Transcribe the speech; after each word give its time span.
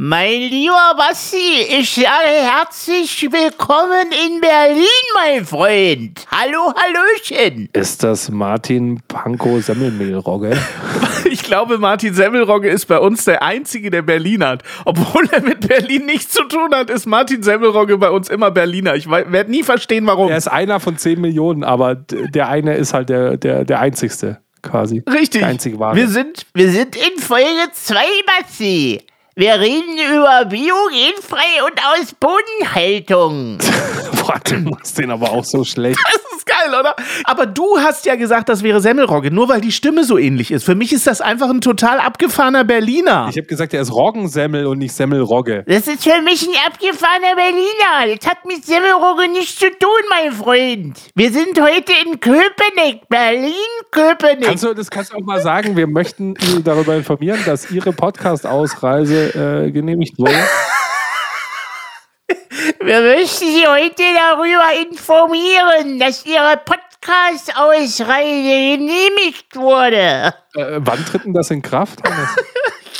Mein 0.00 0.42
lieber 0.42 0.94
Basti, 0.96 1.60
ich 1.76 1.92
sage 1.92 2.06
herzlich 2.28 3.20
willkommen 3.32 4.12
in 4.12 4.40
Berlin, 4.40 4.84
mein 5.16 5.44
Freund. 5.44 6.24
Hallo, 6.30 6.72
Hallöchen. 6.72 7.68
Ist 7.72 8.04
das 8.04 8.30
Martin 8.30 9.00
Pankow 9.08 9.60
Semmelmehlrogge? 9.60 10.56
Ich 11.24 11.42
glaube, 11.42 11.78
Martin 11.78 12.14
Semmelrogge 12.14 12.68
ist 12.70 12.86
bei 12.86 13.00
uns 13.00 13.24
der 13.24 13.42
Einzige, 13.42 13.90
der 13.90 14.02
Berlin 14.02 14.44
hat. 14.44 14.62
Obwohl 14.84 15.28
er 15.32 15.42
mit 15.42 15.66
Berlin 15.66 16.06
nichts 16.06 16.32
zu 16.32 16.44
tun 16.44 16.72
hat, 16.72 16.90
ist 16.90 17.06
Martin 17.06 17.42
Semmelrogge 17.42 17.98
bei 17.98 18.08
uns 18.08 18.28
immer 18.28 18.52
Berliner. 18.52 18.94
Ich 18.94 19.10
werde 19.10 19.50
nie 19.50 19.64
verstehen, 19.64 20.06
warum. 20.06 20.30
Er 20.30 20.36
ist 20.36 20.46
einer 20.46 20.78
von 20.78 20.96
10 20.96 21.20
Millionen, 21.20 21.64
aber 21.64 21.96
der 21.96 22.48
eine 22.48 22.76
ist 22.76 22.94
halt 22.94 23.08
der, 23.08 23.36
der, 23.36 23.64
der 23.64 23.80
Einzigste 23.80 24.38
quasi. 24.62 25.02
Richtig. 25.10 25.40
Der 25.40 25.48
einzige. 25.48 25.78
Wir 25.80 26.08
sind, 26.08 26.46
wir 26.54 26.70
sind 26.70 26.94
in 26.94 27.20
Folge 27.20 27.72
2, 27.72 27.96
Basti. 28.24 29.02
Wir 29.38 29.60
reden 29.60 29.96
über 30.16 30.46
biogenfrei 30.46 31.62
und 31.64 31.80
aus 31.80 32.12
Bodenhaltung. 32.18 33.58
Boah, 34.20 34.40
du 34.42 34.56
machst 34.68 34.98
den 34.98 35.12
aber 35.12 35.30
auch 35.30 35.44
so 35.44 35.62
schlecht. 35.62 36.00
Das 36.32 36.37
geil, 36.68 36.80
oder? 36.80 36.96
Aber 37.24 37.46
du 37.46 37.78
hast 37.78 38.06
ja 38.06 38.16
gesagt, 38.16 38.48
das 38.48 38.62
wäre 38.62 38.80
Semmelrogge, 38.80 39.30
nur 39.30 39.48
weil 39.48 39.60
die 39.60 39.72
Stimme 39.72 40.04
so 40.04 40.18
ähnlich 40.18 40.50
ist. 40.50 40.64
Für 40.64 40.74
mich 40.74 40.92
ist 40.92 41.06
das 41.06 41.20
einfach 41.20 41.50
ein 41.50 41.60
total 41.60 42.00
abgefahrener 42.00 42.64
Berliner. 42.64 43.28
Ich 43.30 43.36
habe 43.36 43.46
gesagt, 43.46 43.74
er 43.74 43.82
ist 43.82 43.92
Roggensemmel 43.92 44.66
und 44.66 44.78
nicht 44.78 44.94
Semmelrogge. 44.94 45.64
Das 45.66 45.86
ist 45.86 46.02
für 46.02 46.22
mich 46.22 46.46
ein 46.46 46.54
abgefahrener 46.66 47.34
Berliner. 47.36 48.16
Das 48.16 48.30
hat 48.30 48.44
mit 48.44 48.64
Semmelrogge 48.64 49.28
nichts 49.28 49.56
zu 49.56 49.70
tun, 49.70 49.88
mein 50.10 50.32
Freund. 50.32 50.98
Wir 51.14 51.32
sind 51.32 51.60
heute 51.60 51.92
in 52.04 52.20
Köpenick, 52.20 53.08
Berlin, 53.08 53.52
Köpenick. 53.90 54.44
Kannst 54.44 54.64
du, 54.64 54.74
das 54.74 54.90
kannst 54.90 55.12
du 55.12 55.16
auch 55.16 55.24
mal 55.24 55.40
sagen, 55.40 55.76
wir 55.76 55.86
möchten 55.86 56.34
darüber 56.64 56.96
informieren, 56.96 57.40
dass 57.46 57.70
Ihre 57.70 57.92
Podcast-Ausreise 57.92 59.64
äh, 59.66 59.70
genehmigt 59.70 60.18
wurde. 60.18 60.34
Wir 62.88 63.02
möchten 63.02 63.44
Sie 63.44 63.66
heute 63.66 64.02
darüber 64.16 64.72
informieren, 64.90 65.98
dass 65.98 66.24
Ihre 66.24 66.56
Podcast-Ausreise 66.56 68.78
genehmigt 68.78 69.54
wurde. 69.56 70.32
Äh, 70.54 70.78
wann 70.78 71.04
tritt 71.04 71.26
denn 71.26 71.34
das 71.34 71.50
in 71.50 71.60
Kraft, 71.60 72.00
ich 72.06 72.08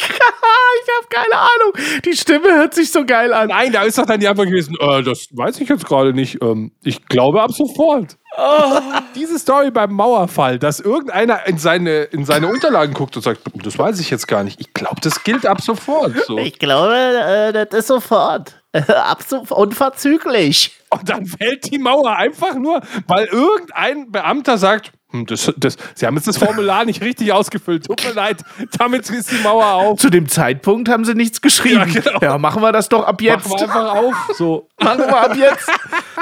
habe 0.04 1.06
keine 1.08 1.36
Ahnung. 1.36 1.72
Die 2.04 2.14
Stimme 2.14 2.54
hört 2.54 2.74
sich 2.74 2.92
so 2.92 3.06
geil 3.06 3.32
an. 3.32 3.48
Nein, 3.48 3.72
da 3.72 3.84
ist 3.84 3.96
doch 3.96 4.04
dann 4.04 4.20
die 4.20 4.28
Antwort 4.28 4.48
gewesen, 4.48 4.76
äh, 4.78 5.02
das 5.02 5.28
weiß 5.32 5.58
ich 5.60 5.70
jetzt 5.70 5.86
gerade 5.86 6.12
nicht. 6.12 6.42
Ähm, 6.42 6.72
ich 6.84 7.06
glaube 7.06 7.40
ab 7.40 7.52
sofort. 7.52 8.18
Oh. 8.36 8.80
Diese 9.14 9.38
Story 9.38 9.70
beim 9.70 9.94
Mauerfall, 9.94 10.58
dass 10.58 10.80
irgendeiner 10.80 11.46
in 11.46 11.56
seine, 11.56 12.02
in 12.02 12.26
seine 12.26 12.48
Unterlagen 12.48 12.92
guckt 12.92 13.16
und 13.16 13.22
sagt, 13.22 13.40
das 13.54 13.78
weiß 13.78 14.00
ich 14.00 14.10
jetzt 14.10 14.28
gar 14.28 14.44
nicht. 14.44 14.60
Ich 14.60 14.74
glaube, 14.74 15.00
das 15.00 15.24
gilt 15.24 15.46
ab 15.46 15.62
sofort. 15.62 16.12
So. 16.26 16.36
Ich 16.36 16.58
glaube, 16.58 16.94
äh, 16.94 17.54
das 17.54 17.72
ist 17.72 17.86
sofort. 17.86 18.57
Ab 18.88 19.22
sofort 19.26 19.58
unverzüglich. 19.58 20.72
Und 20.90 21.08
dann 21.08 21.26
fällt 21.26 21.70
die 21.70 21.78
Mauer 21.78 22.16
einfach 22.16 22.54
nur, 22.54 22.80
weil 23.06 23.26
irgendein 23.26 24.10
Beamter 24.10 24.56
sagt, 24.56 24.92
hm, 25.10 25.24
das, 25.24 25.50
das, 25.56 25.76
Sie 25.94 26.06
haben 26.06 26.16
jetzt 26.16 26.28
das 26.28 26.36
Formular 26.36 26.84
nicht 26.84 27.00
richtig 27.00 27.32
ausgefüllt. 27.32 27.86
Tut 27.86 28.04
mir 28.04 28.12
leid, 28.12 28.44
damit 28.78 29.08
ist 29.08 29.30
die 29.30 29.42
Mauer 29.42 29.72
auf. 29.72 29.98
Zu 29.98 30.10
dem 30.10 30.28
Zeitpunkt 30.28 30.90
haben 30.90 31.06
sie 31.06 31.14
nichts 31.14 31.40
geschrieben. 31.40 31.90
Ja, 31.94 32.00
genau. 32.02 32.18
ja 32.20 32.38
machen 32.38 32.60
wir 32.60 32.72
das 32.72 32.90
doch 32.90 33.04
ab 33.04 33.22
jetzt. 33.22 33.48
Machen 33.48 33.58
wir 33.58 33.62
einfach 33.62 33.94
auf. 33.94 34.14
So. 34.36 34.68
machen 34.78 34.98
wir 35.00 35.16
ab 35.18 35.34
jetzt. 35.34 35.70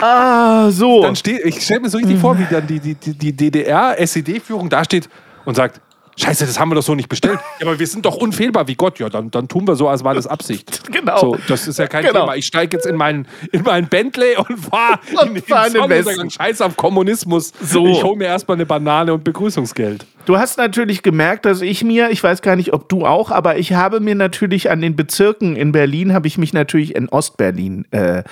Ah, 0.00 0.70
so. 0.70 1.02
Dann 1.02 1.16
steht, 1.16 1.44
ich 1.44 1.62
stelle 1.62 1.80
mir 1.80 1.88
so 1.88 1.98
richtig 1.98 2.18
vor, 2.20 2.38
wie 2.38 2.46
dann 2.48 2.66
die, 2.66 2.78
die, 2.78 2.94
die 2.94 3.32
DDR-SED-Führung 3.32 4.68
da 4.68 4.84
steht 4.84 5.08
und 5.44 5.56
sagt, 5.56 5.80
Scheiße, 6.16 6.46
das 6.46 6.58
haben 6.58 6.70
wir 6.70 6.76
doch 6.76 6.82
so 6.82 6.94
nicht 6.94 7.08
bestellt. 7.08 7.38
Ja, 7.58 7.66
aber 7.68 7.78
wir 7.78 7.86
sind 7.86 8.04
doch 8.04 8.16
unfehlbar 8.16 8.68
wie 8.68 8.74
Gott. 8.74 8.98
Ja, 8.98 9.08
dann, 9.08 9.30
dann 9.30 9.48
tun 9.48 9.66
wir 9.66 9.76
so, 9.76 9.88
als 9.88 10.04
war 10.04 10.14
das 10.14 10.26
Absicht. 10.26 10.82
Genau. 10.96 11.18
So, 11.18 11.38
das 11.48 11.68
ist 11.68 11.78
ja 11.78 11.86
kein 11.86 12.04
genau. 12.04 12.20
Thema. 12.20 12.36
Ich 12.36 12.46
steige 12.46 12.76
jetzt 12.76 12.86
in 12.86 12.96
meinen, 12.96 13.28
in 13.52 13.62
meinen 13.62 13.86
Bentley 13.86 14.36
und 14.36 14.58
fahre 14.58 14.98
in 15.26 15.34
den 15.34 15.42
Sonnenuntergang. 15.46 16.30
Scheiß 16.30 16.60
auf 16.62 16.76
Kommunismus. 16.76 17.52
So. 17.60 17.86
Ich 17.86 18.02
hole 18.02 18.16
mir 18.16 18.24
erstmal 18.24 18.56
eine 18.56 18.66
Banane 18.66 19.12
und 19.12 19.22
Begrüßungsgeld. 19.22 20.06
Du 20.24 20.38
hast 20.38 20.58
natürlich 20.58 21.02
gemerkt, 21.02 21.44
dass 21.44 21.60
ich 21.60 21.84
mir, 21.84 22.10
ich 22.10 22.22
weiß 22.22 22.42
gar 22.42 22.56
nicht, 22.56 22.72
ob 22.72 22.88
du 22.88 23.06
auch, 23.06 23.30
aber 23.30 23.58
ich 23.58 23.74
habe 23.74 24.00
mir 24.00 24.14
natürlich 24.14 24.70
an 24.70 24.80
den 24.80 24.96
Bezirken 24.96 25.54
in 25.54 25.70
Berlin, 25.70 26.12
habe 26.12 26.26
ich 26.26 26.38
mich 26.38 26.52
natürlich 26.52 26.96
in 26.96 27.08
Ostberlin 27.08 27.86
äh, 27.92 28.24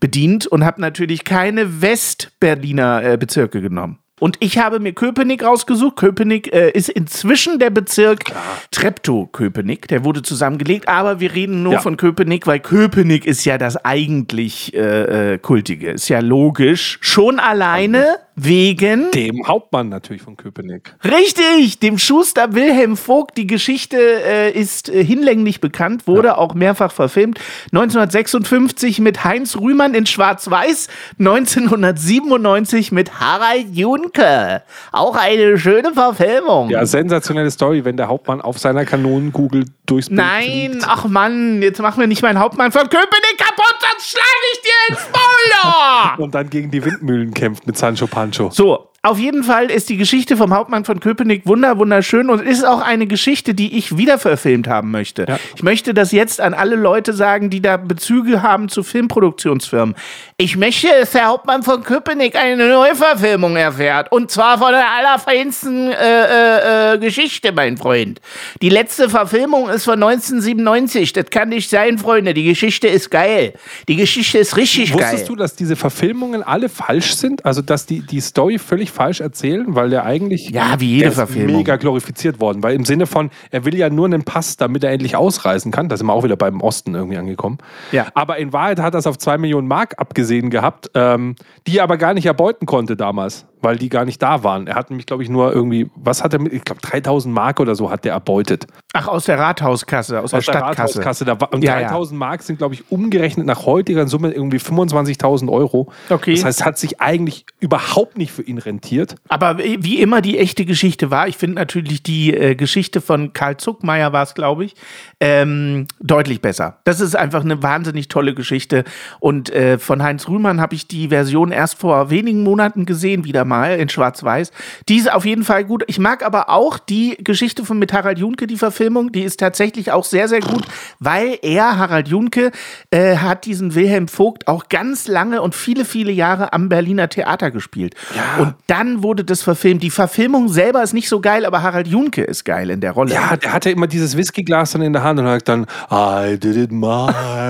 bedient 0.00 0.46
und 0.46 0.64
habe 0.64 0.80
natürlich 0.80 1.24
keine 1.24 1.82
Westberliner 1.82 3.04
äh, 3.04 3.16
Bezirke 3.18 3.60
genommen. 3.60 3.98
Und 4.18 4.38
ich 4.40 4.58
habe 4.58 4.80
mir 4.80 4.94
Köpenick 4.94 5.44
rausgesucht. 5.44 5.96
Köpenick 5.96 6.52
äh, 6.52 6.70
ist 6.70 6.88
inzwischen 6.88 7.58
der 7.58 7.68
Bezirk 7.68 8.24
Treptow-Köpenick. 8.70 9.88
Der 9.88 10.04
wurde 10.04 10.22
zusammengelegt, 10.22 10.88
aber 10.88 11.20
wir 11.20 11.34
reden 11.34 11.62
nur 11.62 11.74
ja. 11.74 11.80
von 11.80 11.98
Köpenick, 11.98 12.46
weil 12.46 12.60
Köpenick 12.60 13.26
ist 13.26 13.44
ja 13.44 13.58
das 13.58 13.76
eigentlich 13.84 14.72
äh, 14.74 15.34
äh 15.34 15.38
Kultige. 15.38 15.90
Ist 15.90 16.08
ja 16.08 16.20
logisch. 16.20 16.98
Schon 17.02 17.38
alleine 17.38 18.06
wegen 18.36 19.10
dem 19.12 19.46
Hauptmann 19.46 19.88
natürlich 19.88 20.20
von 20.20 20.36
Köpenick. 20.36 20.94
Richtig, 21.02 21.80
dem 21.80 21.96
Schuster 21.96 22.54
Wilhelm 22.54 22.98
Vogt. 22.98 23.38
Die 23.38 23.46
Geschichte 23.46 23.96
äh, 23.96 24.52
ist 24.52 24.90
äh, 24.90 25.02
hinlänglich 25.02 25.62
bekannt, 25.62 26.06
wurde 26.06 26.28
ja. 26.28 26.36
auch 26.36 26.54
mehrfach 26.54 26.92
verfilmt. 26.92 27.40
1956 27.72 29.00
mit 29.00 29.24
Heinz 29.24 29.56
Rühmann 29.56 29.94
in 29.94 30.04
Schwarz-Weiß, 30.04 30.88
1997 31.18 32.92
mit 32.92 33.18
Harald 33.18 33.74
Junke. 33.74 34.62
Auch 34.92 35.16
eine 35.16 35.56
schöne 35.56 35.94
Verfilmung. 35.94 36.68
Ja, 36.68 36.84
sensationelle 36.84 37.50
Story, 37.50 37.86
wenn 37.86 37.96
der 37.96 38.08
Hauptmann 38.08 38.42
auf 38.42 38.58
seiner 38.58 38.84
Kanonenkugel 38.84 39.64
durchs 39.86 40.08
Bild 40.08 40.20
Nein, 40.20 40.70
fliegt. 40.72 40.84
ach 40.86 41.06
Mann, 41.06 41.62
jetzt 41.62 41.80
machen 41.80 42.00
wir 42.00 42.06
nicht 42.06 42.22
meinen 42.22 42.38
Hauptmann 42.38 42.70
von 42.70 42.82
Köpenick 42.82 43.45
sonst 43.90 44.10
schlage 44.10 44.46
ich 44.52 44.60
dir 44.60 44.94
ins 44.94 45.08
Maul. 45.12 46.18
Und 46.24 46.34
dann 46.34 46.50
gegen 46.50 46.70
die 46.70 46.84
Windmühlen 46.84 47.32
kämpft 47.34 47.66
mit 47.66 47.76
Sancho 47.76 48.06
Panza. 48.06 48.26
Pancho. 48.26 48.50
So, 48.50 48.88
auf 49.06 49.18
jeden 49.18 49.44
Fall 49.44 49.70
ist 49.70 49.88
die 49.88 49.96
Geschichte 49.96 50.36
vom 50.36 50.52
Hauptmann 50.54 50.84
von 50.84 51.00
Köpenick 51.00 51.46
wunder 51.46 51.78
wunderschön 51.78 52.28
und 52.28 52.40
ist 52.40 52.64
auch 52.64 52.80
eine 52.80 53.06
Geschichte, 53.06 53.54
die 53.54 53.78
ich 53.78 53.96
wieder 53.96 54.18
verfilmt 54.18 54.68
haben 54.68 54.90
möchte. 54.90 55.26
Ja. 55.28 55.38
Ich 55.54 55.62
möchte 55.62 55.94
das 55.94 56.12
jetzt 56.12 56.40
an 56.40 56.54
alle 56.54 56.76
Leute 56.76 57.12
sagen, 57.12 57.48
die 57.48 57.62
da 57.62 57.76
Bezüge 57.76 58.42
haben 58.42 58.68
zu 58.68 58.82
Filmproduktionsfirmen. 58.82 59.94
Ich 60.38 60.56
möchte, 60.56 60.88
dass 60.88 61.12
der 61.12 61.26
Hauptmann 61.26 61.62
von 61.62 61.82
Köpenick 61.82 62.36
eine 62.36 62.68
Neuverfilmung 62.68 63.56
erfährt 63.56 64.10
und 64.10 64.30
zwar 64.30 64.58
von 64.58 64.72
der 64.72 64.90
allerfeinsten 64.90 65.92
äh, 65.92 65.94
äh, 65.94 66.94
äh, 66.94 66.98
Geschichte, 66.98 67.52
mein 67.52 67.76
Freund. 67.76 68.20
Die 68.60 68.68
letzte 68.68 69.08
Verfilmung 69.08 69.68
ist 69.68 69.84
von 69.84 70.02
1997. 70.02 71.12
Das 71.12 71.30
kann 71.30 71.50
nicht 71.50 71.70
sein, 71.70 71.98
Freunde. 71.98 72.34
Die 72.34 72.44
Geschichte 72.44 72.88
ist 72.88 73.10
geil. 73.10 73.54
Die 73.88 73.96
Geschichte 73.96 74.38
ist 74.38 74.56
richtig 74.56 74.92
Wusstest 74.92 74.98
geil. 74.98 75.12
Wusstest 75.12 75.28
du, 75.28 75.36
dass 75.36 75.54
diese 75.54 75.76
Verfilmungen 75.76 76.42
alle 76.42 76.68
falsch 76.68 77.14
sind? 77.14 77.44
Also, 77.46 77.62
dass 77.62 77.86
die, 77.86 78.00
die 78.00 78.20
Story 78.20 78.58
völlig 78.58 78.95
falsch 78.96 79.20
erzählen, 79.20 79.66
weil 79.68 79.90
der 79.90 80.04
eigentlich 80.04 80.50
ja, 80.50 80.80
wie 80.80 80.96
jede 80.96 81.12
Verfilmung. 81.12 81.56
mega 81.56 81.76
glorifiziert 81.76 82.40
worden, 82.40 82.62
weil 82.62 82.74
im 82.74 82.84
Sinne 82.84 83.06
von, 83.06 83.30
er 83.50 83.64
will 83.64 83.76
ja 83.76 83.90
nur 83.90 84.06
einen 84.06 84.24
Pass, 84.24 84.56
damit 84.56 84.82
er 84.82 84.90
endlich 84.90 85.16
ausreisen 85.16 85.70
kann. 85.70 85.88
Da 85.88 85.96
sind 85.96 86.06
wir 86.06 86.14
auch 86.14 86.24
wieder 86.24 86.36
beim 86.36 86.60
Osten 86.62 86.94
irgendwie 86.94 87.18
angekommen. 87.18 87.58
Ja. 87.92 88.06
Aber 88.14 88.38
in 88.38 88.52
Wahrheit 88.52 88.80
hat 88.80 88.94
er 88.94 88.98
es 88.98 89.06
auf 89.06 89.18
zwei 89.18 89.36
Millionen 89.36 89.68
Mark 89.68 89.94
abgesehen 89.98 90.48
gehabt, 90.50 90.90
ähm, 90.94 91.36
die 91.66 91.78
er 91.78 91.84
aber 91.84 91.98
gar 91.98 92.14
nicht 92.14 92.26
erbeuten 92.26 92.66
konnte 92.66 92.96
damals 92.96 93.46
weil 93.66 93.78
die 93.78 93.88
gar 93.88 94.04
nicht 94.04 94.22
da 94.22 94.44
waren. 94.44 94.68
Er 94.68 94.76
hat 94.76 94.90
nämlich, 94.90 95.06
glaube 95.06 95.24
ich, 95.24 95.28
nur 95.28 95.52
irgendwie, 95.52 95.90
was 95.96 96.22
hat 96.22 96.32
er 96.32 96.38
mit, 96.38 96.52
ich 96.52 96.62
glaube 96.62 96.80
3000 96.82 97.34
Mark 97.34 97.58
oder 97.58 97.74
so 97.74 97.90
hat 97.90 98.04
der 98.04 98.12
erbeutet. 98.12 98.68
Ach, 98.92 99.08
aus 99.08 99.24
der 99.24 99.40
Rathauskasse, 99.40 100.20
aus, 100.20 100.32
Aus 100.32 100.44
der 100.44 100.54
der 100.54 100.60
Stadtkasse. 100.60 101.00
Rathauskasse. 101.00 101.24
Da 101.24 101.40
war, 101.40 101.52
und 101.52 101.64
Ja, 101.64 101.80
ja. 101.80 101.88
3000 101.88 102.16
Mark 102.16 102.44
sind, 102.44 102.58
glaube 102.58 102.74
ich, 102.74 102.92
umgerechnet 102.92 103.44
nach 103.44 103.66
heutiger 103.66 104.06
Summe 104.06 104.30
irgendwie 104.30 104.58
25.000 104.58 105.50
Euro. 105.50 105.90
Okay. 106.08 106.34
Das 106.36 106.44
heißt, 106.44 106.60
es 106.60 106.64
hat 106.64 106.78
sich 106.78 107.00
eigentlich 107.00 107.44
überhaupt 107.58 108.16
nicht 108.16 108.30
für 108.30 108.42
ihn 108.42 108.58
rentiert. 108.58 109.16
Aber 109.28 109.58
wie 109.58 110.00
immer 110.00 110.20
die 110.20 110.38
echte 110.38 110.64
Geschichte 110.64 111.10
war, 111.10 111.26
ich 111.26 111.36
finde 111.36 111.56
natürlich 111.56 112.04
die 112.04 112.32
äh, 112.32 112.54
Geschichte 112.54 113.00
von 113.00 113.32
Karl 113.32 113.56
Zuckmeier 113.56 114.12
war 114.12 114.22
es, 114.22 114.34
glaube 114.34 114.64
ich, 114.64 114.76
ähm, 115.18 115.88
deutlich 116.00 116.40
besser. 116.40 116.78
Das 116.84 117.00
ist 117.00 117.16
einfach 117.16 117.42
eine 117.42 117.64
wahnsinnig 117.64 118.06
tolle 118.06 118.32
Geschichte. 118.32 118.84
Und 119.18 119.50
äh, 119.50 119.80
von 119.80 120.04
Heinz 120.04 120.28
Rühmann 120.28 120.60
habe 120.60 120.76
ich 120.76 120.86
die 120.86 121.08
Version 121.08 121.50
erst 121.50 121.80
vor 121.80 122.10
wenigen 122.10 122.44
Monaten 122.44 122.86
gesehen, 122.86 123.24
wieder 123.24 123.44
mal 123.44 123.55
in 123.64 123.88
Schwarz-Weiß. 123.88 124.50
Die 124.88 124.96
ist 124.96 125.12
auf 125.12 125.24
jeden 125.24 125.44
Fall 125.44 125.64
gut. 125.64 125.84
Ich 125.86 125.98
mag 125.98 126.24
aber 126.24 126.48
auch 126.50 126.78
die 126.78 127.16
Geschichte 127.22 127.64
von 127.64 127.78
mit 127.78 127.92
Harald 127.92 128.18
Junke, 128.18 128.46
die 128.46 128.56
Verfilmung. 128.56 129.12
Die 129.12 129.22
ist 129.22 129.40
tatsächlich 129.40 129.92
auch 129.92 130.04
sehr, 130.04 130.28
sehr 130.28 130.40
gut, 130.40 130.64
weil 131.00 131.38
er, 131.42 131.78
Harald 131.78 132.08
Junke, 132.08 132.50
äh, 132.90 133.16
hat 133.16 133.44
diesen 133.46 133.74
Wilhelm 133.74 134.08
Vogt 134.08 134.48
auch 134.48 134.68
ganz 134.68 135.08
lange 135.08 135.42
und 135.42 135.54
viele, 135.54 135.84
viele 135.84 136.12
Jahre 136.12 136.52
am 136.52 136.68
Berliner 136.68 137.08
Theater 137.08 137.50
gespielt. 137.50 137.94
Und 138.38 138.54
dann 138.66 139.02
wurde 139.02 139.24
das 139.24 139.42
verfilmt. 139.42 139.82
Die 139.82 139.90
Verfilmung 139.90 140.48
selber 140.48 140.82
ist 140.82 140.92
nicht 140.94 141.08
so 141.08 141.20
geil, 141.20 141.44
aber 141.44 141.62
Harald 141.62 141.86
Junke 141.88 142.22
ist 142.22 142.44
geil 142.44 142.70
in 142.70 142.80
der 142.80 142.92
Rolle. 142.92 143.12
Ja, 143.14 143.36
der 143.36 143.52
hatte 143.52 143.70
immer 143.70 143.86
dieses 143.86 144.16
Whiskyglas 144.16 144.72
dann 144.72 144.82
in 144.82 144.92
der 144.92 145.02
Hand 145.02 145.20
und 145.20 145.26
hat 145.26 145.48
dann 145.48 145.66
I 145.90 146.38
did 146.38 146.56
it 146.56 146.72
my 146.72 146.86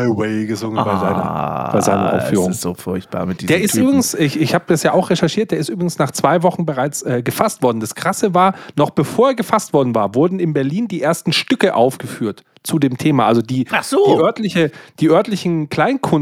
way 0.08 0.46
gesungen 0.46 0.76
bei 0.84 0.96
seiner, 0.96 1.70
bei 1.72 1.80
seiner 1.80 2.12
Aufführung. 2.14 2.46
Ah, 2.46 2.48
Das 2.48 2.56
ist 2.56 2.62
so 2.62 2.74
furchtbar 2.74 3.26
mit 3.26 3.40
diesem 3.40 3.48
Der 3.48 3.60
ist 3.60 3.72
Typen. 3.72 3.84
übrigens, 3.86 4.14
ich, 4.14 4.40
ich 4.40 4.54
habe 4.54 4.64
das 4.66 4.82
ja 4.82 4.92
auch 4.92 5.10
recherchiert, 5.10 5.50
der 5.52 5.58
ist 5.58 5.68
übrigens 5.68 5.85
nach 5.98 6.10
zwei 6.10 6.42
Wochen 6.42 6.66
bereits 6.66 7.02
äh, 7.02 7.22
gefasst 7.22 7.62
worden. 7.62 7.80
Das 7.80 7.94
Krasse 7.94 8.34
war, 8.34 8.54
noch 8.76 8.90
bevor 8.90 9.28
er 9.28 9.34
gefasst 9.34 9.72
worden 9.72 9.94
war, 9.94 10.14
wurden 10.14 10.40
in 10.40 10.52
Berlin 10.52 10.88
die 10.88 11.02
ersten 11.02 11.32
Stücke 11.32 11.74
aufgeführt 11.74 12.44
zu 12.66 12.78
dem 12.78 12.98
Thema. 12.98 13.26
Also 13.26 13.40
die, 13.42 13.66
Ach 13.70 13.82
so. 13.84 13.98
die, 14.06 14.22
örtliche, 14.22 14.70
die 15.00 15.08
örtlichen 15.08 15.68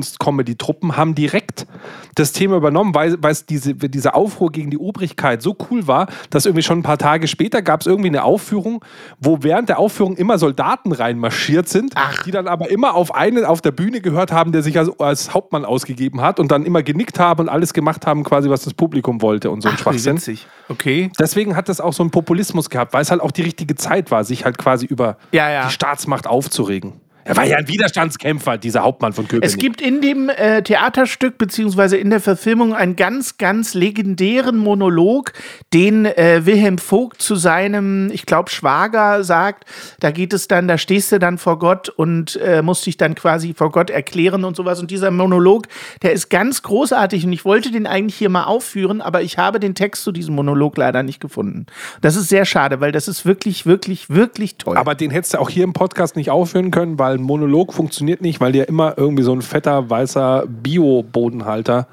Kleinkunst-Comedy-Truppen 0.08 0.96
haben 0.96 1.14
direkt 1.14 1.66
das 2.14 2.32
Thema 2.32 2.56
übernommen, 2.56 2.94
weil, 2.94 3.16
weil 3.22 3.32
es 3.32 3.46
diese, 3.46 3.74
diese 3.74 4.14
Aufruhr 4.14 4.52
gegen 4.52 4.70
die 4.70 4.78
Obrigkeit 4.78 5.42
so 5.42 5.56
cool 5.70 5.86
war, 5.86 6.06
dass 6.30 6.46
irgendwie 6.46 6.62
schon 6.62 6.78
ein 6.78 6.82
paar 6.82 6.98
Tage 6.98 7.26
später 7.26 7.62
gab 7.62 7.80
es 7.80 7.86
irgendwie 7.86 8.08
eine 8.08 8.22
Aufführung, 8.24 8.84
wo 9.18 9.38
während 9.42 9.68
der 9.68 9.78
Aufführung 9.78 10.16
immer 10.16 10.38
Soldaten 10.38 10.92
reinmarschiert 10.92 11.68
sind, 11.68 11.94
die 12.26 12.30
dann 12.30 12.46
aber 12.46 12.70
immer 12.70 12.94
auf 12.94 13.14
einen 13.14 13.44
auf 13.44 13.60
der 13.60 13.72
Bühne 13.72 14.00
gehört 14.00 14.30
haben, 14.32 14.52
der 14.52 14.62
sich 14.62 14.78
als, 14.78 14.90
als 15.00 15.34
Hauptmann 15.34 15.64
ausgegeben 15.64 16.20
hat 16.20 16.38
und 16.38 16.50
dann 16.52 16.64
immer 16.64 16.82
genickt 16.82 17.18
haben 17.18 17.40
und 17.42 17.48
alles 17.48 17.72
gemacht 17.74 18.06
haben, 18.06 18.22
quasi 18.22 18.48
was 18.50 18.62
das 18.62 18.74
Publikum 18.74 19.22
wollte 19.22 19.50
und 19.50 19.62
so 19.62 19.68
ein 19.68 19.74
Ach, 19.76 19.80
Schwachsinn. 19.80 20.16
witzig. 20.16 20.46
Okay. 20.68 21.10
Deswegen 21.18 21.56
hat 21.56 21.68
das 21.68 21.80
auch 21.80 21.92
so 21.92 22.02
einen 22.02 22.10
Populismus 22.10 22.70
gehabt, 22.70 22.92
weil 22.92 23.02
es 23.02 23.10
halt 23.10 23.20
auch 23.20 23.30
die 23.32 23.42
richtige 23.42 23.74
Zeit 23.74 24.10
war, 24.10 24.24
sich 24.24 24.44
halt 24.44 24.56
quasi 24.58 24.86
über 24.86 25.16
Ja, 25.32 25.50
ja. 25.50 25.66
die 25.66 25.72
Staatsmacht 25.72 26.26
aufzuregen. 26.34 27.00
Er 27.24 27.36
war 27.36 27.44
ja 27.46 27.56
ein 27.56 27.68
Widerstandskämpfer, 27.68 28.58
dieser 28.58 28.82
Hauptmann 28.82 29.14
von 29.14 29.26
Köpenick. 29.26 29.44
Es 29.44 29.56
gibt 29.56 29.80
in 29.80 30.02
dem 30.02 30.28
äh, 30.28 30.62
Theaterstück 30.62 31.38
beziehungsweise 31.38 31.96
in 31.96 32.10
der 32.10 32.20
Verfilmung 32.20 32.74
einen 32.74 32.96
ganz, 32.96 33.38
ganz 33.38 33.72
legendären 33.72 34.58
Monolog, 34.58 35.32
den 35.72 36.04
äh, 36.04 36.42
Wilhelm 36.44 36.78
Vogt 36.78 37.22
zu 37.22 37.34
seinem, 37.34 38.10
ich 38.12 38.26
glaube, 38.26 38.50
Schwager 38.50 39.24
sagt. 39.24 39.64
Da 40.00 40.10
geht 40.10 40.34
es 40.34 40.48
dann, 40.48 40.68
da 40.68 40.76
stehst 40.76 41.12
du 41.12 41.18
dann 41.18 41.38
vor 41.38 41.58
Gott 41.58 41.88
und 41.88 42.36
äh, 42.36 42.60
musst 42.60 42.84
dich 42.84 42.98
dann 42.98 43.14
quasi 43.14 43.54
vor 43.54 43.70
Gott 43.72 43.88
erklären 43.88 44.44
und 44.44 44.54
sowas. 44.54 44.80
Und 44.80 44.90
dieser 44.90 45.10
Monolog, 45.10 45.66
der 46.02 46.12
ist 46.12 46.28
ganz 46.28 46.62
großartig 46.62 47.24
und 47.24 47.32
ich 47.32 47.46
wollte 47.46 47.70
den 47.70 47.86
eigentlich 47.86 48.16
hier 48.16 48.28
mal 48.28 48.44
aufführen, 48.44 49.00
aber 49.00 49.22
ich 49.22 49.38
habe 49.38 49.60
den 49.60 49.74
Text 49.74 50.04
zu 50.04 50.12
diesem 50.12 50.34
Monolog 50.34 50.76
leider 50.76 51.02
nicht 51.02 51.20
gefunden. 51.20 51.66
Das 52.02 52.16
ist 52.16 52.28
sehr 52.28 52.44
schade, 52.44 52.80
weil 52.80 52.92
das 52.92 53.08
ist 53.08 53.24
wirklich, 53.24 53.64
wirklich, 53.64 54.10
wirklich 54.10 54.56
toll. 54.56 54.76
Aber 54.76 54.94
den 54.94 55.10
hättest 55.10 55.34
du 55.34 55.38
auch 55.38 55.48
hier 55.48 55.64
im 55.64 55.72
Podcast 55.72 56.16
nicht 56.16 56.30
aufführen 56.30 56.70
können, 56.70 56.98
weil 56.98 57.13
ein 57.14 57.22
Monolog 57.22 57.72
funktioniert 57.72 58.20
nicht, 58.20 58.40
weil 58.40 58.52
dir 58.52 58.68
immer 58.68 58.94
irgendwie 58.96 59.22
so 59.22 59.32
ein 59.32 59.42
fetter, 59.42 59.88
weißer 59.90 60.44
Bio-Bodenhalter 60.48 61.86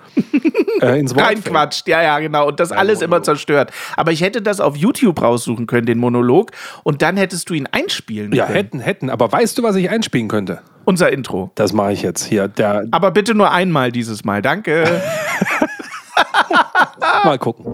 äh, 0.81 0.99
ins 0.99 1.15
Wort 1.15 1.25
fällt. 1.25 1.45
reinquatscht. 1.45 1.87
Ja, 1.87 2.01
ja, 2.01 2.19
genau. 2.19 2.47
Und 2.47 2.59
das 2.59 2.71
alles 2.71 2.99
immer 3.01 3.07
Monolog. 3.17 3.25
zerstört. 3.25 3.71
Aber 3.97 4.11
ich 4.11 4.21
hätte 4.21 4.41
das 4.41 4.59
auf 4.59 4.75
YouTube 4.75 5.21
raussuchen 5.21 5.67
können, 5.67 5.85
den 5.85 5.97
Monolog. 5.99 6.51
Und 6.83 7.01
dann 7.01 7.17
hättest 7.17 7.49
du 7.49 7.53
ihn 7.53 7.67
einspielen 7.71 8.31
Ja, 8.33 8.45
können. 8.45 8.55
hätten, 8.55 8.79
hätten. 8.79 9.09
Aber 9.09 9.31
weißt 9.31 9.57
du, 9.57 9.63
was 9.63 9.75
ich 9.75 9.89
einspielen 9.89 10.27
könnte? 10.27 10.59
Unser 10.85 11.11
Intro. 11.13 11.51
Das 11.55 11.73
mache 11.73 11.93
ich 11.93 12.01
jetzt 12.01 12.23
hier. 12.25 12.47
Der, 12.47 12.85
Aber 12.91 13.11
bitte 13.11 13.35
nur 13.35 13.51
einmal 13.51 13.91
dieses 13.91 14.25
Mal. 14.25 14.41
Danke. 14.41 14.83
mal 17.23 17.37
gucken. 17.37 17.65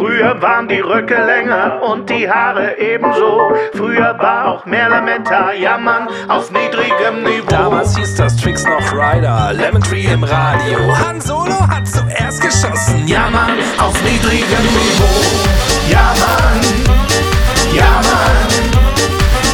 Früher 0.00 0.40
waren 0.40 0.66
die 0.66 0.80
Röcke 0.80 1.14
länger 1.14 1.82
und 1.82 2.08
die 2.08 2.26
Haare 2.26 2.78
ebenso. 2.78 3.52
Früher 3.74 4.16
war 4.18 4.46
auch 4.48 4.64
mehr 4.64 4.88
Lametta, 4.88 5.52
jammern 5.52 6.08
auf 6.26 6.50
niedrigem 6.50 7.22
Niveau. 7.22 7.46
Damals 7.50 7.94
hieß 7.98 8.14
das 8.14 8.34
Tricks 8.34 8.64
noch 8.64 8.92
Rider, 8.94 9.52
Lemon 9.52 9.82
Tree 9.82 10.06
im 10.06 10.24
Radio. 10.24 10.78
Han 10.96 11.20
Solo 11.20 11.68
hat 11.68 11.86
zuerst 11.86 12.40
geschossen, 12.40 13.06
ja 13.06 13.24
Jammern 13.24 13.58
auf 13.78 13.94
niedrigem 14.02 14.64
Niveau. 14.72 15.20
Ja, 15.90 16.14
Mann. 16.18 16.96
Ja, 17.74 18.00
Mann. 18.00 18.48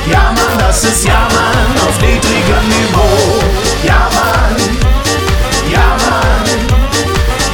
Ja, 0.09 0.31
Mann, 0.31 0.59
das 0.61 0.85
ist 0.85 1.05
Jammern 1.05 1.75
auf 1.89 2.01
niedrigem 2.01 2.69
Niveau. 2.69 3.41
Ja, 3.83 4.09
Mann. 4.15 4.79
Ja, 5.69 5.97
Mann. 6.09 6.47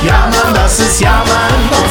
Ja, 0.04 0.28
Mann, 0.30 0.52
das 0.52 0.78
ist 0.78 1.00
Jammern 1.00 1.70
auf. 1.70 1.81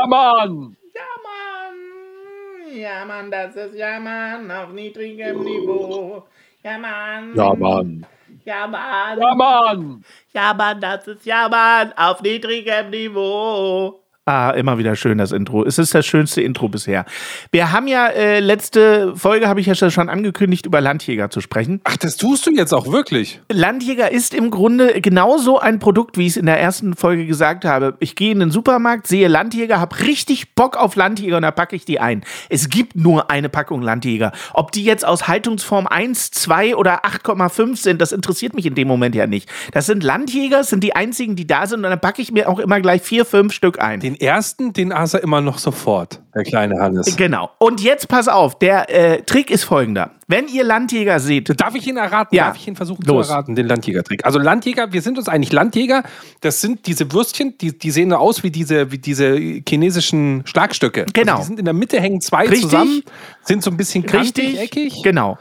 Ja, 0.00 0.06
Mann! 0.06 0.76
Ja, 0.94 1.02
Mann. 1.26 2.74
Ja, 2.74 3.04
Mann, 3.04 3.30
das 3.30 3.54
ist 3.54 3.74
Jammern 3.74 4.50
auf 4.50 4.72
niedrigem 4.72 5.44
Niveau. 5.44 6.22
Ja, 6.62 6.78
Mann. 6.78 7.34
Ja, 7.34 7.54
Mann! 7.54 8.06
Ja, 8.46 8.66
Mann. 8.66 9.18
Ja, 9.20 9.34
Mann! 9.34 10.04
Ja, 10.32 10.54
Mann, 10.54 10.80
das 10.80 11.06
ist 11.06 11.26
ja, 11.26 11.50
Mann, 11.50 11.92
auf 11.98 12.22
niedrigem 12.22 12.88
Niveau. 12.88 13.99
Ah, 14.26 14.50
immer 14.50 14.76
wieder 14.76 14.96
schön 14.96 15.16
das 15.16 15.32
Intro. 15.32 15.64
Es 15.64 15.78
ist 15.78 15.94
das 15.94 16.04
schönste 16.04 16.42
Intro 16.42 16.68
bisher. 16.68 17.06
Wir 17.52 17.72
haben 17.72 17.88
ja 17.88 18.06
äh, 18.06 18.38
letzte 18.38 19.16
Folge, 19.16 19.48
habe 19.48 19.60
ich 19.60 19.66
ja 19.66 19.74
schon 19.74 20.08
angekündigt, 20.08 20.66
über 20.66 20.82
Landjäger 20.82 21.30
zu 21.30 21.40
sprechen. 21.40 21.80
Ach, 21.84 21.96
das 21.96 22.16
tust 22.18 22.46
du 22.46 22.50
jetzt 22.52 22.74
auch 22.74 22.92
wirklich? 22.92 23.40
Landjäger 23.50 24.12
ist 24.12 24.34
im 24.34 24.50
Grunde 24.50 25.00
genauso 25.00 25.58
ein 25.58 25.78
Produkt, 25.78 26.18
wie 26.18 26.26
ich 26.26 26.32
es 26.32 26.36
in 26.36 26.46
der 26.46 26.60
ersten 26.60 26.94
Folge 26.94 27.26
gesagt 27.26 27.64
habe. 27.64 27.96
Ich 27.98 28.14
gehe 28.14 28.30
in 28.30 28.40
den 28.40 28.50
Supermarkt, 28.50 29.06
sehe 29.06 29.26
Landjäger, 29.26 29.80
habe 29.80 29.98
richtig 30.00 30.54
Bock 30.54 30.76
auf 30.76 30.96
Landjäger 30.96 31.36
und 31.36 31.42
da 31.42 31.50
packe 31.50 31.74
ich 31.74 31.86
die 31.86 31.98
ein. 31.98 32.22
Es 32.50 32.68
gibt 32.68 32.96
nur 32.96 33.30
eine 33.30 33.48
Packung 33.48 33.80
Landjäger. 33.80 34.32
Ob 34.52 34.70
die 34.70 34.84
jetzt 34.84 35.04
aus 35.04 35.28
Haltungsform 35.28 35.86
1, 35.86 36.30
2 36.30 36.76
oder 36.76 37.06
8,5 37.06 37.76
sind, 37.78 38.00
das 38.00 38.12
interessiert 38.12 38.54
mich 38.54 38.66
in 38.66 38.76
dem 38.76 38.86
Moment 38.86 39.14
ja 39.14 39.26
nicht. 39.26 39.50
Das 39.72 39.86
sind 39.86 40.04
Landjäger, 40.04 40.58
das 40.58 40.68
sind 40.68 40.84
die 40.84 40.94
einzigen, 40.94 41.36
die 41.36 41.48
da 41.48 41.66
sind 41.66 41.78
und 41.78 41.90
dann 41.90 42.00
packe 42.00 42.22
ich 42.22 42.30
mir 42.30 42.48
auch 42.48 42.60
immer 42.60 42.80
gleich 42.80 43.02
vier, 43.02 43.24
fünf 43.24 43.54
Stück 43.54 43.80
ein. 43.80 43.98
Den 43.98 44.09
ersten, 44.16 44.72
den 44.72 44.92
aß 44.92 45.14
er 45.14 45.22
immer 45.22 45.40
noch 45.40 45.58
sofort, 45.58 46.20
der 46.34 46.44
kleine 46.44 46.80
Hannes. 46.80 47.16
Genau. 47.16 47.50
Und 47.58 47.80
jetzt 47.82 48.08
pass 48.08 48.28
auf, 48.28 48.58
der 48.58 48.88
äh, 48.90 49.22
Trick 49.22 49.50
ist 49.50 49.64
folgender. 49.64 50.12
Wenn 50.26 50.46
ihr 50.46 50.64
Landjäger 50.64 51.18
seht, 51.18 51.60
Darf 51.60 51.74
ich 51.74 51.86
ihn 51.86 51.96
erraten? 51.96 52.36
Ja. 52.36 52.46
Darf 52.46 52.56
ich 52.56 52.68
ihn 52.68 52.76
versuchen 52.76 53.02
Los. 53.04 53.26
zu 53.26 53.32
erraten, 53.32 53.54
den 53.54 53.66
Landjäger-Trick? 53.66 54.24
Also 54.24 54.38
Landjäger, 54.38 54.92
wir 54.92 55.02
sind 55.02 55.18
uns 55.18 55.28
eigentlich 55.28 55.52
Landjäger, 55.52 56.04
das 56.40 56.60
sind 56.60 56.86
diese 56.86 57.12
Würstchen, 57.12 57.58
die, 57.58 57.76
die 57.76 57.90
sehen 57.90 58.12
aus 58.12 58.42
wie 58.42 58.50
diese, 58.50 58.92
wie 58.92 58.98
diese 58.98 59.36
chinesischen 59.68 60.42
Schlagstöcke. 60.44 61.06
Genau. 61.12 61.32
Also 61.32 61.42
die 61.42 61.46
sind 61.48 61.58
in 61.58 61.64
der 61.64 61.74
Mitte, 61.74 62.00
hängen 62.00 62.20
zwei 62.20 62.42
Richtig. 62.42 62.62
zusammen, 62.62 63.02
sind 63.42 63.62
so 63.62 63.70
ein 63.70 63.76
bisschen 63.76 64.06
kantig, 64.06 64.60
richtig, 64.60 64.60
eckig 64.60 65.02
genau. 65.02 65.38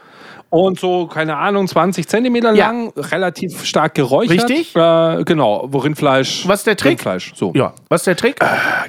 Und 0.49 0.79
so, 0.79 1.07
keine 1.07 1.37
Ahnung, 1.37 1.67
20 1.67 2.07
Zentimeter 2.07 2.53
Ja. 2.53 2.67
lang, 2.67 2.91
relativ 2.97 3.63
stark 3.65 3.93
geräuchert. 3.95 4.49
Richtig. 4.49 4.75
Äh, 4.75 5.23
genau, 5.23 5.67
wo 5.71 5.77
Rindfleisch. 5.79 6.47
Was 6.47 6.61
ist 6.61 6.67
der 6.67 6.75
Trick? 6.75 6.91
Rindfleisch, 6.91 7.33
so. 7.35 7.51
Ja, 7.55 7.73
was 7.89 8.01
ist 8.01 8.07
der 8.07 8.15
Trick? 8.15 8.39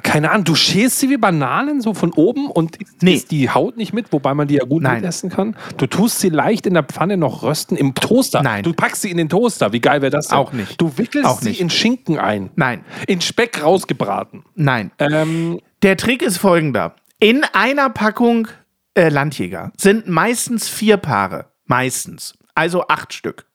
Keine 0.03 0.31
Ahnung, 0.31 0.43
du 0.45 0.55
schälst 0.55 0.99
sie 0.99 1.09
wie 1.09 1.17
Bananen 1.17 1.81
so 1.81 1.93
von 1.93 2.11
oben 2.13 2.47
und 2.49 2.77
Nee. 3.01 3.13
isst 3.13 3.31
die 3.31 3.49
Haut 3.49 3.77
nicht 3.77 3.93
mit, 3.93 4.11
wobei 4.11 4.33
man 4.33 4.47
die 4.47 4.55
ja 4.55 4.63
gut 4.65 4.81
Nein. 4.83 4.95
mitessen 5.01 5.29
kann. 5.29 5.55
Du 5.77 5.85
tust 5.87 6.19
sie 6.19 6.29
leicht 6.29 6.65
in 6.65 6.73
der 6.73 6.83
Pfanne 6.83 7.17
noch 7.17 7.43
rösten 7.43 7.77
im 7.77 7.93
Toaster. 7.93 8.41
Nein. 8.41 8.63
Du 8.63 8.73
packst 8.73 9.03
sie 9.03 9.11
in 9.11 9.17
den 9.17 9.29
Toaster. 9.29 9.71
Wie 9.73 9.79
geil 9.81 10.01
wäre 10.01 10.11
das 10.11 10.29
denn? 10.29 10.37
Auch 10.37 10.53
nicht. 10.53 10.79
Du 10.81 10.97
wickelst 10.97 11.29
Auch 11.29 11.41
sie 11.41 11.49
nicht. 11.49 11.61
in 11.61 11.69
Schinken 11.69 12.17
ein. 12.17 12.49
Nein. 12.55 12.83
In 13.07 13.21
Speck 13.21 13.63
rausgebraten. 13.63 14.43
Nein. 14.55 14.91
Ähm, 14.99 15.59
Der 15.83 15.97
Trick 15.97 16.21
ist 16.21 16.37
folgender. 16.37 16.95
In 17.19 17.43
einer 17.53 17.89
Packung 17.89 18.47
äh, 18.95 19.09
Landjäger 19.09 19.71
sind 19.77 20.07
meistens 20.07 20.67
vier 20.67 20.97
Paare. 20.97 21.45
Meistens. 21.71 22.33
Also 22.53 22.85
acht 22.89 23.13
Stück. 23.13 23.45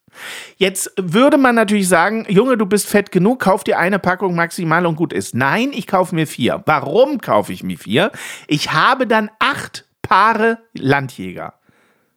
Jetzt 0.55 0.91
würde 0.97 1.37
man 1.37 1.53
natürlich 1.53 1.87
sagen, 1.87 2.25
Junge, 2.27 2.57
du 2.57 2.65
bist 2.65 2.87
fett 2.87 3.11
genug, 3.11 3.39
kauf 3.41 3.63
dir 3.63 3.77
eine 3.77 3.99
Packung 3.99 4.33
maximal 4.33 4.87
und 4.87 4.95
gut 4.95 5.13
ist. 5.13 5.35
Nein, 5.35 5.69
ich 5.71 5.85
kaufe 5.85 6.15
mir 6.15 6.25
vier. 6.25 6.63
Warum 6.65 7.21
kaufe 7.21 7.53
ich 7.53 7.61
mir 7.61 7.77
vier? 7.77 8.11
Ich 8.47 8.73
habe 8.73 9.05
dann 9.05 9.29
acht 9.37 9.85
Paare 10.01 10.57
Landjäger. 10.73 11.53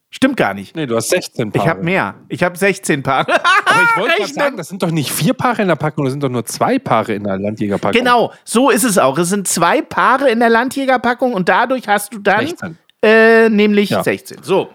Stimmt 0.08 0.38
gar 0.38 0.54
nicht. 0.54 0.74
Nee, 0.74 0.86
du 0.86 0.96
hast 0.96 1.10
16 1.10 1.52
Paare. 1.52 1.64
Ich 1.64 1.68
habe 1.70 1.84
mehr. 1.84 2.14
Ich 2.30 2.42
habe 2.42 2.56
16 2.56 3.02
Paare. 3.02 3.30
Aber 3.32 3.82
ich 3.82 3.96
wollte 3.98 4.14
gerade 4.18 4.32
sagen, 4.32 4.56
das 4.56 4.68
sind 4.68 4.82
doch 4.82 4.90
nicht 4.90 5.12
vier 5.12 5.34
Paare 5.34 5.60
in 5.62 5.68
der 5.68 5.76
Packung, 5.76 6.04
das 6.04 6.12
sind 6.12 6.22
doch 6.22 6.30
nur 6.30 6.46
zwei 6.46 6.78
Paare 6.78 7.12
in 7.12 7.24
der 7.24 7.38
Landjägerpackung. 7.38 7.98
Genau, 7.98 8.32
so 8.44 8.70
ist 8.70 8.84
es 8.84 8.96
auch. 8.96 9.18
Es 9.18 9.28
sind 9.28 9.46
zwei 9.46 9.82
Paare 9.82 10.30
in 10.30 10.40
der 10.40 10.48
Landjägerpackung 10.48 11.34
und 11.34 11.50
dadurch 11.50 11.86
hast 11.88 12.14
du 12.14 12.18
dann 12.20 12.46
16. 12.46 12.78
Äh, 13.02 13.48
nämlich 13.50 13.90
Ja. 13.90 14.02
16. 14.02 14.38
So. 14.42 14.70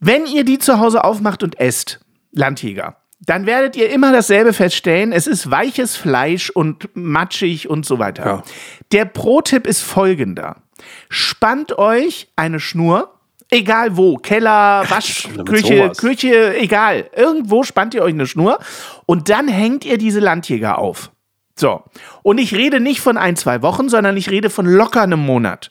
Wenn 0.00 0.26
ihr 0.26 0.44
die 0.44 0.58
zu 0.58 0.80
Hause 0.80 1.04
aufmacht 1.04 1.42
und 1.42 1.60
esst, 1.60 2.00
Landjäger, 2.32 2.96
dann 3.20 3.44
werdet 3.44 3.76
ihr 3.76 3.90
immer 3.90 4.12
dasselbe 4.12 4.52
feststellen. 4.54 5.12
Es 5.12 5.26
ist 5.26 5.50
weiches 5.50 5.96
Fleisch 5.96 6.48
und 6.48 6.88
matschig 6.94 7.68
und 7.68 7.84
so 7.84 7.98
weiter. 7.98 8.24
Ja. 8.24 8.42
Der 8.92 9.04
Pro-Tipp 9.04 9.66
ist 9.66 9.82
folgender. 9.82 10.56
Spannt 11.10 11.76
euch 11.78 12.28
eine 12.36 12.60
Schnur, 12.60 13.14
egal 13.50 13.98
wo, 13.98 14.16
Keller, 14.16 14.84
Waschküche. 14.88 15.92
Küche, 15.98 16.56
egal. 16.56 17.10
Irgendwo 17.14 17.62
spannt 17.62 17.92
ihr 17.92 18.02
euch 18.02 18.14
eine 18.14 18.26
Schnur 18.26 18.58
und 19.04 19.28
dann 19.28 19.48
hängt 19.48 19.84
ihr 19.84 19.98
diese 19.98 20.20
Landjäger 20.20 20.78
auf. 20.78 21.10
So. 21.56 21.82
Und 22.22 22.38
ich 22.38 22.54
rede 22.54 22.80
nicht 22.80 23.02
von 23.02 23.18
ein, 23.18 23.36
zwei 23.36 23.60
Wochen, 23.60 23.90
sondern 23.90 24.16
ich 24.16 24.30
rede 24.30 24.48
von 24.48 24.64
locker 24.64 25.02
einem 25.02 25.20
Monat. 25.20 25.70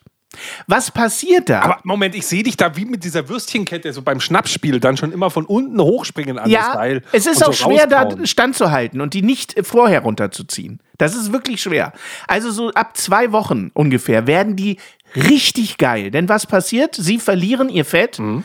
Was 0.67 0.91
passiert 0.91 1.49
da? 1.49 1.61
Aber 1.61 1.79
Moment, 1.83 2.13
ich 2.15 2.27
sehe 2.27 2.43
dich 2.43 2.55
da 2.55 2.75
wie 2.75 2.85
mit 2.85 3.03
dieser 3.03 3.27
Würstchenkette, 3.29 3.91
so 3.93 4.03
beim 4.03 4.19
Schnappspiel, 4.19 4.79
dann 4.79 4.95
schon 4.95 5.11
immer 5.11 5.31
von 5.31 5.45
unten 5.45 5.81
hochspringen 5.81 6.37
an 6.37 6.45
das 6.45 6.53
ja, 6.53 6.73
Teil. 6.73 7.01
es 7.11 7.25
ist 7.25 7.43
auch 7.43 7.53
so 7.53 7.69
schwer, 7.69 7.87
da 7.87 8.03
rauskauen. 8.03 8.27
standzuhalten 8.27 9.01
und 9.01 9.13
die 9.13 9.23
nicht 9.23 9.57
äh, 9.57 9.63
vorher 9.63 10.01
runterzuziehen. 10.01 10.79
Das 10.97 11.15
ist 11.15 11.31
wirklich 11.31 11.61
schwer. 11.61 11.93
Also 12.27 12.51
so 12.51 12.71
ab 12.71 12.95
zwei 12.95 13.31
Wochen 13.31 13.71
ungefähr 13.73 14.27
werden 14.27 14.55
die 14.55 14.77
richtig 15.15 15.77
geil. 15.77 16.11
Denn 16.11 16.29
was 16.29 16.45
passiert? 16.45 16.95
Sie 16.95 17.19
verlieren 17.19 17.69
ihr 17.69 17.85
Fett. 17.85 18.19
Mhm. 18.19 18.43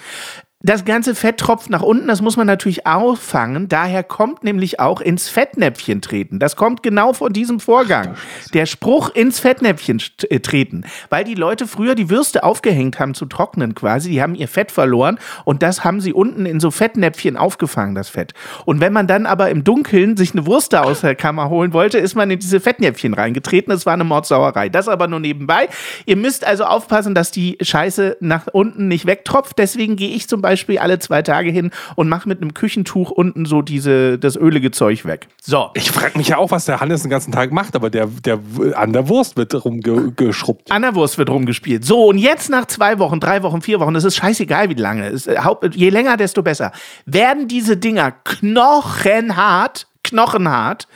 Das 0.66 0.86
ganze 0.86 1.14
Fett 1.14 1.36
tropft 1.36 1.68
nach 1.68 1.82
unten, 1.82 2.08
das 2.08 2.22
muss 2.22 2.38
man 2.38 2.46
natürlich 2.46 2.86
auffangen. 2.86 3.68
Daher 3.68 4.02
kommt 4.02 4.44
nämlich 4.44 4.80
auch 4.80 5.02
ins 5.02 5.28
Fettnäpfchen 5.28 6.00
treten. 6.00 6.38
Das 6.38 6.56
kommt 6.56 6.82
genau 6.82 7.12
von 7.12 7.34
diesem 7.34 7.60
Vorgang. 7.60 8.14
Der 8.54 8.64
Spruch 8.64 9.10
ins 9.10 9.40
Fettnäpfchen 9.40 10.02
äh, 10.30 10.40
treten. 10.40 10.84
Weil 11.10 11.24
die 11.24 11.34
Leute 11.34 11.66
früher 11.66 11.94
die 11.94 12.08
Würste 12.08 12.44
aufgehängt 12.44 12.98
haben 12.98 13.12
zu 13.12 13.26
trocknen 13.26 13.74
quasi. 13.74 14.08
Die 14.08 14.22
haben 14.22 14.34
ihr 14.34 14.48
Fett 14.48 14.72
verloren 14.72 15.18
und 15.44 15.62
das 15.62 15.84
haben 15.84 16.00
sie 16.00 16.14
unten 16.14 16.46
in 16.46 16.60
so 16.60 16.70
Fettnäpfchen 16.70 17.36
aufgefangen, 17.36 17.94
das 17.94 18.08
Fett. 18.08 18.32
Und 18.64 18.80
wenn 18.80 18.94
man 18.94 19.06
dann 19.06 19.26
aber 19.26 19.50
im 19.50 19.64
Dunkeln 19.64 20.16
sich 20.16 20.32
eine 20.32 20.46
Wurst 20.46 20.72
da 20.72 20.84
aus 20.84 21.02
der 21.02 21.14
Kammer 21.14 21.50
holen 21.50 21.74
wollte, 21.74 21.98
ist 21.98 22.14
man 22.14 22.30
in 22.30 22.38
diese 22.38 22.58
Fettnäpfchen 22.58 23.12
reingetreten. 23.12 23.70
Es 23.70 23.84
war 23.84 23.92
eine 23.92 24.04
Mordsauerei. 24.04 24.70
Das 24.70 24.88
aber 24.88 25.08
nur 25.08 25.20
nebenbei. 25.20 25.68
Ihr 26.06 26.16
müsst 26.16 26.46
also 26.46 26.64
aufpassen, 26.64 27.14
dass 27.14 27.30
die 27.30 27.58
Scheiße 27.60 28.16
nach 28.20 28.46
unten 28.50 28.88
nicht 28.88 29.04
wegtropft. 29.04 29.58
Deswegen 29.58 29.96
gehe 29.96 30.08
ich 30.08 30.26
zum 30.26 30.40
Beispiel 30.40 30.53
alle 30.80 30.98
zwei 30.98 31.22
Tage 31.22 31.50
hin 31.50 31.70
und 31.96 32.08
mache 32.08 32.28
mit 32.28 32.40
einem 32.40 32.54
Küchentuch 32.54 33.10
unten 33.10 33.46
so 33.46 33.62
diese, 33.62 34.18
das 34.18 34.36
ölige 34.36 34.70
Zeug 34.70 35.04
weg. 35.04 35.28
So. 35.42 35.70
Ich 35.74 35.90
frage 35.90 36.18
mich 36.18 36.28
ja 36.28 36.38
auch, 36.38 36.50
was 36.50 36.64
der 36.64 36.80
Hannes 36.80 37.02
den 37.02 37.10
ganzen 37.10 37.32
Tag 37.32 37.52
macht, 37.52 37.76
aber 37.76 37.90
der, 37.90 38.06
der 38.06 38.38
an 38.74 38.92
der 38.92 39.08
Wurst 39.08 39.36
wird 39.36 39.54
rumgeschrubbt. 39.64 40.70
An 40.70 40.82
der 40.82 40.94
Wurst 40.94 41.18
wird 41.18 41.30
rumgespielt. 41.30 41.84
So, 41.84 42.06
und 42.06 42.18
jetzt 42.18 42.50
nach 42.50 42.66
zwei 42.66 42.98
Wochen, 42.98 43.20
drei 43.20 43.42
Wochen, 43.42 43.62
vier 43.62 43.80
Wochen, 43.80 43.94
das 43.94 44.04
ist 44.04 44.16
scheißegal, 44.16 44.68
wie 44.70 44.74
lange. 44.74 45.08
Es, 45.08 45.26
äh, 45.26 45.38
je 45.72 45.90
länger, 45.90 46.16
desto 46.16 46.42
besser. 46.42 46.72
Werden 47.06 47.48
diese 47.48 47.76
Dinger 47.76 48.12
knochenhart, 48.24 49.86
knochenhart. 50.02 50.86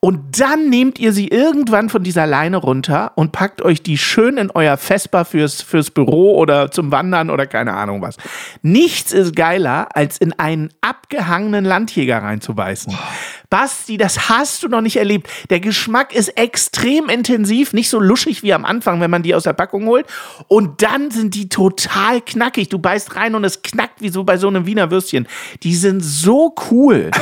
Und 0.00 0.40
dann 0.40 0.70
nehmt 0.70 1.00
ihr 1.00 1.12
sie 1.12 1.26
irgendwann 1.26 1.88
von 1.88 2.04
dieser 2.04 2.24
Leine 2.24 2.58
runter 2.58 3.12
und 3.16 3.32
packt 3.32 3.62
euch 3.62 3.82
die 3.82 3.98
schön 3.98 4.36
in 4.36 4.52
euer 4.52 4.76
Vespa 4.76 5.24
fürs, 5.24 5.60
fürs 5.60 5.90
Büro 5.90 6.36
oder 6.36 6.70
zum 6.70 6.92
Wandern 6.92 7.30
oder 7.30 7.46
keine 7.46 7.74
Ahnung 7.74 8.00
was. 8.00 8.16
Nichts 8.62 9.12
ist 9.12 9.34
geiler, 9.34 9.88
als 9.96 10.18
in 10.18 10.38
einen 10.38 10.70
abgehangenen 10.82 11.64
Landjäger 11.64 12.22
reinzubeißen. 12.22 12.96
Basti, 13.50 13.96
das 13.96 14.28
hast 14.28 14.62
du 14.62 14.68
noch 14.68 14.82
nicht 14.82 14.98
erlebt. 14.98 15.28
Der 15.50 15.58
Geschmack 15.58 16.14
ist 16.14 16.28
extrem 16.38 17.08
intensiv, 17.08 17.72
nicht 17.72 17.88
so 17.88 17.98
luschig 17.98 18.44
wie 18.44 18.52
am 18.52 18.64
Anfang, 18.64 19.00
wenn 19.00 19.10
man 19.10 19.22
die 19.24 19.34
aus 19.34 19.44
der 19.44 19.54
Packung 19.54 19.86
holt. 19.86 20.06
Und 20.46 20.82
dann 20.82 21.10
sind 21.10 21.34
die 21.34 21.48
total 21.48 22.20
knackig. 22.20 22.68
Du 22.68 22.78
beißt 22.78 23.16
rein 23.16 23.34
und 23.34 23.42
es 23.42 23.62
knackt 23.62 24.00
wie 24.00 24.10
so 24.10 24.22
bei 24.22 24.36
so 24.36 24.46
einem 24.46 24.66
Wiener 24.66 24.92
Würstchen. 24.92 25.26
Die 25.62 25.74
sind 25.74 26.04
so 26.04 26.54
cool. 26.70 27.10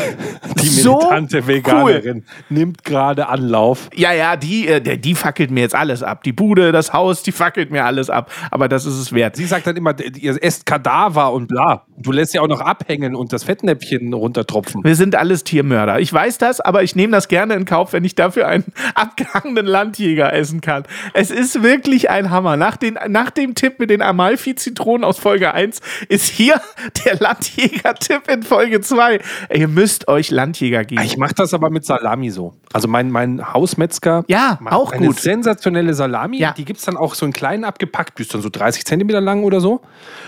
Die 0.63 0.69
so 0.69 0.97
militante 0.97 1.47
Veganerin 1.47 2.25
nimmt 2.67 2.85
gerade 2.85 3.29
Anlauf. 3.29 3.89
Ja, 3.95 4.13
ja, 4.13 4.37
die, 4.37 4.67
äh, 4.67 4.99
die 4.99 5.15
fackelt 5.15 5.51
mir 5.51 5.61
jetzt 5.61 5.75
alles 5.75 6.03
ab. 6.03 6.23
Die 6.25 6.33
Bude, 6.33 6.73
das 6.73 6.93
Haus, 6.93 7.23
die 7.23 7.33
fackelt 7.33 7.71
mir 7.71 7.85
alles 7.85 8.11
ab. 8.11 8.31
Aber 8.51 8.69
das 8.69 8.87
ist 8.87 8.95
es 8.95 9.13
wert. 9.13 9.37
Sie 9.37 9.45
sagt 9.45 9.67
dann 9.67 9.77
immer, 9.77 9.95
ihr 10.01 10.43
esst 10.43 10.67
Kadaver 10.67 11.33
und 11.33 11.47
bla. 11.47 11.85
Du 11.97 12.13
lässt 12.13 12.35
ja 12.35 12.43
auch 12.43 12.49
noch 12.49 12.61
abhängen 12.61 13.15
und 13.15 13.33
das 13.33 13.45
Fettnäpfchen 13.45 14.13
runtertropfen. 14.13 14.83
Wir 14.85 14.97
sind 14.97 15.15
alles 15.15 15.45
Tiermörder. 15.45 16.01
Ich 16.01 16.13
weiß 16.13 16.39
das, 16.39 16.61
aber 16.61 16.83
ich 16.83 16.97
nehme 16.97 17.13
das 17.13 17.29
gerne 17.29 17.55
in 17.55 17.65
Kauf, 17.65 17.93
wenn 17.93 18.05
ich 18.05 18.15
dafür 18.15 18.49
einen 18.49 18.65
abgehangenen 18.95 19.67
Landjäger 19.67 20.33
essen 20.33 20.61
kann. 20.61 20.85
Es 21.15 21.31
ist 21.31 21.63
wirklich 21.63 22.11
ein 22.11 22.31
Hammer. 22.31 22.57
Nach, 22.57 22.77
den, 22.77 22.99
nach 23.09 23.31
dem 23.31 23.55
Tipp 23.55 23.79
mit 23.79 23.91
den 23.91 24.03
Amalfi-Zitronen 24.03 25.05
aus 25.05 25.19
Folge 25.19 25.55
1 25.55 25.81
ist 26.09 26.29
hier 26.29 26.61
der 27.07 27.17
Landjäger-Tipp 27.17 28.23
in 28.29 28.43
Folge 28.43 28.81
2. 28.81 29.21
Ihr 29.55 29.69
müsst 29.69 30.09
euch 30.09 30.31
Landjäger 30.31 30.85
geben. 30.85 31.03
Ich 31.03 31.17
mache 31.17 31.35
das 31.35 31.55
aber 31.55 31.71
mit 31.71 31.85
Salami 31.85 32.31
so. 32.31 32.55
Also 32.73 32.89
mein, 32.89 33.11
mein 33.11 33.55
Hausmetzger 33.55 34.25
Ja, 34.29 34.59
auch 34.67 34.93
eine 34.93 35.07
gut. 35.09 35.21
sensationelle 35.21 35.95
Salami. 35.95 36.39
Ja. 36.39 36.53
Die 36.53 36.65
gibt 36.65 36.79
es 36.79 36.85
dann 36.85 36.97
auch 36.97 37.15
so 37.15 37.25
in 37.25 37.33
kleinen 37.33 37.65
abgepackt, 37.65 38.19
die 38.19 38.23
ist 38.23 38.35
dann 38.35 38.43
so 38.43 38.49
30 38.51 38.85
Zentimeter 38.85 39.21
lang 39.21 39.45
oder 39.45 39.61
so. 39.61 39.81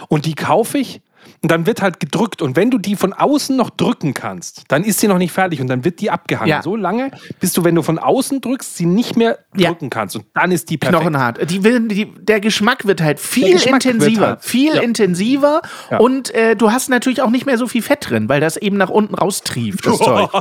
Und 0.08 0.24
die 0.24 0.34
kaufe 0.34 0.78
ich 0.78 1.02
und 1.42 1.50
dann 1.50 1.66
wird 1.66 1.82
halt 1.82 2.00
gedrückt. 2.00 2.42
Und 2.42 2.56
wenn 2.56 2.70
du 2.70 2.78
die 2.78 2.96
von 2.96 3.12
außen 3.12 3.56
noch 3.56 3.70
drücken 3.70 4.14
kannst, 4.14 4.64
dann 4.68 4.84
ist 4.84 5.00
sie 5.00 5.08
noch 5.08 5.18
nicht 5.18 5.32
fertig 5.32 5.60
und 5.60 5.68
dann 5.68 5.84
wird 5.84 6.00
die 6.00 6.10
abgehangen. 6.10 6.48
Ja. 6.50 6.62
So 6.62 6.76
lange, 6.76 7.10
bis 7.40 7.52
du, 7.52 7.64
wenn 7.64 7.74
du 7.74 7.82
von 7.82 7.98
außen 7.98 8.40
drückst, 8.40 8.76
sie 8.76 8.86
nicht 8.86 9.16
mehr 9.16 9.38
Ja. 9.56 9.70
drücken 9.70 9.90
kannst. 9.90 10.16
Und 10.16 10.26
dann 10.34 10.50
ist 10.52 10.70
die 10.70 10.78
perfekt. 10.78 11.00
Knochenhart. 11.00 11.50
Die, 11.50 11.60
die, 11.60 12.06
der 12.18 12.40
Geschmack 12.40 12.86
wird 12.86 13.00
halt 13.02 13.20
viel 13.20 13.60
intensiver. 13.62 14.26
halt- 14.26 14.44
viel 14.44 14.74
ja. 14.74 14.82
intensiver. 14.82 15.62
Ja. 15.90 15.98
Und 15.98 16.34
äh, 16.34 16.56
du 16.56 16.72
hast 16.72 16.88
natürlich 16.90 17.22
auch 17.22 17.30
nicht 17.30 17.46
mehr 17.46 17.58
so 17.58 17.66
viel 17.68 17.82
Fett 17.82 18.10
drin, 18.10 18.28
weil 18.28 18.40
das 18.40 18.56
eben 18.56 18.76
nach 18.76 18.90
unten 18.90 19.14
raustrieft, 19.14 19.86
das 19.86 19.98
Zeug. 19.98 20.30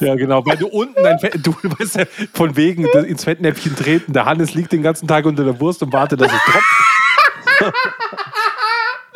Ja, 0.00 0.14
genau, 0.14 0.44
weil 0.44 0.56
du 0.56 0.66
unten 0.66 1.02
dein 1.02 1.18
Fett, 1.18 1.34
du 1.46 1.54
weißt 1.62 1.96
ja, 1.96 2.04
von 2.32 2.56
wegen 2.56 2.84
ins 2.86 3.24
Fettnäpfchen 3.24 3.74
treten. 3.76 4.12
Der 4.12 4.24
Hannes 4.24 4.54
liegt 4.54 4.72
den 4.72 4.82
ganzen 4.82 5.06
Tag 5.08 5.24
unter 5.26 5.44
der 5.44 5.58
Wurst 5.60 5.82
und 5.82 5.92
wartet, 5.92 6.20
dass 6.20 6.32
es 6.32 6.38
tropft. 6.44 7.86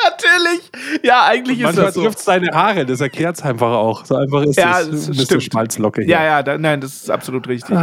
Natürlich. 0.05 0.71
Ja, 1.03 1.25
eigentlich 1.27 1.59
ist 1.59 1.65
Manchmal 1.65 1.87
das 1.87 1.95
so. 1.95 2.03
trifft 2.03 2.19
es 2.19 2.25
deine 2.25 2.49
Haare, 2.53 2.87
das 2.87 3.01
erklärt 3.01 3.37
es 3.37 3.43
einfach 3.43 3.71
auch. 3.73 4.05
So 4.05 4.17
einfach 4.17 4.43
ist 4.43 4.57
Ja, 4.59 4.81
es. 4.81 4.91
das 4.91 5.09
Mr. 5.09 5.25
stimmt. 5.25 5.43
Schmalzlocke 5.45 6.03
hier. 6.03 6.11
Ja, 6.17 6.25
ja, 6.25 6.43
da, 6.43 6.59
nein, 6.59 6.81
das 6.81 6.95
ist 6.95 7.11
absolut 7.11 7.47
richtig. 7.49 7.77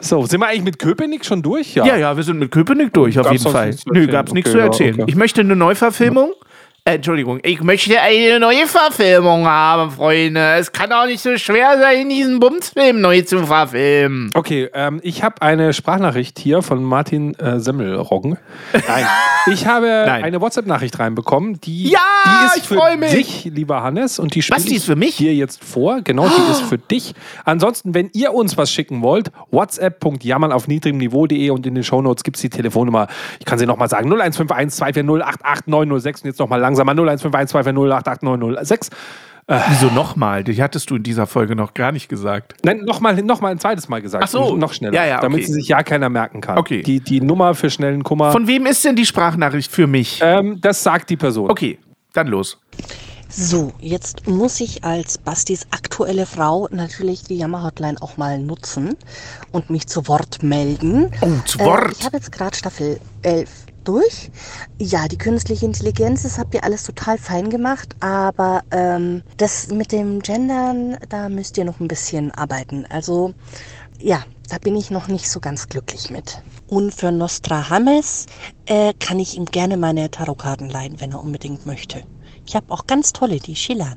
So, 0.00 0.26
sind 0.26 0.40
wir 0.40 0.46
eigentlich 0.48 0.64
mit 0.64 0.78
Köpenick 0.78 1.24
schon 1.24 1.42
durch? 1.42 1.74
Ja, 1.74 1.96
ja, 1.96 2.16
wir 2.16 2.22
sind 2.22 2.38
mit 2.38 2.50
Köpenick 2.50 2.92
durch, 2.92 3.18
auf 3.18 3.24
Gab's 3.26 3.38
jeden 3.42 3.52
Fall. 3.52 3.70
Nö, 3.86 4.00
erzählen? 4.00 4.10
gab's 4.10 4.32
nichts 4.32 4.50
Okay, 4.50 4.58
zu 4.58 4.58
ja, 4.60 4.64
erzählen. 4.66 4.94
okay. 5.00 5.04
Ich 5.08 5.16
möchte 5.16 5.40
eine 5.40 5.56
Neuverfilmung. 5.56 6.30
Äh, 6.32 6.44
Entschuldigung, 6.94 7.40
ich 7.42 7.62
möchte 7.62 7.98
eine 7.98 8.38
neue 8.38 8.66
Verfilmung 8.66 9.46
haben, 9.46 9.90
Freunde. 9.90 10.56
Es 10.58 10.70
kann 10.70 10.92
auch 10.92 11.06
nicht 11.06 11.22
so 11.22 11.34
schwer 11.38 11.78
sein, 11.80 12.10
diesen 12.10 12.40
Bumsfilm 12.40 13.00
neu 13.00 13.22
zu 13.22 13.46
verfilmen. 13.46 14.30
Okay, 14.34 14.68
ähm, 14.74 15.00
ich 15.02 15.22
habe 15.22 15.40
eine 15.40 15.72
Sprachnachricht 15.72 16.38
hier 16.38 16.60
von 16.60 16.84
Martin 16.84 17.32
äh, 17.38 17.58
Semmelroggen. 17.58 18.36
Nein, 18.86 19.06
ich 19.50 19.66
habe 19.66 19.86
Nein. 20.06 20.24
eine 20.24 20.42
WhatsApp-Nachricht 20.42 20.98
reinbekommen, 20.98 21.58
die, 21.62 21.88
Ja, 21.88 21.98
die 22.26 22.46
ist 22.48 22.56
ich 22.58 22.64
für 22.68 22.96
mich. 22.98 23.12
dich, 23.12 23.44
lieber 23.46 23.82
Hannes, 23.82 24.18
und 24.18 24.34
die 24.34 24.42
spiele 24.42 24.58
Was, 24.58 24.64
die 24.64 24.72
ich 24.72 24.76
ist 24.76 24.84
für 24.84 24.96
mich? 24.96 25.16
dir 25.16 25.32
jetzt 25.34 25.64
vor. 25.64 26.02
Genau, 26.02 26.28
die 26.28 26.50
ist 26.52 26.60
für 26.68 26.76
dich. 26.76 27.14
Ansonsten, 27.46 27.94
wenn 27.94 28.10
ihr 28.12 28.34
uns 28.34 28.58
was 28.58 28.70
schicken 28.70 29.00
wollt, 29.00 29.32
whatsapp.jammern 29.50 30.52
auf 30.52 30.68
niedrigem 30.68 30.98
Niveau.de 30.98 31.48
und 31.48 31.64
in 31.66 31.74
den 31.76 31.82
Shownotes 31.84 32.24
gibt 32.24 32.36
es 32.36 32.42
die 32.42 32.50
Telefonnummer. 32.50 33.06
Ich 33.38 33.46
kann 33.46 33.58
sie 33.58 33.64
nochmal 33.64 33.88
sagen: 33.88 34.04
0151 34.12 34.76
240 34.76 35.24
88906 35.26 36.20
und 36.20 36.26
jetzt 36.28 36.40
nochmal 36.40 36.60
langsamer 36.74 36.92
0151 36.92 37.50
240 37.50 37.92
88906. 37.92 38.90
Wieso 39.46 39.88
nochmal? 39.88 40.42
Die 40.42 40.62
hattest 40.62 40.88
du 40.88 40.96
in 40.96 41.02
dieser 41.02 41.26
Folge 41.26 41.54
noch 41.54 41.74
gar 41.74 41.92
nicht 41.92 42.08
gesagt. 42.08 42.54
Nein, 42.64 42.78
nochmal 42.78 43.14
noch 43.22 43.42
mal 43.42 43.52
ein 43.52 43.58
zweites 43.58 43.88
Mal 43.88 44.00
gesagt. 44.00 44.24
Ach 44.24 44.28
so. 44.28 44.56
Noch 44.56 44.72
schneller. 44.72 44.94
Ja, 44.94 45.04
ja, 45.04 45.20
Damit 45.20 45.40
okay. 45.40 45.46
sie 45.46 45.52
sich 45.52 45.68
ja 45.68 45.82
keiner 45.82 46.08
merken 46.08 46.40
kann. 46.40 46.56
Okay. 46.56 46.82
Die, 46.82 47.00
die 47.00 47.20
Nummer 47.20 47.54
für 47.54 47.68
schnellen 47.68 48.04
Kummer. 48.04 48.32
Von 48.32 48.46
wem 48.46 48.64
ist 48.64 48.84
denn 48.84 48.96
die 48.96 49.04
Sprachnachricht 49.04 49.70
für 49.70 49.86
mich? 49.86 50.20
ähm, 50.22 50.60
das 50.62 50.82
sagt 50.82 51.10
die 51.10 51.16
Person. 51.16 51.50
Okay, 51.50 51.78
dann 52.14 52.28
los. 52.28 52.58
So, 53.28 53.72
jetzt 53.80 54.28
muss 54.28 54.60
ich 54.60 54.84
als 54.84 55.18
Bastis 55.18 55.66
aktuelle 55.72 56.24
Frau 56.24 56.68
natürlich 56.70 57.24
die 57.24 57.36
Jammer-Hotline 57.36 58.00
auch 58.00 58.16
mal 58.16 58.38
nutzen 58.38 58.96
und 59.50 59.70
mich 59.70 59.88
zu 59.88 60.06
Wort 60.06 60.42
melden. 60.42 61.10
Oh, 61.20 61.28
zu 61.44 61.58
Wort. 61.58 61.88
Äh, 61.88 61.92
ich 61.98 62.04
habe 62.04 62.16
jetzt 62.16 62.30
gerade 62.30 62.56
Staffel 62.56 63.00
11 63.22 63.50
durch. 63.84 64.30
Ja, 64.78 65.08
die 65.08 65.18
künstliche 65.18 65.66
Intelligenz, 65.66 66.22
das 66.22 66.38
habt 66.38 66.54
ihr 66.54 66.64
alles 66.64 66.84
total 66.84 67.18
fein 67.18 67.50
gemacht, 67.50 67.96
aber 68.00 68.62
ähm, 68.70 69.22
das 69.36 69.68
mit 69.68 69.92
dem 69.92 70.20
Gendern, 70.20 70.96
da 71.08 71.28
müsst 71.28 71.58
ihr 71.58 71.64
noch 71.64 71.80
ein 71.80 71.88
bisschen 71.88 72.30
arbeiten. 72.32 72.86
Also, 72.88 73.34
ja, 74.00 74.24
da 74.48 74.58
bin 74.58 74.76
ich 74.76 74.90
noch 74.90 75.08
nicht 75.08 75.30
so 75.30 75.40
ganz 75.40 75.68
glücklich 75.68 76.10
mit. 76.10 76.42
Und 76.66 76.94
für 76.94 77.12
Nostradamus 77.12 78.26
äh, 78.66 78.92
kann 78.98 79.18
ich 79.18 79.36
ihm 79.36 79.46
gerne 79.46 79.76
meine 79.76 80.10
Tarotkarten 80.10 80.68
leihen, 80.68 81.00
wenn 81.00 81.12
er 81.12 81.22
unbedingt 81.22 81.66
möchte. 81.66 82.04
Ich 82.46 82.54
habe 82.54 82.66
auch 82.72 82.86
ganz 82.86 83.12
tolle, 83.12 83.38
die 83.38 83.56
schillern. 83.56 83.96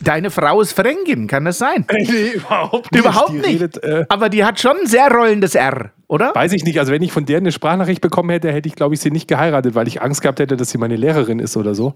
Deine 0.00 0.30
Frau 0.30 0.60
ist 0.60 0.72
Fränkin, 0.72 1.26
kann 1.26 1.44
das 1.46 1.58
sein? 1.58 1.86
Nee, 1.92 2.32
überhaupt 2.34 2.92
nicht. 2.92 3.00
Überhaupt 3.04 3.30
Die 3.30 3.36
nicht. 3.38 3.46
Redet, 3.48 3.82
äh, 3.82 4.04
Aber 4.08 4.28
die 4.28 4.44
hat 4.44 4.60
schon 4.60 4.76
ein 4.82 4.86
sehr 4.86 5.10
rollendes 5.10 5.54
R, 5.54 5.90
oder? 6.06 6.34
weiß 6.34 6.52
ich 6.52 6.64
nicht. 6.64 6.78
Also, 6.78 6.92
wenn 6.92 7.02
ich 7.02 7.12
von 7.12 7.24
der 7.26 7.38
eine 7.38 7.50
Sprachnachricht 7.50 8.00
bekommen 8.02 8.30
hätte, 8.30 8.52
hätte 8.52 8.68
ich, 8.68 8.74
glaube 8.76 8.94
ich, 8.94 9.00
sie 9.00 9.10
nicht 9.10 9.26
geheiratet, 9.26 9.74
weil 9.74 9.88
ich 9.88 10.02
Angst 10.02 10.20
gehabt 10.22 10.38
hätte, 10.38 10.56
dass 10.56 10.70
sie 10.70 10.78
meine 10.78 10.96
Lehrerin 10.96 11.38
ist 11.38 11.56
oder 11.56 11.74
so. 11.74 11.94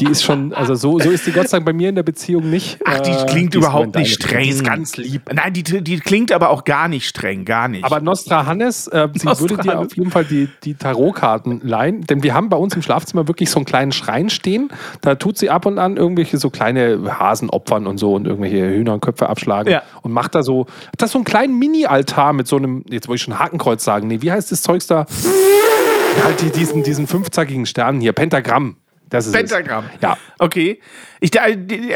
Die 0.00 0.06
ist 0.06 0.24
schon, 0.24 0.52
also 0.52 0.74
so, 0.74 0.98
so 0.98 1.10
ist 1.10 1.24
die 1.26 1.30
Gott 1.30 1.48
sei 1.48 1.58
Dank 1.58 1.66
bei 1.66 1.72
mir 1.72 1.88
in 1.88 1.94
der 1.94 2.02
Beziehung 2.02 2.50
nicht. 2.50 2.78
Ach, 2.84 2.98
die 3.00 3.10
Äh, 3.12 3.26
klingt 3.26 3.54
ist 3.54 3.58
überhaupt 3.60 3.94
nur 3.94 4.00
nicht 4.02 4.14
streng. 4.14 4.42
Die 4.42 4.48
ist 4.48 4.64
ganz 4.64 4.96
lieb. 4.96 5.22
Nein, 5.32 5.52
die, 5.52 5.62
die 5.62 6.00
klingt 6.00 6.32
aber 6.32 6.50
auch 6.50 6.64
gar 6.64 6.88
nicht 6.88 7.06
streng, 7.06 7.44
gar 7.44 7.68
nicht. 7.68 7.84
Aber 7.84 8.00
Nostra 8.00 8.46
Hannes, 8.46 8.88
äh, 8.88 9.08
sie 9.14 9.26
Nostra 9.26 9.48
würde 9.48 9.62
dir 9.62 9.78
auf 9.78 9.96
jeden 9.96 10.10
Fall 10.10 10.24
die, 10.24 10.48
die 10.64 10.74
Tarotkarten 10.74 11.60
leihen, 11.62 12.02
denn 12.02 12.22
wir 12.24 12.34
haben 12.34 12.48
bei 12.48 12.56
uns 12.56 12.74
im 12.74 12.82
Schlafzimmer 12.82 13.28
wirklich 13.28 13.50
so 13.50 13.58
einen 13.58 13.66
kleinen 13.66 13.92
Schrein 13.92 14.30
stehen. 14.30 14.68
Da 15.00 15.14
tut 15.14 15.38
sie 15.38 15.48
ab 15.50 15.64
und 15.64 15.78
an 15.78 15.96
irgendwelche 15.96 16.38
so 16.38 16.50
kleine 16.50 17.00
Hasen 17.20 17.48
opfern 17.50 17.86
und 17.86 17.98
so 17.98 18.14
und 18.14 18.26
irgendwelche 18.26 18.68
Hühner 18.68 18.94
und 18.94 19.00
Köpfe 19.00 19.28
abschlagen 19.28 19.70
Ja. 19.72 19.82
und 20.02 20.10
macht 20.12 20.34
da 20.34 20.42
so, 20.42 20.66
hat 20.88 21.02
da 21.02 21.06
so 21.06 21.18
einen 21.18 21.24
kleinen 21.24 21.56
Mini-Altar 21.58 22.32
mit 22.32 22.48
so 22.48 22.56
einem, 22.56 22.84
jetzt 22.90 23.06
wollte 23.06 23.16
ich 23.16 23.22
schon 23.22 23.38
Hakenkreuz 23.38 23.84
sagen, 23.84 24.08
nee, 24.08 24.20
wie 24.22 24.32
heißt 24.32 24.50
das 24.50 24.62
Zeugs 24.62 24.88
da? 24.88 25.06
halt 26.24 26.40
die, 26.42 26.50
diesen, 26.50 26.82
diesen 26.82 27.06
fünfzackigen 27.06 27.66
Stern 27.66 28.00
hier, 28.00 28.12
Pentagramm. 28.12 28.76
Das 29.14 29.26
ist 29.26 29.32
Pentagramm. 29.32 29.84
Es. 29.94 30.02
Ja. 30.02 30.16
Okay. 30.38 30.80
Ich, 31.20 31.30
der, 31.30 31.54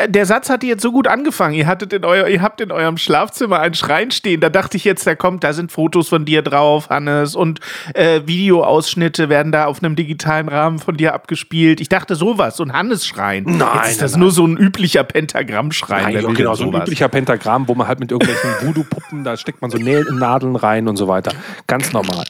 der 0.08 0.24
Satz 0.24 0.48
hatte 0.48 0.66
jetzt 0.66 0.80
so 0.80 0.90
gut 0.92 1.06
angefangen. 1.06 1.52
Ihr, 1.54 1.66
hattet 1.66 1.92
in 1.92 2.04
euer, 2.04 2.28
ihr 2.28 2.40
habt 2.40 2.60
in 2.62 2.72
eurem 2.72 2.96
Schlafzimmer 2.96 3.58
einen 3.60 3.74
Schrein 3.74 4.10
stehen. 4.10 4.40
Da 4.40 4.48
dachte 4.48 4.76
ich 4.78 4.84
jetzt, 4.84 5.06
da 5.06 5.14
kommt, 5.16 5.44
da 5.44 5.52
sind 5.52 5.70
Fotos 5.70 6.08
von 6.08 6.24
dir 6.24 6.40
drauf, 6.42 6.88
Hannes, 6.88 7.34
und 7.34 7.60
äh, 7.94 8.22
Videoausschnitte 8.24 9.28
werden 9.28 9.52
da 9.52 9.66
auf 9.66 9.82
einem 9.82 9.96
digitalen 9.96 10.48
Rahmen 10.48 10.78
von 10.78 10.96
dir 10.96 11.12
abgespielt. 11.12 11.80
Ich 11.80 11.88
dachte 11.90 12.14
sowas, 12.14 12.56
so 12.56 12.62
ein 12.64 12.72
Hannes-Schrein. 12.72 13.44
Nein, 13.46 13.68
Jetzt 13.82 13.90
ist 13.90 14.02
das 14.02 14.12
nein, 14.12 14.20
nur 14.20 14.30
so 14.30 14.46
ein 14.46 14.56
üblicher 14.56 15.04
Pentagramm-Schrein. 15.04 16.14
Nein, 16.14 16.34
genau, 16.34 16.54
so 16.54 16.64
ein 16.64 16.72
sowas? 16.72 16.82
üblicher 16.82 17.08
Pentagramm, 17.08 17.68
wo 17.68 17.74
man 17.74 17.86
halt 17.88 18.00
mit 18.00 18.10
irgendwelchen 18.12 18.50
Voodoo-Puppen, 18.62 19.24
da 19.24 19.36
steckt 19.36 19.60
man 19.60 19.70
so 19.70 19.76
Näh- 19.78 20.10
Nadeln 20.10 20.56
rein 20.56 20.88
und 20.88 20.96
so 20.96 21.08
weiter. 21.08 21.32
Ganz 21.66 21.92
normal. 21.92 22.24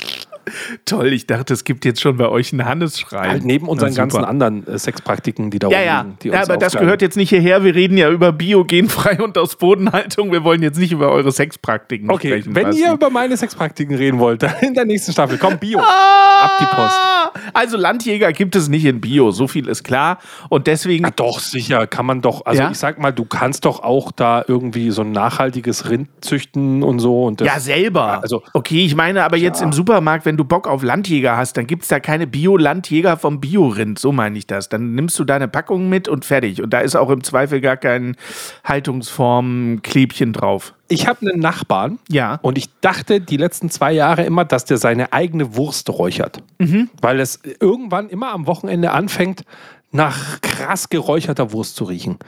Toll, 0.84 1.12
ich 1.12 1.26
dachte, 1.26 1.52
es 1.54 1.64
gibt 1.64 1.84
jetzt 1.84 2.00
schon 2.00 2.16
bei 2.16 2.28
euch 2.28 2.52
einen 2.52 2.64
Hannes-Schrein. 2.64 3.28
Halt 3.30 3.44
neben 3.44 3.68
unseren 3.68 3.90
super. 3.92 4.02
ganzen 4.02 4.24
anderen 4.24 4.66
äh, 4.66 4.78
Sexpraktiken, 4.78 5.50
die 5.50 5.58
da 5.58 5.68
Ja, 5.68 5.80
ja. 5.82 5.98
rumliegen. 6.00 6.18
Die 6.22 6.28
ja 6.28 6.42
aber 6.42 6.56
das 6.56 6.74
gehört 6.74 7.02
jetzt 7.02 7.16
nicht 7.16 7.30
hierher. 7.30 7.64
Wir 7.64 7.74
reden 7.74 7.96
ja 7.96 8.10
über 8.10 8.32
biogenfrei 8.32 9.18
und 9.22 9.36
aus 9.38 9.56
Bodenhaltung. 9.56 10.32
Wir 10.32 10.44
wollen 10.44 10.62
jetzt 10.62 10.78
nicht 10.78 10.92
über 10.92 11.10
eure 11.10 11.32
Sexpraktiken 11.32 12.10
Okay, 12.10 12.28
sprechen. 12.28 12.54
wenn 12.54 12.64
Basti. 12.64 12.82
ihr 12.82 12.92
über 12.92 13.10
meine 13.10 13.36
Sexpraktiken 13.36 13.94
reden 13.96 14.18
wollt, 14.18 14.42
dann 14.42 14.54
in 14.60 14.74
der 14.74 14.84
nächsten 14.84 15.12
Staffel, 15.12 15.38
komm, 15.38 15.58
Bio. 15.58 15.78
Ab 15.80 16.58
die 16.60 16.64
Post. 16.66 16.94
Ah, 16.94 17.32
Also 17.54 17.76
Landjäger 17.76 18.32
gibt 18.32 18.56
es 18.56 18.68
nicht 18.68 18.84
in 18.84 19.00
Bio, 19.00 19.30
so 19.30 19.46
viel 19.48 19.68
ist 19.68 19.82
klar. 19.84 20.18
Und 20.48 20.66
deswegen. 20.66 21.04
Ja, 21.04 21.10
doch, 21.10 21.40
sicher, 21.40 21.86
kann 21.86 22.06
man 22.06 22.20
doch. 22.20 22.46
Also 22.46 22.62
Ja? 22.62 22.70
ich 22.70 22.78
sag 22.78 22.98
mal, 22.98 23.12
du 23.12 23.24
kannst 23.24 23.64
doch 23.64 23.80
auch 23.82 24.12
da 24.12 24.44
irgendwie 24.46 24.90
so 24.90 25.02
ein 25.02 25.12
nachhaltiges 25.12 25.90
Rind 25.90 26.08
züchten 26.20 26.82
und 26.82 27.00
so. 27.00 27.24
Und 27.24 27.40
Ja, 27.40 27.58
selber. 27.60 28.22
Also- 28.22 28.42
okay, 28.54 28.84
ich 28.84 28.94
meine 28.94 29.24
aber 29.24 29.36
jetzt 29.36 29.60
im 29.62 29.72
Supermarkt, 29.72 30.24
wenn 30.26 30.36
du 30.38 30.44
Bock 30.44 30.66
auf 30.66 30.82
Landjäger 30.82 31.36
hast, 31.36 31.56
dann 31.58 31.66
gibt 31.66 31.82
es 31.82 31.88
da 31.88 32.00
keine 32.00 32.26
Bio-Landjäger 32.26 33.18
vom 33.18 33.40
Biorind. 33.40 33.98
So 33.98 34.12
meine 34.12 34.38
ich 34.38 34.46
das. 34.46 34.68
Dann 34.70 34.94
nimmst 34.94 35.18
du 35.18 35.24
deine 35.24 35.48
Packung 35.48 35.88
mit 35.88 36.08
und 36.08 36.24
fertig. 36.24 36.62
Und 36.62 36.70
da 36.70 36.80
ist 36.80 36.96
auch 36.96 37.10
im 37.10 37.22
Zweifel 37.22 37.60
gar 37.60 37.76
kein 37.76 38.16
Haltungsform-Klebchen 38.64 40.32
drauf. 40.32 40.74
Ich 40.88 41.06
habe 41.06 41.28
einen 41.28 41.40
Nachbarn. 41.40 41.98
Ja. 42.08 42.38
Und 42.40 42.56
ich 42.56 42.70
dachte 42.80 43.20
die 43.20 43.36
letzten 43.36 43.68
zwei 43.68 43.92
Jahre 43.92 44.24
immer, 44.24 44.46
dass 44.46 44.64
der 44.64 44.78
seine 44.78 45.12
eigene 45.12 45.56
Wurst 45.56 45.90
räuchert. 45.90 46.42
Mhm. 46.58 46.88
Weil 47.00 47.20
es 47.20 47.40
irgendwann 47.60 48.08
immer 48.08 48.32
am 48.32 48.46
Wochenende 48.46 48.92
anfängt, 48.92 49.44
nach 49.90 50.40
krass 50.40 50.88
geräucherter 50.88 51.52
Wurst 51.52 51.76
zu 51.76 51.84
riechen. 51.84 52.18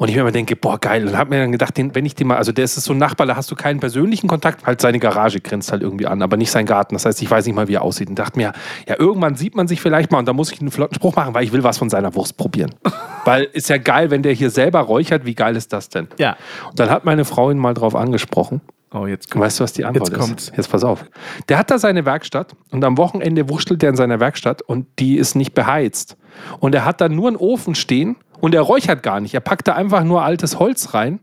Und 0.00 0.08
ich 0.08 0.14
mir 0.14 0.22
immer 0.22 0.32
denke, 0.32 0.56
boah, 0.56 0.78
geil. 0.78 1.06
Und 1.06 1.18
habe 1.18 1.28
mir 1.28 1.40
dann 1.40 1.52
gedacht, 1.52 1.76
den, 1.76 1.94
wenn 1.94 2.06
ich 2.06 2.14
den 2.14 2.26
mal, 2.28 2.38
also 2.38 2.52
der 2.52 2.64
ist 2.64 2.74
so 2.74 2.94
ein 2.94 2.98
Nachbar, 2.98 3.26
da 3.26 3.36
hast 3.36 3.50
du 3.50 3.54
keinen 3.54 3.80
persönlichen 3.80 4.28
Kontakt, 4.28 4.64
halt 4.64 4.80
seine 4.80 4.98
Garage 4.98 5.40
grenzt 5.40 5.72
halt 5.72 5.82
irgendwie 5.82 6.06
an, 6.06 6.22
aber 6.22 6.38
nicht 6.38 6.50
sein 6.50 6.64
Garten. 6.64 6.94
Das 6.94 7.04
heißt, 7.04 7.20
ich 7.20 7.30
weiß 7.30 7.44
nicht 7.44 7.54
mal, 7.54 7.68
wie 7.68 7.74
er 7.74 7.82
aussieht. 7.82 8.08
Und 8.08 8.18
dachte 8.18 8.38
mir, 8.38 8.54
ja, 8.88 8.98
irgendwann 8.98 9.34
sieht 9.34 9.54
man 9.54 9.68
sich 9.68 9.82
vielleicht 9.82 10.10
mal 10.10 10.18
und 10.18 10.26
da 10.26 10.32
muss 10.32 10.50
ich 10.52 10.60
einen 10.62 10.70
flotten 10.70 10.94
Spruch 10.94 11.14
machen, 11.16 11.34
weil 11.34 11.44
ich 11.44 11.52
will 11.52 11.62
was 11.62 11.76
von 11.76 11.90
seiner 11.90 12.14
Wurst 12.14 12.38
probieren. 12.38 12.74
weil 13.26 13.44
ist 13.52 13.68
ja 13.68 13.76
geil, 13.76 14.10
wenn 14.10 14.22
der 14.22 14.32
hier 14.32 14.48
selber 14.48 14.80
räuchert, 14.80 15.26
wie 15.26 15.34
geil 15.34 15.54
ist 15.54 15.74
das 15.74 15.90
denn? 15.90 16.08
Ja. 16.16 16.38
Und 16.70 16.80
dann 16.80 16.88
hat 16.88 17.04
meine 17.04 17.26
Frau 17.26 17.50
ihn 17.50 17.58
mal 17.58 17.74
drauf 17.74 17.94
angesprochen. 17.94 18.62
Oh, 18.92 19.06
jetzt 19.06 19.30
kommt. 19.30 19.44
Weißt 19.44 19.60
du, 19.60 19.64
was 19.64 19.72
die 19.72 19.84
Antwort 19.84 20.08
Jetzt 20.10 20.18
kommt's. 20.18 20.48
ist? 20.48 20.56
Jetzt 20.56 20.70
pass 20.70 20.82
auf. 20.82 21.04
Der 21.48 21.58
hat 21.58 21.70
da 21.70 21.78
seine 21.78 22.04
Werkstatt 22.04 22.56
und 22.72 22.84
am 22.84 22.98
Wochenende 22.98 23.48
wurschtelt 23.48 23.82
er 23.84 23.90
in 23.90 23.96
seiner 23.96 24.18
Werkstatt 24.18 24.62
und 24.62 24.86
die 24.98 25.16
ist 25.16 25.36
nicht 25.36 25.54
beheizt. 25.54 26.16
Und 26.58 26.74
er 26.74 26.84
hat 26.84 27.00
da 27.00 27.08
nur 27.08 27.28
einen 27.28 27.36
Ofen 27.36 27.74
stehen 27.76 28.16
und 28.40 28.54
er 28.54 28.62
räuchert 28.62 29.02
gar 29.04 29.20
nicht. 29.20 29.32
Er 29.34 29.40
packt 29.40 29.68
da 29.68 29.74
einfach 29.74 30.02
nur 30.02 30.22
altes 30.24 30.58
Holz 30.58 30.92
rein. 30.94 31.20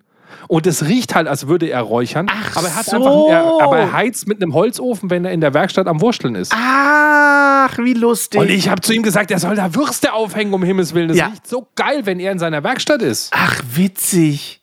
Und 0.49 0.67
es 0.67 0.85
riecht 0.85 1.15
halt, 1.15 1.27
als 1.27 1.47
würde 1.47 1.67
er 1.69 1.81
räuchern. 1.81 2.27
Ach 2.29 2.57
aber 2.57 2.67
er 2.67 2.75
hat 2.75 2.85
so. 2.85 2.95
einfach, 2.97 3.29
er, 3.29 3.63
aber 3.65 3.77
er 3.79 3.91
heizt 3.93 4.27
mit 4.27 4.41
einem 4.41 4.53
Holzofen, 4.53 5.09
wenn 5.09 5.25
er 5.25 5.31
in 5.31 5.41
der 5.41 5.53
Werkstatt 5.53 5.87
am 5.87 5.99
Wursteln 6.01 6.35
ist. 6.35 6.53
Ach, 6.55 7.77
wie 7.79 7.93
lustig. 7.93 8.39
Und 8.39 8.49
ich 8.49 8.69
habe 8.69 8.81
zu 8.81 8.93
ihm 8.93 9.03
gesagt, 9.03 9.31
er 9.31 9.39
soll 9.39 9.55
da 9.55 9.73
Würste 9.73 10.13
aufhängen, 10.13 10.53
um 10.53 10.63
Himmels 10.63 10.93
Willen. 10.93 11.07
Das 11.09 11.17
Ja. 11.17 11.27
riecht 11.27 11.47
so 11.47 11.67
geil, 11.75 12.01
wenn 12.05 12.19
er 12.19 12.31
in 12.33 12.39
seiner 12.39 12.63
Werkstatt 12.63 13.01
ist. 13.01 13.31
Ach, 13.33 13.61
witzig. 13.73 14.61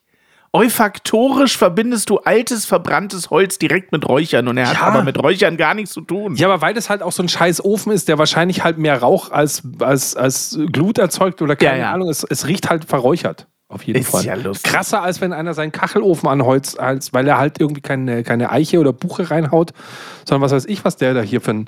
Olfaktorisch 0.55 1.59
verbindest 1.59 2.11
du 2.11 2.19
altes, 2.19 2.65
verbranntes 2.65 3.29
Holz 3.31 3.59
direkt 3.59 3.91
mit 3.91 4.09
Räuchern 4.09 4.47
und 4.47 4.57
er 4.57 4.69
hat 4.69 4.77
Ja. 4.77 4.83
aber 4.83 5.03
mit 5.03 5.21
Räuchern 5.21 5.57
gar 5.57 5.75
nichts 5.75 5.93
zu 5.93 6.01
tun. 6.01 6.37
Ja, 6.37 6.47
aber 6.49 6.61
weil 6.63 6.75
das 6.75 6.89
halt 6.89 7.03
auch 7.03 7.11
so 7.11 7.25
ein 7.25 7.29
scheiß 7.29 7.65
Ofen 7.65 7.91
ist, 7.93 8.07
der 8.09 8.19
wahrscheinlich 8.19 8.63
halt 8.63 8.79
mehr 8.79 8.99
Rauch 9.01 9.33
als, 9.33 9.63
als, 9.81 10.15
als 10.15 10.57
Glut 10.73 10.99
erzeugt 10.99 11.43
oder 11.43 11.57
keine 11.57 11.79
Ja, 11.79 11.85
ja. 11.87 11.93
Ahnung, 11.93 12.09
es, 12.09 12.23
es 12.23 12.47
riecht 12.47 12.71
halt 12.71 12.85
verräuchert. 12.85 13.49
Auf 13.69 13.83
jeden 13.83 13.99
Ist 14.01 14.11
Fall. 14.11 14.25
ja 14.25 14.35
lustig. 14.35 14.71
Krasser, 14.71 15.03
als 15.03 15.21
wenn 15.21 15.33
einer 15.33 15.55
seinen 15.55 15.73
Kachelofen 15.73 16.29
anholzt, 16.29 16.79
als, 16.79 17.13
weil 17.13 17.27
er 17.27 17.39
halt 17.39 17.59
irgendwie 17.61 17.81
keine, 17.81 18.23
keine 18.23 18.51
Eiche 18.53 18.79
oder 18.79 18.93
Buche 18.93 19.31
reinhaut, 19.33 19.73
sondern 20.25 20.43
was 20.43 20.53
weiß 20.53 20.67
ich, 20.67 20.85
was 20.85 20.97
der 20.97 21.15
da 21.15 21.23
hier 21.23 21.41
für 21.41 21.51
ein, 21.51 21.67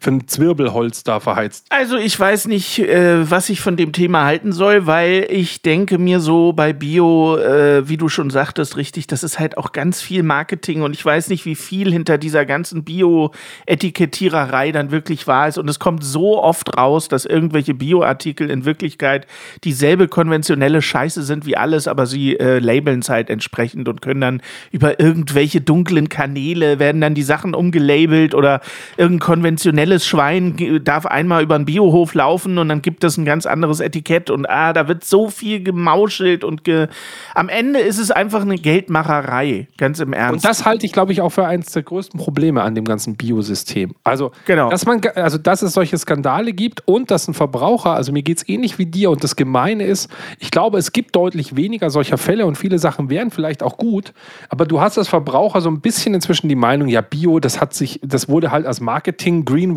für 0.00 0.10
ein 0.10 0.28
Zwirbelholz 0.28 1.04
da 1.04 1.20
verheizt. 1.20 1.66
Also 1.70 1.96
ich 1.96 2.18
weiß 2.18 2.46
nicht, 2.46 2.78
äh, 2.78 3.30
was 3.30 3.48
ich 3.48 3.60
von 3.60 3.76
dem 3.76 3.92
Thema 3.92 4.24
halten 4.24 4.52
soll, 4.52 4.86
weil 4.86 5.26
ich 5.30 5.62
denke 5.62 5.98
mir 5.98 6.20
so 6.20 6.52
bei 6.52 6.72
Bio, 6.72 7.36
äh, 7.36 7.88
wie 7.88 7.96
du 7.96 8.08
schon 8.08 8.30
sagtest, 8.30 8.76
richtig, 8.76 9.06
das 9.06 9.22
ist 9.22 9.38
halt 9.38 9.56
auch 9.56 9.72
ganz 9.72 10.00
viel 10.00 10.22
Marketing 10.22 10.82
und 10.82 10.92
ich 10.92 11.04
weiß 11.04 11.28
nicht, 11.28 11.46
wie 11.46 11.54
viel 11.54 11.92
hinter 11.92 12.18
dieser 12.18 12.44
ganzen 12.44 12.84
Bio-Etikettiererei 12.84 14.72
dann 14.72 14.90
wirklich 14.90 15.26
wahr 15.26 15.48
ist 15.48 15.58
und 15.58 15.68
es 15.68 15.78
kommt 15.78 16.04
so 16.04 16.42
oft 16.42 16.76
raus, 16.76 17.08
dass 17.08 17.24
irgendwelche 17.24 17.74
Bio-Artikel 17.74 18.50
in 18.50 18.64
Wirklichkeit 18.64 19.26
dieselbe 19.64 20.08
konventionelle 20.08 20.82
Scheiße 20.82 21.22
sind 21.22 21.46
wie 21.46 21.56
alles, 21.56 21.88
aber 21.88 22.06
sie 22.06 22.38
äh, 22.38 22.58
labeln 22.58 23.00
es 23.00 23.08
halt 23.08 23.30
entsprechend 23.30 23.88
und 23.88 24.02
können 24.02 24.20
dann 24.20 24.42
über 24.70 25.00
irgendwelche 25.00 25.60
dunklen 25.60 26.08
Kanäle 26.08 26.78
werden 26.78 27.00
dann 27.00 27.14
die 27.14 27.22
Sachen 27.22 27.54
umgelabelt 27.54 28.34
oder 28.34 28.60
irgendein 28.96 29.20
konventionelles 29.20 29.83
Schwein 30.06 30.56
ge- 30.56 30.80
darf 30.80 31.06
einmal 31.06 31.42
über 31.42 31.54
einen 31.54 31.64
Biohof 31.64 32.14
laufen 32.14 32.58
und 32.58 32.68
dann 32.68 32.82
gibt 32.82 33.04
es 33.04 33.16
ein 33.16 33.24
ganz 33.24 33.46
anderes 33.46 33.80
Etikett 33.80 34.30
und 34.30 34.48
ah, 34.48 34.72
da 34.72 34.88
wird 34.88 35.04
so 35.04 35.28
viel 35.28 35.62
gemauschelt 35.62 36.44
und 36.44 36.64
ge 36.64 36.88
am 37.34 37.48
Ende 37.48 37.80
ist 37.80 37.98
es 37.98 38.10
einfach 38.10 38.42
eine 38.42 38.56
Geldmacherei, 38.56 39.68
ganz 39.76 40.00
im 40.00 40.12
Ernst. 40.12 40.44
Und 40.44 40.50
das 40.50 40.64
halte 40.64 40.86
ich, 40.86 40.92
glaube 40.92 41.12
ich, 41.12 41.20
auch 41.20 41.30
für 41.30 41.46
eines 41.46 41.66
der 41.72 41.82
größten 41.82 42.18
Probleme 42.18 42.62
an 42.62 42.74
dem 42.74 42.84
ganzen 42.84 43.16
Biosystem. 43.16 43.94
Also, 44.04 44.32
Genau. 44.46 44.70
dass, 44.70 44.86
man, 44.86 45.00
also, 45.14 45.38
dass 45.38 45.62
es 45.62 45.72
solche 45.72 45.98
Skandale 45.98 46.52
gibt 46.52 46.82
und 46.86 47.10
dass 47.10 47.28
ein 47.28 47.34
Verbraucher, 47.34 47.94
also 47.94 48.12
mir 48.12 48.22
geht 48.22 48.38
es 48.38 48.48
ähnlich 48.48 48.78
wie 48.78 48.86
dir 48.86 49.10
und 49.10 49.22
das 49.24 49.36
Gemeine 49.36 49.84
ist, 49.84 50.10
ich 50.38 50.50
glaube, 50.50 50.78
es 50.78 50.92
gibt 50.92 51.14
deutlich 51.16 51.56
weniger 51.56 51.90
solcher 51.90 52.18
Fälle 52.18 52.46
und 52.46 52.56
viele 52.56 52.78
Sachen 52.78 53.10
wären 53.10 53.30
vielleicht 53.30 53.62
auch 53.62 53.76
gut, 53.76 54.12
aber 54.48 54.64
du 54.66 54.80
hast 54.80 54.98
als 54.98 55.08
Verbraucher 55.08 55.60
so 55.60 55.68
ein 55.68 55.80
bisschen 55.80 56.14
inzwischen 56.14 56.48
die 56.48 56.54
Meinung, 56.54 56.88
ja, 56.88 57.00
Bio, 57.00 57.40
das 57.40 57.60
hat 57.60 57.74
sich, 57.74 58.00
das 58.02 58.28
wurde 58.28 58.50
halt 58.50 58.66
als 58.66 58.80
Marketing, 58.80 59.44
Greenwashing, 59.44 59.73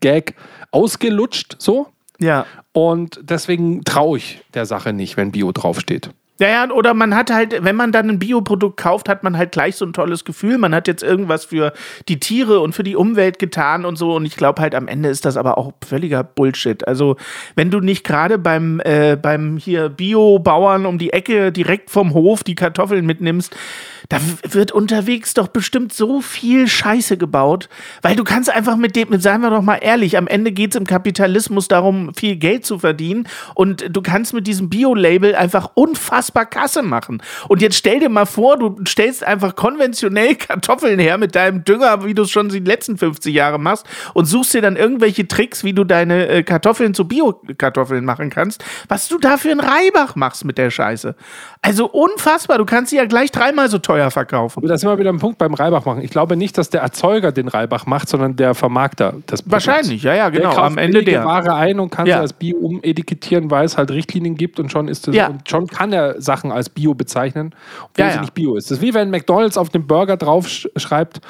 Gag 0.00 0.34
ausgelutscht, 0.70 1.56
so. 1.58 1.88
ja. 2.18 2.46
Und 2.72 3.20
deswegen 3.22 3.84
traue 3.84 4.16
ich 4.18 4.40
der 4.54 4.64
Sache 4.64 4.92
nicht, 4.94 5.18
wenn 5.18 5.30
Bio 5.30 5.52
draufsteht. 5.52 6.10
Ja, 6.42 6.48
ja, 6.48 6.70
oder 6.72 6.92
man 6.92 7.14
hat 7.14 7.30
halt, 7.30 7.62
wenn 7.62 7.76
man 7.76 7.92
dann 7.92 8.08
ein 8.08 8.18
Bioprodukt 8.18 8.76
kauft, 8.76 9.08
hat 9.08 9.22
man 9.22 9.36
halt 9.36 9.52
gleich 9.52 9.76
so 9.76 9.84
ein 9.84 9.92
tolles 9.92 10.24
Gefühl. 10.24 10.58
Man 10.58 10.74
hat 10.74 10.88
jetzt 10.88 11.04
irgendwas 11.04 11.44
für 11.44 11.72
die 12.08 12.18
Tiere 12.18 12.58
und 12.58 12.74
für 12.74 12.82
die 12.82 12.96
Umwelt 12.96 13.38
getan 13.38 13.84
und 13.84 13.96
so. 13.96 14.16
Und 14.16 14.24
ich 14.24 14.34
glaube 14.34 14.60
halt, 14.60 14.74
am 14.74 14.88
Ende 14.88 15.08
ist 15.08 15.24
das 15.24 15.36
aber 15.36 15.56
auch 15.56 15.72
völliger 15.86 16.24
Bullshit. 16.24 16.88
Also, 16.88 17.16
wenn 17.54 17.70
du 17.70 17.78
nicht 17.78 18.02
gerade 18.02 18.38
beim, 18.38 18.80
äh, 18.80 19.14
beim 19.14 19.56
hier 19.56 19.88
Bio-Bauern 19.88 20.84
um 20.84 20.98
die 20.98 21.12
Ecke 21.12 21.52
direkt 21.52 21.90
vom 21.90 22.12
Hof 22.12 22.42
die 22.42 22.56
Kartoffeln 22.56 23.06
mitnimmst, 23.06 23.54
Da 24.12 24.20
wird 24.50 24.72
unterwegs 24.72 25.32
doch 25.32 25.48
bestimmt 25.48 25.94
so 25.94 26.20
viel 26.20 26.68
Scheiße 26.68 27.16
gebaut, 27.16 27.70
weil 28.02 28.14
du 28.14 28.24
kannst 28.24 28.50
einfach 28.50 28.76
mit 28.76 28.94
dem, 28.94 29.18
seien 29.18 29.40
wir 29.40 29.48
doch 29.48 29.62
mal 29.62 29.76
ehrlich, 29.76 30.18
am 30.18 30.26
Ende 30.26 30.52
geht 30.52 30.74
es 30.74 30.76
im 30.78 30.86
Kapitalismus 30.86 31.66
darum, 31.66 32.12
viel 32.14 32.36
Geld 32.36 32.66
zu 32.66 32.78
verdienen 32.78 33.26
und 33.54 33.86
du 33.88 34.02
kannst 34.02 34.34
mit 34.34 34.46
diesem 34.46 34.68
Bio-Label 34.68 35.34
einfach 35.34 35.70
unfassbar 35.72 36.44
Kasse 36.44 36.82
machen. 36.82 37.22
Und 37.48 37.62
jetzt 37.62 37.76
stell 37.76 38.00
dir 38.00 38.10
mal 38.10 38.26
vor, 38.26 38.58
du 38.58 38.76
stellst 38.86 39.24
einfach 39.24 39.56
konventionell 39.56 40.34
Kartoffeln 40.36 40.98
her 40.98 41.16
mit 41.16 41.34
deinem 41.34 41.64
Dünger, 41.64 42.04
wie 42.04 42.12
du 42.12 42.24
es 42.24 42.30
schon 42.30 42.50
die 42.50 42.58
letzten 42.58 42.98
50 42.98 43.34
Jahre 43.34 43.58
machst 43.58 43.86
und 44.12 44.26
suchst 44.26 44.52
dir 44.52 44.60
dann 44.60 44.76
irgendwelche 44.76 45.26
Tricks, 45.26 45.64
wie 45.64 45.72
du 45.72 45.84
deine 45.84 46.28
äh, 46.28 46.42
Kartoffeln 46.42 46.92
zu 46.92 47.08
Bio-Kartoffeln 47.08 48.04
machen 48.04 48.28
kannst, 48.28 48.62
was 48.88 49.08
du 49.08 49.16
da 49.16 49.38
für 49.38 49.50
einen 49.50 49.60
Reibach 49.60 50.16
machst 50.16 50.44
mit 50.44 50.58
der 50.58 50.68
Scheiße. 50.68 51.16
Also 51.62 51.86
unfassbar, 51.86 52.58
du 52.58 52.66
kannst 52.66 52.90
sie 52.90 52.96
ja 52.96 53.06
gleich 53.06 53.30
dreimal 53.30 53.70
so 53.70 53.78
teuer 53.78 54.01
verkaufen. 54.10 54.58
Aber 54.58 54.68
da 54.68 54.76
sind 54.76 54.88
wir 54.90 54.98
wieder 54.98 55.10
am 55.10 55.18
Punkt 55.18 55.38
beim 55.38 55.54
Reibach 55.54 55.84
machen. 55.84 56.02
Ich 56.02 56.10
glaube 56.10 56.36
nicht, 56.36 56.58
dass 56.58 56.70
der 56.70 56.80
Erzeuger 56.82 57.32
den 57.32 57.48
Reibach 57.48 57.86
macht, 57.86 58.08
sondern 58.08 58.36
der 58.36 58.54
Vermarkter 58.54 59.12
Produkts. 59.12 59.42
Wahrscheinlich, 59.46 60.02
ja, 60.02 60.14
ja, 60.14 60.30
Der 60.30 60.40
genau. 60.40 60.54
kauft 60.54 60.66
Am 60.66 60.78
Ende 60.78 61.02
der. 61.04 61.24
Ware 61.24 61.54
ein 61.54 61.78
und 61.80 61.90
kann 61.90 62.06
Ja. 62.06 62.16
sie 62.16 62.20
als 62.20 62.32
Bio 62.32 62.56
umetikettieren, 62.56 63.50
weil 63.50 63.64
es 63.64 63.76
halt 63.78 63.90
Richtlinien 63.90 64.34
gibt 64.36 64.58
und 64.60 64.70
schon 64.72 64.88
ist 64.88 65.08
es 65.08 65.14
Ja. 65.14 65.28
und 65.28 65.48
schon 65.48 65.66
kann 65.66 65.92
er 65.92 66.20
Sachen 66.20 66.50
als 66.52 66.68
Bio 66.68 66.94
bezeichnen, 66.94 67.54
obwohl 67.84 68.04
Ja, 68.06 68.12
sie 68.12 68.20
nicht 68.20 68.34
Bio 68.34 68.56
ist. 68.56 68.70
Das 68.70 68.78
ist 68.78 68.82
wie 68.82 68.94
wenn 68.94 69.10
McDonalds 69.10 69.56
auf 69.58 69.68
dem 69.68 69.86
Burger 69.86 70.16
drauf 70.16 70.48
sch 70.48 70.68
schreibt, 70.76 71.20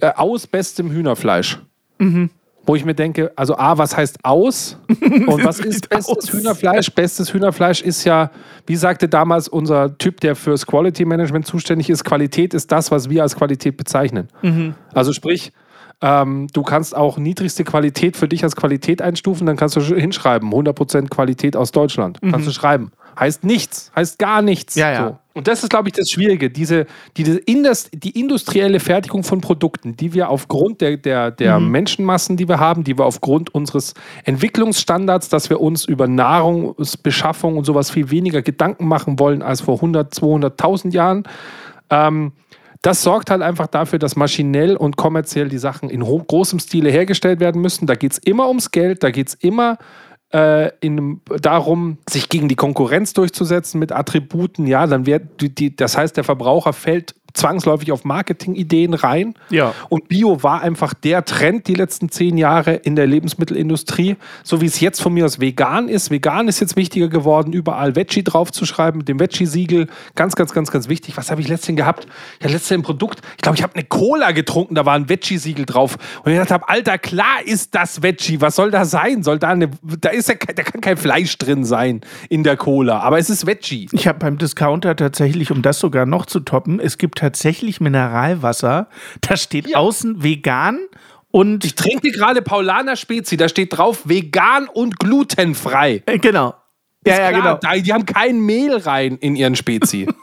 äh, 0.00 0.10
aus 0.16 0.46
bestem 0.46 0.90
Hühnerfleisch. 0.90 1.58
Mhm. 1.98 2.30
Wo 2.70 2.76
ich 2.76 2.84
mir 2.84 2.94
denke, 2.94 3.32
also 3.34 3.56
A, 3.56 3.78
was 3.78 3.96
heißt 3.96 4.24
aus? 4.24 4.78
Und 4.88 5.44
was 5.44 5.58
ist 5.58 5.88
bestes 5.88 6.08
aus? 6.16 6.32
Hühnerfleisch? 6.32 6.90
Bestes 6.92 7.34
Hühnerfleisch 7.34 7.82
ist 7.82 8.04
ja, 8.04 8.30
wie 8.66 8.76
sagte 8.76 9.08
damals 9.08 9.48
unser 9.48 9.98
Typ, 9.98 10.20
der 10.20 10.36
fürs 10.36 10.66
Quality 10.66 11.04
Management 11.04 11.46
zuständig 11.46 11.90
ist, 11.90 12.04
Qualität 12.04 12.54
ist 12.54 12.70
das, 12.70 12.90
was 12.92 13.10
wir 13.10 13.22
als 13.22 13.34
Qualität 13.34 13.76
bezeichnen. 13.76 14.28
Mhm. 14.42 14.74
Also 14.94 15.12
sprich, 15.12 15.52
ähm, 16.00 16.46
du 16.52 16.62
kannst 16.62 16.96
auch 16.96 17.18
niedrigste 17.18 17.64
Qualität 17.64 18.16
für 18.16 18.28
dich 18.28 18.44
als 18.44 18.54
Qualität 18.56 19.02
einstufen, 19.02 19.46
dann 19.46 19.56
kannst 19.56 19.74
du 19.76 19.80
sch- 19.80 19.96
hinschreiben, 19.98 20.50
100% 20.50 21.08
Qualität 21.08 21.56
aus 21.56 21.72
Deutschland. 21.72 22.18
Kannst 22.30 22.46
du 22.46 22.52
schreiben. 22.52 22.92
Heißt 23.18 23.44
nichts, 23.44 23.90
heißt 23.96 24.18
gar 24.18 24.40
nichts. 24.42 24.76
Mhm. 24.76 24.80
Ja, 24.80 24.92
ja. 24.92 25.06
So. 25.08 25.18
Und 25.32 25.46
das 25.46 25.62
ist, 25.62 25.70
glaube 25.70 25.88
ich, 25.88 25.92
das 25.92 26.10
Schwierige, 26.10 26.50
diese, 26.50 26.86
diese 27.16 27.38
Indus 27.38 27.88
die 27.92 28.18
industrielle 28.18 28.80
Fertigung 28.80 29.22
von 29.22 29.40
Produkten, 29.40 29.96
die 29.96 30.12
wir 30.12 30.28
aufgrund 30.28 30.80
der, 30.80 30.96
der, 30.96 31.30
der 31.30 31.60
Mhm. 31.60 31.70
Menschenmassen, 31.70 32.36
die 32.36 32.48
wir 32.48 32.58
haben, 32.58 32.82
die 32.82 32.98
wir 32.98 33.04
aufgrund 33.04 33.54
unseres 33.54 33.94
Entwicklungsstandards, 34.24 35.28
dass 35.28 35.48
wir 35.48 35.60
uns 35.60 35.84
über 35.84 36.08
Nahrungsbeschaffung 36.08 37.56
und 37.56 37.64
sowas 37.64 37.90
viel 37.90 38.10
weniger 38.10 38.42
Gedanken 38.42 38.88
machen 38.88 39.20
wollen 39.20 39.42
als 39.42 39.60
vor 39.60 39.76
100, 39.76 40.12
200.000 40.12 40.92
Jahren, 40.92 41.24
ähm, 41.90 42.32
das 42.82 43.02
sorgt 43.02 43.30
halt 43.30 43.42
einfach 43.42 43.66
dafür, 43.66 43.98
dass 43.98 44.16
maschinell 44.16 44.74
und 44.74 44.96
kommerziell 44.96 45.50
die 45.50 45.58
Sachen 45.58 45.90
in 45.90 46.00
großem 46.00 46.58
Stile 46.60 46.90
hergestellt 46.90 47.38
werden 47.38 47.60
müssen. 47.60 47.86
Da 47.86 47.94
geht 47.94 48.12
es 48.12 48.18
immer 48.18 48.48
ums 48.48 48.70
Geld, 48.70 49.02
da 49.02 49.10
geht 49.10 49.28
es 49.28 49.34
immer 49.34 49.76
äh, 50.32 50.70
in, 50.80 51.20
darum, 51.40 51.98
sich 52.08 52.28
gegen 52.28 52.48
die 52.48 52.56
Konkurrenz 52.56 53.12
durchzusetzen 53.12 53.78
mit 53.78 53.92
Attributen. 53.92 54.66
Ja, 54.66 54.86
dann 54.86 55.06
wird 55.06 55.40
die, 55.40 55.54
die, 55.54 55.74
das 55.74 55.96
heißt, 55.96 56.16
der 56.16 56.24
Verbraucher 56.24 56.72
fällt 56.72 57.14
zwangsläufig 57.34 57.92
auf 57.92 58.04
Marketingideen 58.04 58.94
rein. 58.94 59.34
Ja. 59.50 59.74
Und 59.88 60.08
Bio 60.08 60.42
war 60.42 60.62
einfach 60.62 60.94
der 60.94 61.24
Trend 61.24 61.68
die 61.68 61.74
letzten 61.74 62.10
zehn 62.10 62.36
Jahre 62.36 62.74
in 62.74 62.96
der 62.96 63.06
Lebensmittelindustrie. 63.06 64.16
So 64.42 64.60
wie 64.60 64.66
es 64.66 64.80
jetzt 64.80 65.00
von 65.00 65.12
mir 65.12 65.24
aus 65.24 65.40
vegan 65.40 65.88
ist. 65.88 66.10
Vegan 66.10 66.48
ist 66.48 66.60
jetzt 66.60 66.76
wichtiger 66.76 67.08
geworden, 67.08 67.52
überall 67.52 67.96
Veggie 67.96 68.22
draufzuschreiben, 68.22 68.98
mit 68.98 69.08
dem 69.08 69.20
Veggie-Siegel. 69.20 69.88
Ganz, 70.14 70.36
ganz, 70.36 70.52
ganz, 70.52 70.70
ganz 70.70 70.88
wichtig. 70.88 71.16
Was 71.16 71.30
habe 71.30 71.40
ich 71.40 71.48
letztens 71.48 71.76
gehabt? 71.76 72.06
Ja, 72.42 72.48
letztens 72.48 72.78
ein 72.78 72.82
Produkt. 72.82 73.20
Ich 73.36 73.42
glaube, 73.42 73.56
ich 73.56 73.62
habe 73.62 73.74
eine 73.74 73.84
Cola 73.84 74.32
getrunken, 74.32 74.74
da 74.74 74.86
war 74.86 74.94
ein 74.94 75.08
Veggie-Siegel 75.08 75.66
drauf. 75.66 75.96
Und 76.24 76.32
ich 76.32 76.38
dachte, 76.38 76.54
hab, 76.54 76.70
Alter, 76.70 76.98
klar 76.98 77.40
ist 77.44 77.74
das 77.74 78.02
Veggie. 78.02 78.40
Was 78.40 78.56
soll 78.56 78.70
da 78.70 78.84
sein? 78.84 79.22
Soll 79.22 79.38
da 79.38 79.48
eine, 79.48 79.70
da 80.00 80.10
ist 80.10 80.28
ja, 80.28 80.34
da 80.34 80.62
kann 80.62 80.80
kein 80.80 80.96
Fleisch 80.96 81.36
drin 81.38 81.64
sein 81.64 82.00
in 82.28 82.42
der 82.42 82.56
Cola. 82.56 83.00
Aber 83.00 83.18
es 83.18 83.30
ist 83.30 83.46
Veggie. 83.46 83.88
Ich 83.92 84.06
habe 84.06 84.18
beim 84.18 84.38
Discounter 84.38 84.96
tatsächlich, 84.96 85.50
um 85.50 85.62
das 85.62 85.78
sogar 85.78 86.06
noch 86.06 86.26
zu 86.26 86.40
toppen, 86.40 86.80
es 86.80 86.98
gibt 86.98 87.19
tatsächlich 87.20 87.80
Mineralwasser. 87.80 88.88
Da 89.20 89.36
steht 89.36 89.76
außen 89.76 90.22
vegan 90.22 90.78
und 91.30 91.64
Ich 91.64 91.74
trinke 91.74 92.10
gerade 92.10 92.42
Paulaner 92.42 92.96
Spezi, 92.96 93.36
da 93.36 93.48
steht 93.48 93.76
drauf 93.76 94.08
vegan 94.08 94.68
und 94.68 94.98
glutenfrei. 94.98 96.02
äh, 96.06 96.18
genau. 96.18 96.54
Ja, 97.06 97.18
ja, 97.18 97.30
genau. 97.30 97.54
Da, 97.56 97.74
die 97.76 97.92
haben 97.92 98.04
kein 98.04 98.40
Mehl 98.40 98.76
rein 98.76 99.16
in 99.18 99.36
ihren 99.36 99.56
Spezi. 99.56 100.06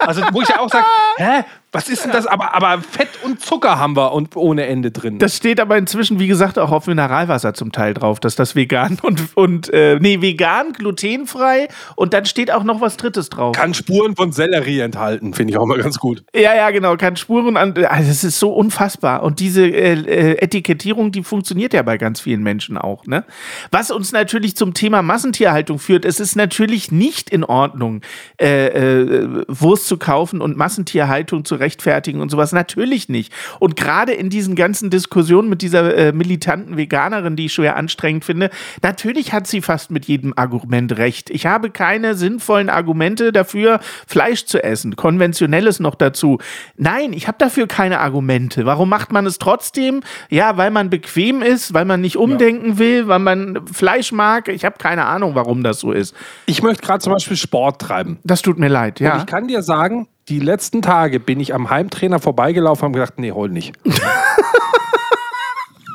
also, 0.00 0.22
wo 0.32 0.42
ich 0.42 0.48
ja 0.48 0.60
auch 0.60 0.68
sage, 0.68 0.86
hä, 1.16 1.44
was 1.72 1.88
ist 1.88 2.04
denn 2.04 2.10
das? 2.10 2.26
Aber, 2.26 2.54
aber 2.54 2.82
Fett 2.82 3.10
und 3.22 3.40
Zucker 3.40 3.78
haben 3.78 3.96
wir 3.96 4.12
und 4.12 4.34
ohne 4.34 4.66
Ende 4.66 4.90
drin. 4.90 5.20
Das 5.20 5.36
steht 5.36 5.60
aber 5.60 5.78
inzwischen, 5.78 6.18
wie 6.18 6.26
gesagt, 6.26 6.58
auch 6.58 6.72
auf 6.72 6.88
Mineralwasser 6.88 7.54
zum 7.54 7.70
Teil 7.70 7.94
drauf, 7.94 8.18
dass 8.18 8.34
das 8.34 8.56
vegan 8.56 8.98
und, 9.02 9.36
und 9.36 9.72
äh, 9.72 9.98
nee, 10.00 10.20
vegan, 10.20 10.72
glutenfrei 10.72 11.68
und 11.94 12.12
dann 12.12 12.26
steht 12.26 12.50
auch 12.50 12.64
noch 12.64 12.80
was 12.80 12.96
Drittes 12.96 13.30
drauf. 13.30 13.54
kann 13.54 13.72
Spuren 13.72 14.16
von 14.16 14.32
Sellerie 14.32 14.80
enthalten, 14.80 15.32
finde 15.32 15.52
ich 15.52 15.58
auch 15.58 15.66
mal 15.66 15.78
ganz 15.78 15.98
gut. 16.00 16.24
Ja, 16.34 16.56
ja, 16.56 16.70
genau, 16.70 16.96
kann 16.96 17.16
Spuren 17.16 17.56
an. 17.56 17.74
Also 17.86 18.10
es 18.10 18.24
ist 18.24 18.40
so 18.40 18.52
unfassbar. 18.52 19.22
Und 19.22 19.38
diese 19.38 19.64
äh, 19.64 19.92
äh, 19.92 20.38
Etikettierung, 20.38 21.12
die 21.12 21.22
funktioniert 21.22 21.72
ja 21.72 21.82
bei 21.82 21.98
ganz 21.98 22.20
vielen 22.20 22.42
Menschen 22.42 22.78
auch. 22.78 23.06
Ne? 23.06 23.24
Was 23.70 23.92
uns 23.92 24.10
natürlich 24.10 24.56
zum 24.56 24.74
Thema 24.74 25.02
Massentierhaltung 25.02 25.78
führt, 25.78 26.04
es 26.04 26.18
ist 26.18 26.34
natürlich 26.34 26.90
nicht 26.90 27.30
in 27.30 27.44
Ordnung, 27.44 28.00
äh, 28.40 28.66
äh, 28.66 29.44
Wurst 29.46 29.86
zu 29.90 29.98
kaufen 29.98 30.40
und 30.40 30.56
Massentierhaltung 30.56 31.44
zu 31.44 31.56
rechtfertigen 31.56 32.20
und 32.20 32.30
sowas. 32.30 32.52
Natürlich 32.52 33.08
nicht. 33.08 33.32
Und 33.58 33.74
gerade 33.74 34.12
in 34.12 34.30
diesen 34.30 34.54
ganzen 34.54 34.88
Diskussionen 34.88 35.48
mit 35.48 35.62
dieser 35.62 35.96
äh, 35.96 36.12
militanten 36.12 36.76
Veganerin, 36.76 37.34
die 37.34 37.46
ich 37.46 37.52
schwer 37.52 37.74
anstrengend 37.74 38.24
finde, 38.24 38.50
natürlich 38.82 39.32
hat 39.32 39.48
sie 39.48 39.60
fast 39.60 39.90
mit 39.90 40.04
jedem 40.04 40.32
Argument 40.36 40.96
recht. 40.96 41.28
Ich 41.28 41.46
habe 41.46 41.70
keine 41.70 42.14
sinnvollen 42.14 42.70
Argumente 42.70 43.32
dafür, 43.32 43.80
Fleisch 44.06 44.44
zu 44.46 44.62
essen. 44.62 44.94
Konventionelles 44.94 45.80
noch 45.80 45.96
dazu. 45.96 46.38
Nein, 46.76 47.12
ich 47.12 47.26
habe 47.26 47.38
dafür 47.38 47.66
keine 47.66 47.98
Argumente. 47.98 48.66
Warum 48.66 48.88
macht 48.90 49.10
man 49.10 49.26
es 49.26 49.38
trotzdem? 49.38 50.02
Ja, 50.28 50.56
weil 50.56 50.70
man 50.70 50.88
bequem 50.88 51.42
ist, 51.42 51.74
weil 51.74 51.84
man 51.84 52.00
nicht 52.00 52.16
umdenken 52.16 52.78
will, 52.78 53.08
weil 53.08 53.18
man 53.18 53.66
Fleisch 53.66 54.12
mag. 54.12 54.46
Ich 54.46 54.64
habe 54.64 54.76
keine 54.78 55.06
Ahnung, 55.06 55.34
warum 55.34 55.64
das 55.64 55.80
so 55.80 55.90
ist. 55.90 56.14
Ich 56.46 56.62
möchte 56.62 56.86
gerade 56.86 57.02
zum 57.02 57.12
Beispiel 57.12 57.36
Sport 57.36 57.80
treiben. 57.80 58.20
Das 58.22 58.40
tut 58.42 58.56
mir 58.56 58.68
leid, 58.68 59.00
Und 59.00 59.06
ja. 59.06 59.18
ich 59.18 59.26
kann 59.26 59.48
dir 59.48 59.62
sagen, 59.62 59.79
die 60.28 60.38
letzten 60.38 60.82
Tage 60.82 61.20
bin 61.20 61.40
ich 61.40 61.54
am 61.54 61.70
Heimtrainer 61.70 62.20
vorbeigelaufen 62.20 62.86
und 62.86 62.92
habe 62.92 63.00
gedacht, 63.00 63.18
nee, 63.18 63.32
hol 63.32 63.48
nicht. 63.48 63.74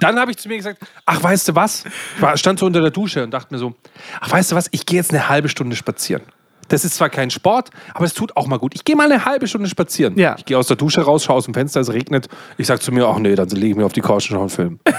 Dann 0.01 0.19
habe 0.19 0.31
ich 0.31 0.37
zu 0.37 0.49
mir 0.49 0.57
gesagt, 0.57 0.79
ach, 1.05 1.23
weißt 1.23 1.47
du 1.47 1.55
was? 1.55 1.85
Ich 2.15 2.21
war, 2.21 2.35
stand 2.37 2.59
so 2.59 2.65
unter 2.65 2.81
der 2.81 2.91
Dusche 2.91 3.23
und 3.23 3.31
dachte 3.31 3.53
mir 3.53 3.59
so, 3.59 3.73
ach, 4.19 4.31
weißt 4.31 4.51
du 4.51 4.55
was? 4.55 4.67
Ich 4.71 4.85
gehe 4.85 4.97
jetzt 4.97 5.11
eine 5.11 5.29
halbe 5.29 5.47
Stunde 5.49 5.75
spazieren. 5.75 6.21
Das 6.67 6.83
ist 6.83 6.95
zwar 6.95 7.09
kein 7.09 7.29
Sport, 7.29 7.69
aber 7.93 8.05
es 8.05 8.13
tut 8.13 8.35
auch 8.35 8.47
mal 8.47 8.57
gut. 8.57 8.73
Ich 8.75 8.83
gehe 8.83 8.95
mal 8.95 9.11
eine 9.11 9.23
halbe 9.25 9.47
Stunde 9.47 9.69
spazieren. 9.69 10.17
Ja. 10.17 10.35
Ich 10.37 10.45
gehe 10.45 10.57
aus 10.57 10.67
der 10.67 10.75
Dusche 10.77 11.01
raus, 11.01 11.23
schaue 11.23 11.37
aus 11.37 11.45
dem 11.45 11.53
Fenster, 11.53 11.79
es 11.79 11.93
regnet. 11.93 12.27
Ich 12.57 12.67
sage 12.67 12.79
zu 12.79 12.91
mir, 12.91 13.07
ach 13.07 13.19
nee, 13.19 13.35
dann 13.35 13.47
lege 13.49 13.67
ich 13.67 13.75
mir 13.75 13.85
auf 13.85 13.93
die 13.93 14.01
Couch 14.01 14.29
und 14.29 14.35
schaue 14.35 14.39
einen 14.41 14.49
Film. 14.49 14.79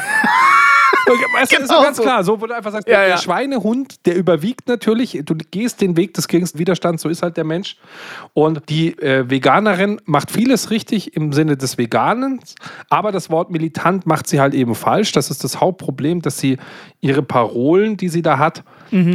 Weißt 1.34 1.52
du, 1.52 1.56
das 1.56 1.64
ist 1.64 1.68
Genau 1.70 1.82
ganz 1.82 1.96
so. 1.98 2.02
klar, 2.02 2.24
so 2.24 2.40
wo 2.40 2.46
du 2.46 2.54
einfach 2.54 2.72
sagst, 2.72 2.88
Ja, 2.88 2.98
der 3.00 3.08
ja. 3.10 3.18
Schweinehund, 3.18 4.04
der 4.06 4.16
überwiegt 4.16 4.66
natürlich. 4.68 5.20
Du 5.24 5.34
gehst 5.50 5.80
den 5.80 5.96
Weg 5.96 6.14
des 6.14 6.26
geringsten 6.26 6.58
Widerstands, 6.58 7.02
so 7.02 7.08
ist 7.08 7.22
halt 7.22 7.36
der 7.36 7.44
Mensch. 7.44 7.76
Und 8.34 8.68
die 8.68 8.98
äh, 8.98 9.28
Veganerin 9.30 10.00
macht 10.04 10.30
vieles 10.32 10.70
richtig 10.70 11.14
im 11.16 11.32
Sinne 11.32 11.56
des 11.56 11.78
Veganens, 11.78 12.54
aber 12.90 13.12
das 13.12 13.30
Wort 13.30 13.50
militant 13.50 14.06
macht 14.06 14.26
sie 14.26 14.40
halt 14.40 14.54
eben 14.54 14.74
falsch. 14.74 15.12
Das 15.12 15.30
ist 15.30 15.44
das 15.44 15.60
Hauptproblem, 15.60 16.22
dass 16.22 16.38
sie 16.38 16.58
ihre 17.00 17.22
Parolen, 17.22 17.96
die 17.96 18.08
sie 18.08 18.22
da 18.22 18.38
hat, 18.38 18.64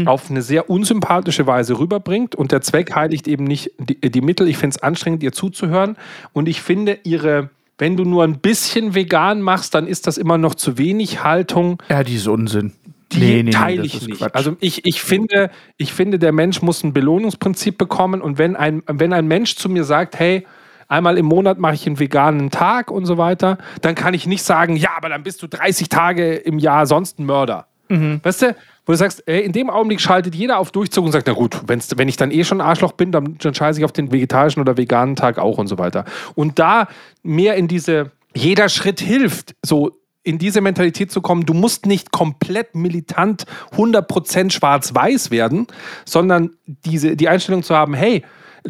auf 0.06 0.30
eine 0.30 0.42
sehr 0.42 0.70
unsympathische 0.70 1.48
Weise 1.48 1.80
rüberbringt. 1.80 2.36
Und 2.36 2.52
der 2.52 2.62
Zweck 2.62 2.94
heiligt 2.94 3.28
eben 3.28 3.46
nicht 3.46 3.72
die, 3.80 4.00
die 4.12 4.22
Mittel. 4.22 4.48
Ich 4.50 4.58
finde 4.58 4.76
es 4.76 4.84
anstrengend, 4.84 5.24
ihr 5.24 5.32
zuzuhören. 5.32 5.96
Und 6.34 6.48
ich 6.50 6.62
finde 6.62 7.00
ihre. 7.04 7.50
Wenn 7.82 7.98
du 7.98 8.06
nur 8.06 8.24
ein 8.24 8.38
bisschen 8.38 8.94
vegan 8.94 9.42
machst, 9.42 9.74
dann 9.74 9.88
ist 9.88 10.06
das 10.06 10.20
immer 10.20 10.38
noch 10.38 10.54
zu 10.54 10.78
wenig 10.78 11.24
Haltung 11.24 11.82
Ja, 11.90 12.04
die 12.04 12.14
ist 12.14 12.28
Unsinn. 12.28 12.74
die 13.12 13.50
teile 13.50 13.82
das 13.82 13.86
ich 13.88 14.08
nicht. 14.08 14.20
Quatsch. 14.20 14.36
Also 14.36 14.56
ich, 14.60 14.86
ich, 14.86 15.02
finde, 15.02 15.50
ich 15.78 15.92
finde, 15.92 16.20
der 16.20 16.32
Mensch 16.32 16.62
muss 16.62 16.84
ein 16.84 16.94
Belohnungsprinzip 16.94 17.80
bekommen 17.80 18.22
und 18.22 18.38
wenn 18.38 18.56
ein, 18.56 18.84
wenn 18.86 19.14
ein 19.14 19.26
Mensch 19.26 19.56
zu 19.56 19.68
mir 19.68 19.84
sagt, 19.84 20.20
hey, 20.20 20.46
einmal 20.90 21.18
im 21.18 21.26
Monat 21.26 21.58
mache 21.58 21.74
ich 21.74 21.88
einen 21.88 21.98
veganen 21.98 22.52
Tag 22.52 22.92
und 22.92 23.08
so 23.08 23.18
weiter, 23.18 23.58
dann 23.82 23.96
kann 23.96 24.14
ich 24.14 24.28
nicht 24.28 24.44
sagen, 24.44 24.76
ja, 24.76 24.90
aber 24.96 25.10
dann 25.10 25.24
bist 25.24 25.42
du 25.42 25.48
30 25.48 25.90
Tage 25.90 26.36
im 26.36 26.60
Jahr 26.60 26.86
sonst 26.86 27.18
ein 27.18 27.26
Mörder. 27.26 27.66
Weißt 27.90 28.44
du, 28.44 28.56
wo 28.86 28.94
du 28.94 28.98
sagst, 28.98 29.24
ey, 29.28 29.42
in 29.42 29.52
dem 29.52 29.70
Augenblick 29.70 30.02
schaltet 30.02 30.36
jeder 30.36 30.58
auf 30.58 30.72
Durchzug 30.72 31.06
und 31.06 31.12
sagt, 31.12 31.28
na 31.28 31.34
gut, 31.34 31.62
wenn's, 31.68 31.90
wenn 31.98 32.08
ich 32.08 32.18
dann 32.18 32.32
eh 32.32 32.44
schon 32.44 32.62
Arschloch 32.62 32.94
bin, 32.94 33.12
dann, 33.12 33.38
dann 33.38 33.54
scheiße 33.54 33.80
ich 33.80 33.86
auf 33.86 33.92
den 33.92 34.12
vegetarischen 34.12 34.62
oder 34.62 34.78
veganen 34.78 35.16
Tag 35.16 35.38
auch 35.38 35.58
und 35.58 35.68
so 35.68 35.78
weiter. 35.78 36.06
Und 36.36 36.60
da 36.60 36.88
mehr 37.24 37.56
in 37.56 37.68
diese, 37.68 38.12
jeder 38.34 38.70
Schritt 38.70 39.00
hilft, 39.00 39.56
so 39.64 40.02
in 40.24 40.38
diese 40.38 40.62
Mentalität 40.62 41.12
zu 41.12 41.22
kommen, 41.22 41.46
du 41.46 41.54
musst 41.54 41.86
nicht 41.86 42.12
komplett 42.12 42.76
militant 42.76 43.46
100% 43.76 44.52
schwarz-weiß 44.52 45.32
werden, 45.32 45.68
sondern 46.06 46.52
diese, 46.66 47.16
die 47.16 47.28
Einstellung 47.28 47.64
zu 47.64 47.76
haben, 47.76 47.94
hey, 47.94 48.24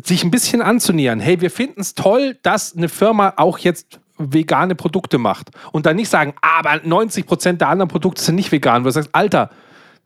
sich 0.03 0.23
ein 0.23 0.31
bisschen 0.31 0.61
anzunähern. 0.61 1.19
Hey, 1.19 1.41
wir 1.41 1.51
finden 1.51 1.81
es 1.81 1.95
toll, 1.95 2.37
dass 2.43 2.75
eine 2.75 2.87
Firma 2.87 3.33
auch 3.35 3.57
jetzt 3.57 3.99
vegane 4.17 4.75
Produkte 4.75 5.17
macht. 5.17 5.49
Und 5.71 5.85
dann 5.85 5.95
nicht 5.95 6.09
sagen, 6.09 6.33
aber 6.41 6.79
90 6.83 7.25
Prozent 7.25 7.61
der 7.61 7.69
anderen 7.69 7.89
Produkte 7.89 8.21
sind 8.21 8.35
nicht 8.35 8.51
vegan. 8.51 8.83
Wo 8.83 8.87
du 8.87 8.91
sagst, 8.91 9.09
Alter, 9.13 9.49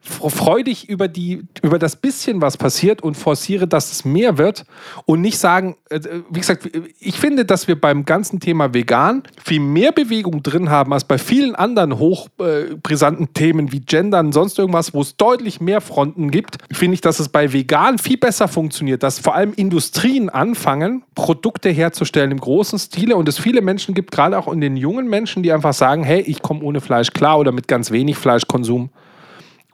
freu 0.06 0.64
dich 0.64 0.88
über, 0.88 1.08
die, 1.08 1.44
über 1.62 1.80
das 1.80 1.96
bisschen, 1.96 2.42
was 2.42 2.58
passiert 2.58 3.02
und 3.02 3.16
forciere, 3.16 3.68
dass 3.68 3.92
es 3.92 4.06
mehr 4.06 4.38
wird 4.38 4.66
und 5.06 5.22
nicht 5.22 5.38
sagen, 5.38 5.76
äh, 5.90 6.00
wie 6.30 6.40
gesagt, 6.40 6.70
ich 7.00 7.20
finde, 7.20 7.46
dass 7.46 7.68
wir 7.68 7.80
beim 7.80 8.06
ganzen 8.06 8.40
Thema 8.40 8.74
vegan 8.74 9.24
viel 9.44 9.60
mehr 9.60 9.92
Bewegung 9.92 10.44
drin 10.44 10.70
haben 10.70 10.94
als 10.94 11.04
bei 11.04 11.18
vielen 11.18 11.56
anderen 11.56 11.98
hochbrisanten 11.98 13.34
Themen 13.34 13.72
wie 13.72 13.80
Gender 13.80 14.20
und 14.20 14.32
sonst 14.32 14.60
irgendwas, 14.60 14.94
wo 14.94 15.02
es 15.02 15.18
deutlich 15.18 15.60
mehr 15.60 15.82
Fronten 15.82 16.32
gibt, 16.32 16.58
finde 16.72 16.94
ich, 16.96 17.02
dass 17.02 17.20
es 17.20 17.30
bei 17.30 17.52
vegan 17.52 17.98
viel 17.98 18.18
besser 18.18 18.48
funktioniert, 18.48 19.04
dass 19.04 19.20
vor 19.20 19.36
allem 19.36 19.54
Industrien 19.54 20.30
anfangen, 20.30 21.04
Produkte 21.16 21.70
herzustellen 21.70 22.32
im 22.32 22.40
großen 22.40 22.78
Stile 22.80 23.16
und 23.16 23.28
es 23.28 23.40
viele 23.40 23.62
Menschen 23.62 23.96
gibt, 23.96 24.12
gerade 24.12 24.38
auch 24.38 24.52
in 24.52 24.62
den 24.62 24.78
jungen 24.78 25.08
Menschen, 25.08 25.44
die 25.44 25.52
einfach 25.52 25.74
sagen, 25.74 26.04
hey, 26.04 26.22
ich 26.22 26.42
komme 26.42 26.62
ohne 26.62 26.82
Fleisch 26.82 27.12
klar 27.12 27.40
oder 27.40 27.52
mit 27.52 27.68
ganz 27.68 27.92
wenig 27.92 28.18
Fleischkonsum 28.18 28.90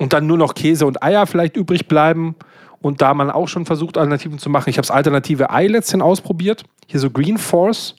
und 0.02 0.14
dann 0.14 0.26
nur 0.26 0.38
noch 0.38 0.56
Käse 0.56 0.88
und 0.88 1.04
Eier 1.04 1.28
vielleicht 1.28 1.56
übrig 1.56 1.88
bleiben. 1.88 2.36
Und 2.80 3.04
da 3.04 3.14
man 3.14 3.30
auch 3.30 3.48
schon 3.48 3.68
versucht, 3.68 4.00
Alternativen 4.00 4.40
zu 4.40 4.50
machen. 4.50 4.72
Ich 4.72 4.78
habe 4.78 4.88
das 4.88 4.90
alternative 4.90 5.52
Eilätzchen 5.52 6.02
ausprobiert. 6.02 6.64
Hier 6.88 7.00
so 7.00 7.12
Green 7.12 7.38
Force. 7.38 7.96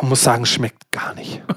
Und 0.00 0.08
muss 0.08 0.24
sagen, 0.24 0.44
schmeckt 0.44 0.90
gar 0.90 1.14
nicht. 1.14 1.42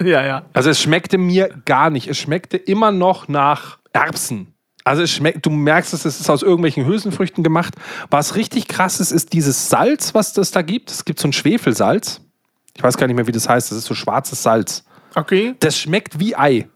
Ja, 0.00 0.24
ja. 0.24 0.42
Also 0.52 0.70
es 0.70 0.80
schmeckte 0.80 1.18
mir 1.18 1.50
gar 1.64 1.90
nicht. 1.90 2.06
Es 2.06 2.16
schmeckte 2.16 2.56
immer 2.56 2.92
noch 2.92 3.28
nach 3.28 3.78
Erbsen. 3.92 4.54
Also 4.84 5.02
es 5.02 5.10
schmeckt, 5.10 5.44
du 5.44 5.50
merkst 5.50 5.92
es, 5.92 6.04
es 6.04 6.20
ist 6.20 6.30
aus 6.30 6.42
irgendwelchen 6.42 6.86
Hülsenfrüchten 6.86 7.44
gemacht. 7.44 7.74
Was 8.08 8.36
richtig 8.36 8.68
krass 8.68 9.00
ist, 9.00 9.10
ist 9.10 9.32
dieses 9.32 9.68
Salz, 9.68 10.14
was 10.14 10.36
es 10.38 10.52
da 10.52 10.62
gibt. 10.62 10.90
Es 10.90 11.04
gibt 11.04 11.18
so 11.18 11.28
ein 11.28 11.32
Schwefelsalz. 11.32 12.22
Ich 12.74 12.82
weiß 12.82 12.96
gar 12.96 13.08
nicht 13.08 13.16
mehr, 13.16 13.26
wie 13.26 13.32
das 13.32 13.48
heißt. 13.48 13.70
Das 13.70 13.78
ist 13.78 13.86
so 13.86 13.94
schwarzes 13.94 14.42
Salz. 14.42 14.84
Okay. 15.14 15.56
Das 15.60 15.76
schmeckt 15.76 16.20
wie 16.20 16.36
Ei. 16.36 16.68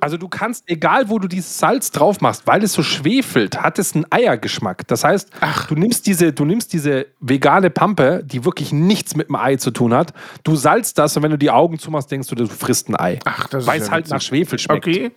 Also 0.00 0.16
du 0.16 0.28
kannst, 0.28 0.64
egal 0.66 1.08
wo 1.08 1.18
du 1.18 1.28
dieses 1.28 1.58
Salz 1.58 1.90
drauf 1.90 2.20
machst, 2.20 2.46
weil 2.46 2.62
es 2.62 2.72
so 2.72 2.82
schwefelt, 2.82 3.60
hat 3.60 3.78
es 3.78 3.94
einen 3.94 4.06
Eiergeschmack. 4.10 4.86
Das 4.88 5.04
heißt, 5.04 5.30
du 5.68 5.74
nimmst 5.74 6.06
diese, 6.06 6.32
du 6.32 6.44
nimmst 6.44 6.72
diese 6.72 7.06
vegane 7.20 7.70
Pampe, 7.70 8.22
die 8.24 8.44
wirklich 8.44 8.72
nichts 8.72 9.14
mit 9.16 9.28
dem 9.28 9.36
Ei 9.36 9.56
zu 9.56 9.70
tun 9.70 9.94
hat, 9.94 10.12
du 10.44 10.56
salzt 10.56 10.98
das 10.98 11.16
und 11.16 11.22
wenn 11.22 11.30
du 11.30 11.38
die 11.38 11.50
Augen 11.50 11.78
zumachst, 11.78 12.10
denkst 12.10 12.28
du, 12.28 12.34
du 12.34 12.46
frisst 12.46 12.88
ein 12.88 12.96
Ei. 12.98 13.18
Ach, 13.24 13.46
das 13.48 13.64
ist 13.64 13.66
weil 13.66 13.78
ja 13.78 13.84
es 13.84 13.90
halt 13.90 14.04
witzig. 14.04 14.12
nach 14.14 14.20
Schwefel 14.22 14.58
schmeckt. 14.58 14.86
Okay. 14.86 15.12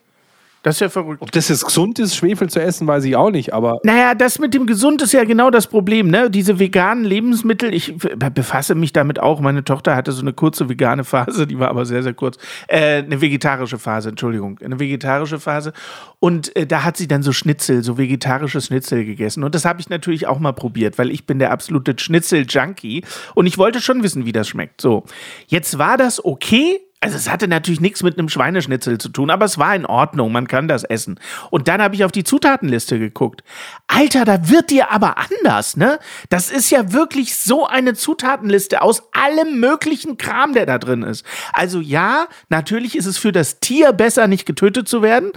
Das 0.64 0.76
ist 0.76 0.82
ja 0.82 0.90
verrückt. 0.90 1.22
Ob 1.24 1.32
das 1.32 1.50
jetzt 1.50 1.66
gesund 1.66 1.98
ist, 1.98 2.16
Schwefel 2.16 2.48
zu 2.48 2.62
essen, 2.62 2.86
weiß 2.86 3.04
ich 3.06 3.16
auch 3.16 3.32
nicht, 3.32 3.52
aber 3.52 3.80
Naja, 3.84 4.14
das 4.14 4.38
mit 4.38 4.54
dem 4.54 4.68
Gesund 4.68 5.02
ist 5.02 5.12
ja 5.12 5.24
genau 5.24 5.50
das 5.50 5.66
Problem, 5.66 6.08
ne? 6.10 6.30
Diese 6.30 6.60
veganen 6.60 7.04
Lebensmittel, 7.04 7.74
ich 7.74 7.98
be- 7.98 8.30
befasse 8.30 8.76
mich 8.76 8.94
damit 8.94 9.18
auch. 9.20 9.40
Meine 9.40 9.64
Tochter 9.64 9.96
hatte 9.96 10.12
so 10.12 10.22
eine 10.22 10.34
kurze 10.34 10.70
vegane 10.70 11.04
Phase, 11.04 11.48
die 11.48 11.58
war 11.58 11.70
aber 11.70 11.86
sehr, 11.86 12.04
sehr 12.04 12.14
kurz. 12.14 12.38
Äh, 12.68 12.98
eine 13.04 13.22
vegetarische 13.22 13.80
Phase, 13.80 14.10
Entschuldigung. 14.10 14.60
Eine 14.64 14.80
vegetarische 14.80 15.40
Phase. 15.40 15.74
Und 16.20 16.56
äh, 16.56 16.68
da 16.68 16.84
hat 16.84 16.96
sie 16.96 17.08
dann 17.08 17.24
so 17.24 17.32
Schnitzel, 17.32 17.84
so 17.84 17.98
vegetarische 17.98 18.62
Schnitzel 18.62 19.04
gegessen. 19.04 19.44
Und 19.44 19.56
das 19.56 19.66
habe 19.66 19.80
ich 19.82 19.90
natürlich 19.90 20.28
auch 20.28 20.38
mal 20.38 20.54
probiert, 20.54 21.00
weil 21.00 21.10
ich 21.10 21.26
bin 21.26 21.40
der 21.40 21.52
absolute 21.52 21.96
Schnitzel-Junkie. 21.98 23.04
Und 23.34 23.48
ich 23.48 23.58
wollte 23.58 23.82
schon 23.82 24.04
wissen, 24.04 24.26
wie 24.26 24.32
das 24.32 24.48
schmeckt. 24.48 24.80
So, 24.82 25.06
jetzt 25.48 25.80
war 25.80 25.98
das 25.98 26.24
okay. 26.24 26.80
Also 27.04 27.18
es 27.18 27.32
hatte 27.32 27.48
natürlich 27.48 27.82
nichts 27.82 28.04
mit 28.04 28.20
einem 28.20 28.30
Schweineschnitzel 28.30 29.00
zu 29.00 29.10
tun, 29.10 29.32
aber 29.32 29.46
es 29.46 29.58
war 29.58 29.76
in 29.76 29.88
Ordnung, 29.88 30.32
man 30.32 30.48
kann 30.48 30.68
das 30.68 30.84
essen. 30.84 31.20
Und 31.50 31.68
dann 31.68 31.82
habe 31.82 31.96
ich 31.96 32.06
auf 32.06 32.12
die 32.12 32.24
Zutatenliste 32.24 33.00
geguckt. 33.00 33.44
Alter, 33.88 34.24
da 34.24 34.50
wird 34.50 34.70
dir 34.70 34.92
aber 34.92 35.16
anders, 35.18 35.76
ne? 35.78 35.98
Das 36.30 36.52
ist 36.52 36.70
ja 36.70 36.94
wirklich 36.94 37.36
so 37.36 37.66
eine 37.66 37.96
Zutatenliste 37.96 38.84
aus 38.84 39.02
allem 39.14 39.60
möglichen 39.60 40.18
Kram, 40.18 40.54
der 40.54 40.68
da 40.68 40.78
drin 40.78 41.02
ist. 41.02 41.26
Also 41.54 41.80
ja, 41.80 42.28
natürlich 42.50 42.96
ist 42.96 43.08
es 43.08 43.18
für 43.18 43.32
das 43.32 43.60
Tier 43.60 43.94
besser, 43.94 44.28
nicht 44.28 44.46
getötet 44.46 44.88
zu 44.88 45.02
werden. 45.02 45.32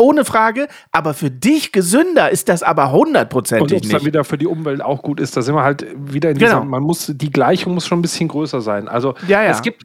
Ohne 0.00 0.24
Frage, 0.26 0.68
aber 0.92 1.12
für 1.14 1.30
dich 1.30 1.72
gesünder 1.72 2.30
ist 2.30 2.48
das 2.50 2.62
aber 2.62 2.84
und 2.84 2.90
ob 2.90 3.06
hundertprozentig 3.06 3.82
es 3.82 3.88
dann 3.88 3.96
nicht. 3.96 4.06
wieder 4.06 4.22
für 4.24 4.38
die 4.38 4.46
Umwelt 4.46 4.80
auch 4.80 5.02
gut 5.02 5.18
ist, 5.18 5.36
da 5.36 5.42
sind 5.42 5.56
wir 5.56 5.64
halt 5.64 5.86
wieder 5.96 6.30
in 6.30 6.38
dieser, 6.38 6.60
Genau. 6.60 6.64
man 6.66 6.84
muss, 6.84 7.10
die 7.16 7.30
Gleichung 7.30 7.74
muss 7.74 7.86
schon 7.86 7.98
ein 7.98 8.02
bisschen 8.02 8.28
größer 8.28 8.60
sein. 8.60 8.86
Also 8.86 9.14
Ja, 9.26 9.42
ja. 9.42 9.50
es 9.50 9.60
gibt 9.62 9.82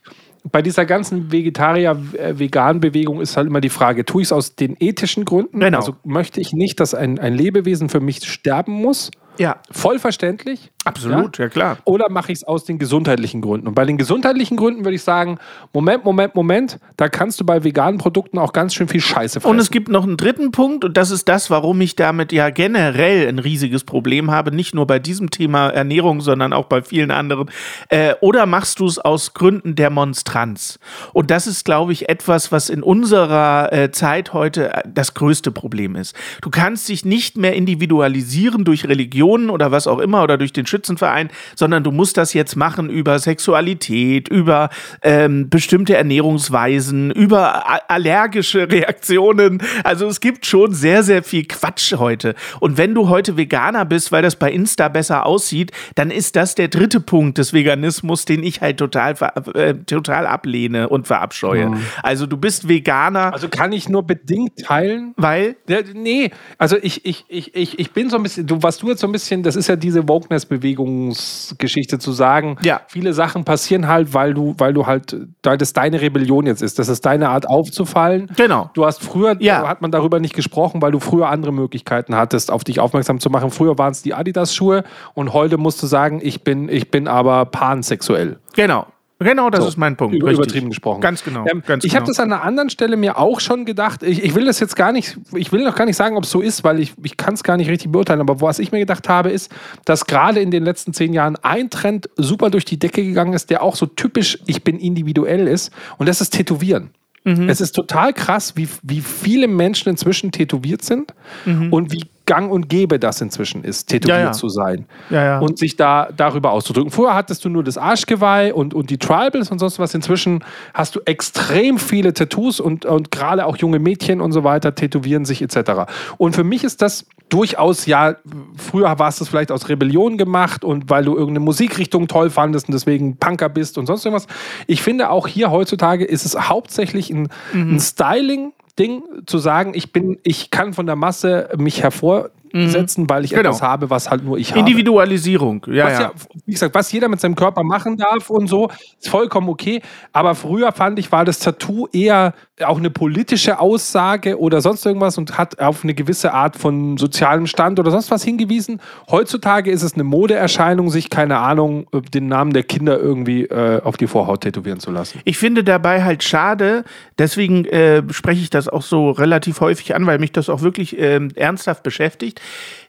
bei 0.51 0.61
dieser 0.61 0.85
ganzen 0.85 1.31
Vegetarier-Vegan-Bewegung 1.31 3.21
ist 3.21 3.37
halt 3.37 3.47
immer 3.47 3.61
die 3.61 3.69
Frage, 3.69 4.05
tue 4.05 4.21
ich 4.21 4.27
es 4.27 4.31
aus 4.33 4.55
den 4.55 4.75
ethischen 4.79 5.25
Gründen? 5.25 5.59
Genau. 5.59 5.77
Also 5.77 5.95
möchte 6.03 6.41
ich 6.41 6.53
nicht, 6.53 6.79
dass 6.79 6.93
ein, 6.93 7.17
ein 7.19 7.33
Lebewesen 7.33 7.89
für 7.89 8.01
mich 8.01 8.25
sterben 8.25 8.73
muss? 8.73 9.09
Ja, 9.37 9.57
Voll 9.71 9.99
verständlich. 9.99 10.71
absolut, 10.85 11.37
ja, 11.37 11.49
klar. 11.49 11.77
Oder 11.85 12.09
mache 12.09 12.31
ich 12.31 12.39
es 12.39 12.43
aus 12.43 12.65
den 12.65 12.77
gesundheitlichen 12.77 13.41
Gründen? 13.41 13.67
Und 13.67 13.73
bei 13.73 13.85
den 13.85 13.97
gesundheitlichen 13.97 14.57
Gründen 14.57 14.83
würde 14.85 14.95
ich 14.95 15.01
sagen, 15.01 15.39
Moment, 15.71 16.03
Moment, 16.05 16.35
Moment, 16.35 16.79
da 16.97 17.09
kannst 17.09 17.39
du 17.39 17.45
bei 17.45 17.63
veganen 17.63 17.97
Produkten 17.97 18.37
auch 18.37 18.53
ganz 18.53 18.73
schön 18.75 18.87
viel 18.87 19.01
Scheiße 19.01 19.39
fressen. 19.39 19.49
Und 19.49 19.59
es 19.59 19.71
gibt 19.71 19.87
noch 19.89 20.03
einen 20.03 20.17
dritten 20.17 20.51
Punkt, 20.51 20.83
und 20.85 20.97
das 20.97 21.09
ist 21.09 21.27
das, 21.29 21.49
warum 21.49 21.79
ich 21.81 21.95
damit 21.95 22.31
ja 22.31 22.49
generell 22.49 23.27
ein 23.27 23.39
riesiges 23.39 23.83
Problem 23.83 24.29
habe, 24.29 24.53
nicht 24.53 24.75
nur 24.75 24.85
bei 24.85 24.99
diesem 24.99 25.29
Thema 25.31 25.69
Ernährung, 25.69 26.21
sondern 26.21 26.53
auch 26.53 26.65
bei 26.65 26.81
vielen 26.81 27.11
anderen. 27.11 27.49
Äh, 27.89 28.13
oder 28.21 28.45
machst 28.45 28.79
du 28.79 28.85
es 28.85 28.99
aus 28.99 29.33
Gründen 29.33 29.75
der 29.75 29.89
Monstranz? 29.89 30.79
Und 31.13 31.31
das 31.31 31.47
ist, 31.47 31.65
glaube 31.65 31.93
ich, 31.93 32.09
etwas, 32.09 32.51
was 32.51 32.69
in 32.69 32.83
unserer 32.83 33.71
äh, 33.71 33.91
Zeit 33.91 34.33
heute 34.33 34.83
das 34.87 35.13
größte 35.13 35.51
Problem 35.51 35.95
ist. 35.95 36.15
Du 36.41 36.49
kannst 36.49 36.89
dich 36.89 37.05
nicht 37.05 37.37
mehr 37.37 37.55
individualisieren 37.55 38.63
durch 38.65 38.87
Religionen 39.23 39.49
oder 39.49 39.71
was 39.71 39.87
auch 39.87 39.99
immer 39.99 40.23
oder 40.23 40.37
durch 40.37 40.53
den 40.53 40.65
Schützenverein, 40.65 41.29
sondern 41.55 41.83
du 41.83 41.91
musst 41.91 42.17
das 42.17 42.33
jetzt 42.33 42.55
machen 42.55 42.89
über 42.89 43.19
Sexualität, 43.19 44.27
über 44.27 44.69
ähm, 45.01 45.49
bestimmte 45.49 45.95
Ernährungsweisen, 45.95 47.11
über 47.11 47.89
allergische 47.89 48.69
Reaktionen. 48.71 49.61
Also 49.83 50.07
es 50.07 50.19
gibt 50.19 50.45
schon 50.45 50.73
sehr, 50.73 51.03
sehr 51.03 51.23
viel 51.23 51.45
Quatsch 51.45 51.93
heute. 51.93 52.35
Und 52.59 52.77
wenn 52.77 52.93
du 52.93 53.09
heute 53.09 53.37
Veganer 53.37 53.85
bist, 53.85 54.11
weil 54.11 54.21
das 54.21 54.35
bei 54.35 54.51
Insta 54.51 54.89
besser 54.89 55.25
aussieht, 55.25 55.71
dann 55.95 56.11
ist 56.11 56.35
das 56.35 56.55
der 56.55 56.67
dritte 56.67 56.99
Punkt 56.99 57.37
des 57.37 57.53
Veganismus, 57.53 58.25
den 58.25 58.43
ich 58.43 58.61
halt 58.61 58.77
total, 58.77 59.15
äh, 59.53 59.73
total 59.85 60.27
ablehne 60.27 60.89
und 60.89 61.07
verabscheue. 61.07 61.71
Also 62.01 62.25
du 62.25 62.37
bist 62.37 62.67
Veganer, 62.67 63.33
also 63.33 63.47
kann 63.47 63.71
ich 63.71 63.89
nur 63.89 64.03
bedingt 64.03 64.59
teilen. 64.59 65.13
weil 65.15 65.55
nee, 65.93 66.31
also 66.57 66.77
ich, 66.81 67.05
ich, 67.05 67.25
ich, 67.27 67.55
ich, 67.55 67.79
ich 67.79 67.91
bin 67.91 68.09
so 68.09 68.17
ein 68.17 68.23
bisschen, 68.23 68.47
du, 68.47 68.61
was 68.61 68.77
du 68.77 68.89
jetzt 68.89 69.01
so 69.01 69.07
ein 69.07 69.12
bisschen, 69.13 69.41
das 69.43 69.55
ist 69.55 69.67
ja 69.69 69.77
diese 69.77 70.09
Wokeness-Bewegungsgeschichte 70.09 71.99
zu 71.99 72.11
sagen, 72.11 72.57
Ja. 72.63 72.81
viele 72.87 73.13
Sachen 73.13 73.45
passieren 73.45 73.87
halt, 73.87 74.13
weil 74.13 74.33
du, 74.33 74.55
weil 74.57 74.73
du 74.73 74.85
halt, 74.85 75.15
weil 75.43 75.57
das 75.57 75.71
deine 75.73 76.01
Rebellion 76.01 76.45
jetzt 76.45 76.61
ist. 76.61 76.79
Das 76.79 76.89
ist 76.89 77.05
deine 77.05 77.29
Art 77.29 77.47
aufzufallen. 77.47 78.29
Genau. 78.35 78.69
Du 78.73 78.85
hast 78.85 79.01
früher, 79.01 79.35
Ja. 79.39 79.65
hat 79.67 79.81
man 79.81 79.91
darüber 79.91 80.19
nicht 80.19 80.35
gesprochen, 80.35 80.81
weil 80.81 80.91
du 80.91 80.99
früher 80.99 81.29
andere 81.29 81.53
Möglichkeiten 81.53 82.15
hattest, 82.15 82.51
auf 82.51 82.63
dich 82.65 82.79
aufmerksam 82.79 83.19
zu 83.19 83.29
machen. 83.29 83.49
Früher 83.51 83.77
waren 83.77 83.91
es 83.91 84.01
die 84.01 84.13
Adidas-Schuhe 84.13 84.83
und 85.13 85.33
heute 85.33 85.57
musst 85.57 85.81
du 85.81 85.87
sagen, 85.87 86.19
ich 86.21 86.43
bin, 86.43 86.67
ich 86.69 86.91
bin 86.91 87.07
aber 87.07 87.45
pansexuell. 87.45 88.39
genau. 88.53 88.85
Genau, 89.19 89.49
das 89.49 89.61
So, 89.61 89.67
ist 89.69 89.77
mein 89.77 89.95
Punkt. 89.95 90.15
über- 90.15 90.27
richtig. 90.27 90.43
Übertrieben 90.45 90.69
gesprochen. 90.69 90.99
Ganz 91.01 91.23
genau. 91.23 91.45
Ähm, 91.49 91.63
ganz 91.65 91.83
ich 91.85 91.91
genau. 91.91 92.01
habe 92.01 92.11
das 92.11 92.19
an 92.19 92.31
einer 92.33 92.43
anderen 92.43 92.69
Stelle 92.69 92.97
mir 92.97 93.17
auch 93.17 93.39
schon 93.39 93.63
gedacht. 93.65 94.03
Ich, 94.03 94.21
ich 94.23 94.35
will 94.35 94.45
das 94.45 94.59
jetzt 94.59 94.75
gar 94.75 94.91
nicht, 94.91 95.17
ich 95.35 95.51
will 95.51 95.63
noch 95.63 95.75
gar 95.75 95.85
nicht 95.85 95.95
sagen, 95.95 96.17
ob 96.17 96.25
es 96.25 96.31
so 96.31 96.41
ist, 96.41 96.63
weil 96.63 96.79
ich, 96.79 96.93
ich 97.03 97.15
kann 97.15 97.33
es 97.35 97.43
gar 97.43 97.55
nicht 97.55 97.69
richtig 97.69 97.91
beurteilen. 97.91 98.19
Aber 98.19 98.41
was 98.41 98.59
ich 98.59 98.71
mir 98.71 98.79
gedacht 98.79 99.07
habe, 99.07 99.29
ist, 99.29 99.51
dass 99.85 100.05
gerade 100.07 100.41
in 100.41 100.51
den 100.51 100.63
letzten 100.65 100.93
zehn 100.93 101.13
Jahren 101.13 101.37
ein 101.41 101.69
Trend 101.69 102.09
super 102.17 102.49
durch 102.49 102.65
die 102.65 102.77
Decke 102.77 103.03
gegangen 103.03 103.33
ist, 103.33 103.49
der 103.49 103.63
auch 103.63 103.75
so 103.77 103.85
typisch 103.85 104.39
ich 104.45 104.63
bin 104.63 104.77
individuell 104.77 105.47
ist. 105.47 105.71
Und 105.97 106.09
das 106.09 106.19
ist 106.19 106.31
Tätowieren. 106.31 106.89
Mhm. 107.23 107.47
Es 107.47 107.61
ist 107.61 107.71
total 107.71 108.11
krass, 108.11 108.57
wie, 108.57 108.67
wie 108.81 108.99
viele 108.99 109.47
Menschen 109.47 109.87
inzwischen 109.89 110.33
tätowiert 110.33 110.83
sind 110.83 111.13
und 111.45 111.93
wie 111.93 112.03
gang 112.25 112.51
und 112.51 112.69
gäbe 112.69 112.99
das 112.99 113.21
inzwischen 113.21 113.63
ist, 113.63 113.87
tätowiert 113.89 114.17
Mhm. 114.17 114.21
Ja, 114.21 114.25
ja. 114.27 114.31
zu 114.31 114.49
sein 114.49 114.85
Ja, 115.09 115.39
und 115.39 115.57
sich 115.57 115.75
da 115.75 116.09
darüber 116.15 116.51
auszudrücken. 116.51 116.91
Vorher 116.91 117.15
hattest 117.15 117.43
du 117.45 117.49
nur 117.49 117.63
das 117.63 117.77
Arschgeweih 117.77 118.53
und, 118.53 118.73
und 118.73 118.89
die 118.89 118.97
Tribals 118.97 119.51
und 119.51 119.59
sonst 119.59 119.79
was. 119.79 119.93
Inzwischen 119.93 120.43
hast 120.73 120.95
du 120.95 121.01
extrem 121.05 121.77
viele 121.77 122.13
Tattoos 122.13 122.59
und, 122.59 122.85
und 122.85 123.11
gerade 123.11 123.45
auch 123.45 123.57
junge 123.57 123.79
Mädchen 123.79 124.21
und 124.21 124.31
so 124.31 124.43
weiter 124.43 124.75
tätowieren 124.75 125.25
sich 125.25 125.41
etc. 125.41 125.91
Und 126.17 126.35
für 126.35 126.43
mich 126.43 126.63
ist 126.63 126.81
das 126.81 127.05
durchaus, 127.29 127.85
ja, 127.87 128.15
früher 128.57 128.99
warst 128.99 129.19
du 129.19 129.23
es 129.23 129.29
vielleicht 129.29 129.51
aus 129.51 129.67
Rebellion 129.67 130.17
gemacht 130.17 130.63
und 130.63 130.89
weil 130.89 131.03
du 131.03 131.13
irgendeine 131.13 131.39
Musikrichtung 131.39 132.07
toll 132.07 132.29
fandest 132.29 132.67
und 132.67 132.73
deswegen 132.73 133.17
Punker 133.17 133.49
bist 133.49 133.77
und 133.77 133.87
sonst 133.87 134.05
irgendwas. 134.05 134.27
Ich 134.67 134.81
finde 134.81 135.09
auch 135.09 135.27
hier 135.27 135.49
heutzutage 135.49 136.05
ist 136.05 136.25
es 136.25 136.37
hauptsächlich 136.37 137.09
ein, 137.09 137.29
ein 137.53 137.79
Styling. 137.79 138.53
Ding 138.79 139.03
zu 139.25 139.37
sagen, 139.37 139.73
ich 139.75 139.91
bin, 139.91 140.19
ich 140.23 140.49
kann 140.49 140.73
von 140.73 140.85
der 140.85 140.95
Masse 140.95 141.49
mich 141.57 141.83
hervor 141.83 142.31
setzen, 142.53 143.09
weil 143.09 143.25
ich 143.25 143.31
Genau. 143.31 143.49
etwas 143.49 143.61
habe, 143.61 143.89
was 143.89 144.09
halt 144.09 144.23
nur 144.23 144.37
ich 144.37 144.51
habe. 144.51 144.59
Individualisierung. 144.59 145.65
Ja, 145.69 145.85
was 145.85 145.93
ja. 145.93 146.01
ja, 146.01 146.11
wie 146.45 146.51
gesagt, 146.53 146.75
was 146.75 146.91
jeder 146.91 147.07
mit 147.07 147.19
seinem 147.19 147.35
Körper 147.35 147.63
machen 147.63 147.97
darf 147.97 148.29
und 148.29 148.47
so, 148.47 148.69
ist 148.99 149.09
vollkommen 149.09 149.49
okay. 149.49 149.81
Aber 150.11 150.35
früher 150.35 150.71
fand 150.71 150.99
ich, 150.99 151.11
war 151.11 151.25
das 151.25 151.39
Tattoo 151.39 151.87
eher 151.91 152.33
auch 152.63 152.77
eine 152.77 152.91
politische 152.91 153.59
Aussage 153.59 154.39
oder 154.39 154.61
sonst 154.61 154.85
irgendwas 154.85 155.17
und 155.17 155.37
hat 155.37 155.59
auf 155.59 155.83
eine 155.83 155.95
gewisse 155.95 156.33
Art 156.33 156.55
von 156.55 156.97
sozialem 156.97 157.47
Stand 157.47 157.79
oder 157.79 157.89
sonst 157.89 158.11
was 158.11 158.23
hingewiesen. 158.23 158.79
Heutzutage 159.09 159.71
ist 159.71 159.81
es 159.81 159.95
eine 159.95 160.03
Modeerscheinung, 160.03 160.89
sich, 160.91 161.09
keine 161.09 161.39
Ahnung, 161.39 161.87
den 162.13 162.27
Namen 162.27 162.53
der 162.53 162.63
Kinder 162.63 162.99
irgendwie 162.99 163.45
äh, 163.45 163.81
auf 163.81 163.97
die 163.97 164.05
Vorhaut 164.05 164.41
tätowieren 164.41 164.79
zu 164.79 164.91
lassen. 164.91 165.19
Ich 165.25 165.37
finde 165.39 165.63
dabei 165.63 166.03
halt 166.03 166.23
schade, 166.23 166.83
deswegen 167.17 167.65
äh, 167.65 168.03
spreche 168.11 168.41
ich 168.41 168.51
das 168.51 168.69
auch 168.69 168.83
so 168.83 169.09
relativ 169.09 169.59
häufig 169.59 169.95
an, 169.95 170.05
weil 170.05 170.19
mich 170.19 170.31
das 170.31 170.49
auch 170.49 170.61
wirklich 170.61 170.97
ähm, 170.99 171.29
ernsthaft 171.35 171.81
beschäftigt. 171.81 172.39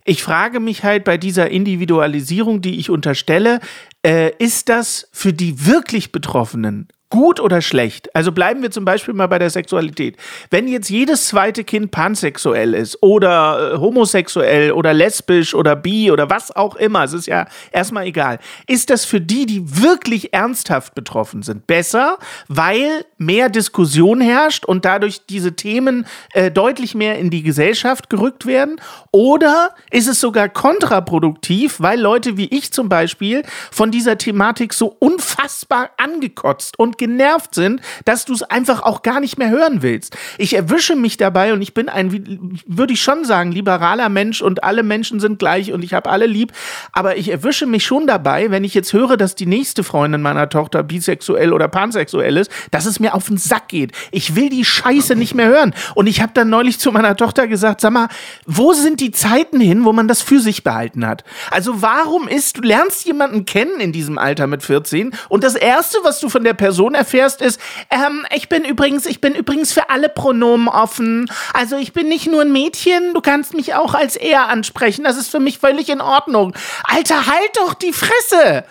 Ich 0.04 0.22
frage 0.22 0.60
mich 0.60 0.84
halt 0.84 1.04
bei 1.04 1.16
dieser 1.16 1.50
Individualisierung, 1.50 2.60
die 2.60 2.78
ich 2.78 2.90
unterstelle, 2.90 3.60
äh, 4.04 4.32
ist 4.38 4.68
das 4.68 5.08
für 5.12 5.32
die 5.32 5.66
wirklich 5.66 6.12
Betroffenen 6.12 6.88
gut 7.14 7.38
oder 7.38 7.62
schlecht? 7.62 8.12
Also 8.16 8.33
bleiben 8.33 8.61
wir 8.61 8.72
zum 8.72 8.85
Beispiel 8.85 9.14
mal 9.14 9.29
bei 9.29 9.38
der 9.38 9.48
Sexualität. 9.48 10.16
Wenn 10.50 10.66
jetzt 10.66 10.90
jedes 10.90 11.29
zweite 11.29 11.62
Kind 11.62 11.92
pansexuell 11.92 12.74
ist 12.74 13.00
oder 13.05 13.74
äh, 13.74 13.79
homosexuell 13.79 14.72
oder 14.72 14.92
lesbisch 14.92 15.55
oder 15.55 15.77
bi 15.77 16.11
oder 16.11 16.29
was 16.29 16.50
auch 16.57 16.74
immer, 16.74 17.05
es 17.05 17.12
ist 17.12 17.29
ja 17.29 17.46
erstmal 17.70 18.07
egal, 18.07 18.40
ist 18.66 18.90
das 18.90 19.05
für 19.05 19.20
die, 19.20 19.46
die 19.46 19.81
wirklich 19.81 20.35
ernsthaft 20.35 20.96
betroffen 20.96 21.44
sind, 21.44 21.68
besser, 21.68 22.18
weil 22.48 23.05
mehr 23.16 23.48
Diskussion 23.48 24.20
herrscht 24.20 24.64
und 24.64 24.85
dadurch 24.85 25.24
diese 25.27 25.55
Themen 25.55 26.07
äh, 26.33 26.50
deutlich 26.50 26.96
mehr 26.96 27.16
in 27.20 27.31
die 27.31 27.44
Gesellschaft 27.44 28.11
gerückt 28.11 28.44
werden? 28.44 28.81
Oder 29.12 29.70
ist 29.92 30.09
es 30.09 30.18
sogar 30.18 30.48
kontraproduktiv, 30.48 31.77
weil 31.79 32.00
Leute 32.00 32.37
wie 32.37 32.46
ich 32.46 32.72
zum 32.72 32.88
Beispiel 32.88 33.44
von 33.70 33.92
dieser 33.92 34.18
Thematik 34.18 34.74
so 34.74 34.96
unfassbar 34.98 35.90
angekotzt 35.96 36.77
und 36.77 36.98
genervt 37.04 37.54
sind, 37.54 37.82
dass 38.06 38.24
du 38.24 38.32
es 38.32 38.42
einfach 38.42 38.82
auch 38.82 39.02
gar 39.02 39.20
nicht 39.20 39.36
mehr 39.36 39.50
hören 39.50 39.82
willst. 39.82 40.16
Ich 40.38 40.56
erwische 40.56 40.96
mich 40.96 41.18
dabei 41.18 41.52
und 41.52 41.60
ich 41.60 41.74
bin 41.74 41.90
ein, 41.90 42.58
würde 42.66 42.94
ich 42.94 43.02
schon 43.02 43.26
sagen, 43.26 43.52
liberaler 43.52 44.08
Mensch 44.08 44.40
und 44.40 44.64
alle 44.64 44.82
Menschen 44.82 45.20
sind 45.20 45.38
gleich 45.38 45.72
und 45.72 45.84
ich 45.84 45.92
habe 45.92 46.08
alle 46.08 46.26
lieb, 46.26 46.52
aber 46.92 47.18
ich 47.18 47.30
erwische 47.30 47.66
mich 47.66 47.84
schon 47.84 48.06
dabei, 48.06 48.50
wenn 48.50 48.64
ich 48.64 48.72
jetzt 48.72 48.94
höre, 48.94 49.18
dass 49.18 49.34
die 49.34 49.44
nächste 49.44 49.84
Freundin 49.84 50.22
meiner 50.22 50.48
Tochter 50.48 50.82
bisexuell 50.82 51.52
oder 51.52 51.68
pansexuell 51.68 52.38
ist, 52.38 52.50
dass 52.70 52.86
es 52.86 53.00
mir 53.00 53.14
auf 53.14 53.28
den 53.28 53.36
Sack 53.36 53.68
geht. 53.68 53.92
Ich 54.10 54.34
will 54.34 54.48
die 54.48 54.64
Scheiße 54.64 55.14
nicht 55.14 55.34
mehr 55.34 55.48
hören. 55.48 55.74
Und 55.94 56.06
ich 56.06 56.22
habe 56.22 56.32
dann 56.34 56.48
neulich 56.48 56.78
zu 56.78 56.90
meiner 56.90 57.16
Tochter 57.16 57.46
gesagt, 57.46 57.82
sag 57.82 57.92
mal, 57.92 58.08
wo 58.46 58.72
sind 58.72 59.00
die 59.00 59.10
Zeiten 59.10 59.60
hin, 59.60 59.84
wo 59.84 59.92
man 59.92 60.08
das 60.08 60.22
für 60.22 60.40
sich 60.40 60.64
behalten 60.64 61.06
hat? 61.06 61.22
Also 61.50 61.82
warum 61.82 62.28
ist, 62.28 62.56
du 62.56 62.62
lernst 62.62 63.04
jemanden 63.04 63.44
kennen 63.44 63.80
in 63.80 63.92
diesem 63.92 64.16
Alter 64.16 64.46
mit 64.46 64.62
14 64.62 65.14
und 65.28 65.44
das 65.44 65.54
erste, 65.54 65.98
was 66.02 66.20
du 66.20 66.28
von 66.28 66.44
der 66.44 66.54
Person 66.54 66.93
erfährst, 66.94 67.42
ist, 67.42 67.61
ähm, 67.90 68.26
ich 68.35 68.48
bin 68.48 68.64
übrigens, 68.64 69.07
ich 69.07 69.20
bin 69.20 69.35
übrigens 69.35 69.72
für 69.72 69.90
alle 69.90 70.09
Pronomen 70.09 70.68
offen. 70.68 71.30
Also 71.52 71.76
ich 71.76 71.92
bin 71.92 72.09
nicht 72.09 72.26
nur 72.26 72.42
ein 72.42 72.52
Mädchen, 72.52 73.14
du 73.14 73.20
kannst 73.20 73.54
mich 73.54 73.74
auch 73.74 73.94
als 73.94 74.16
er 74.16 74.48
ansprechen. 74.48 75.04
Das 75.04 75.16
ist 75.16 75.30
für 75.30 75.40
mich 75.40 75.59
völlig 75.59 75.88
in 75.88 76.00
Ordnung. 76.00 76.54
Alter, 76.85 77.26
halt 77.26 77.57
doch 77.57 77.74
die 77.74 77.92
Fresse! 77.92 78.64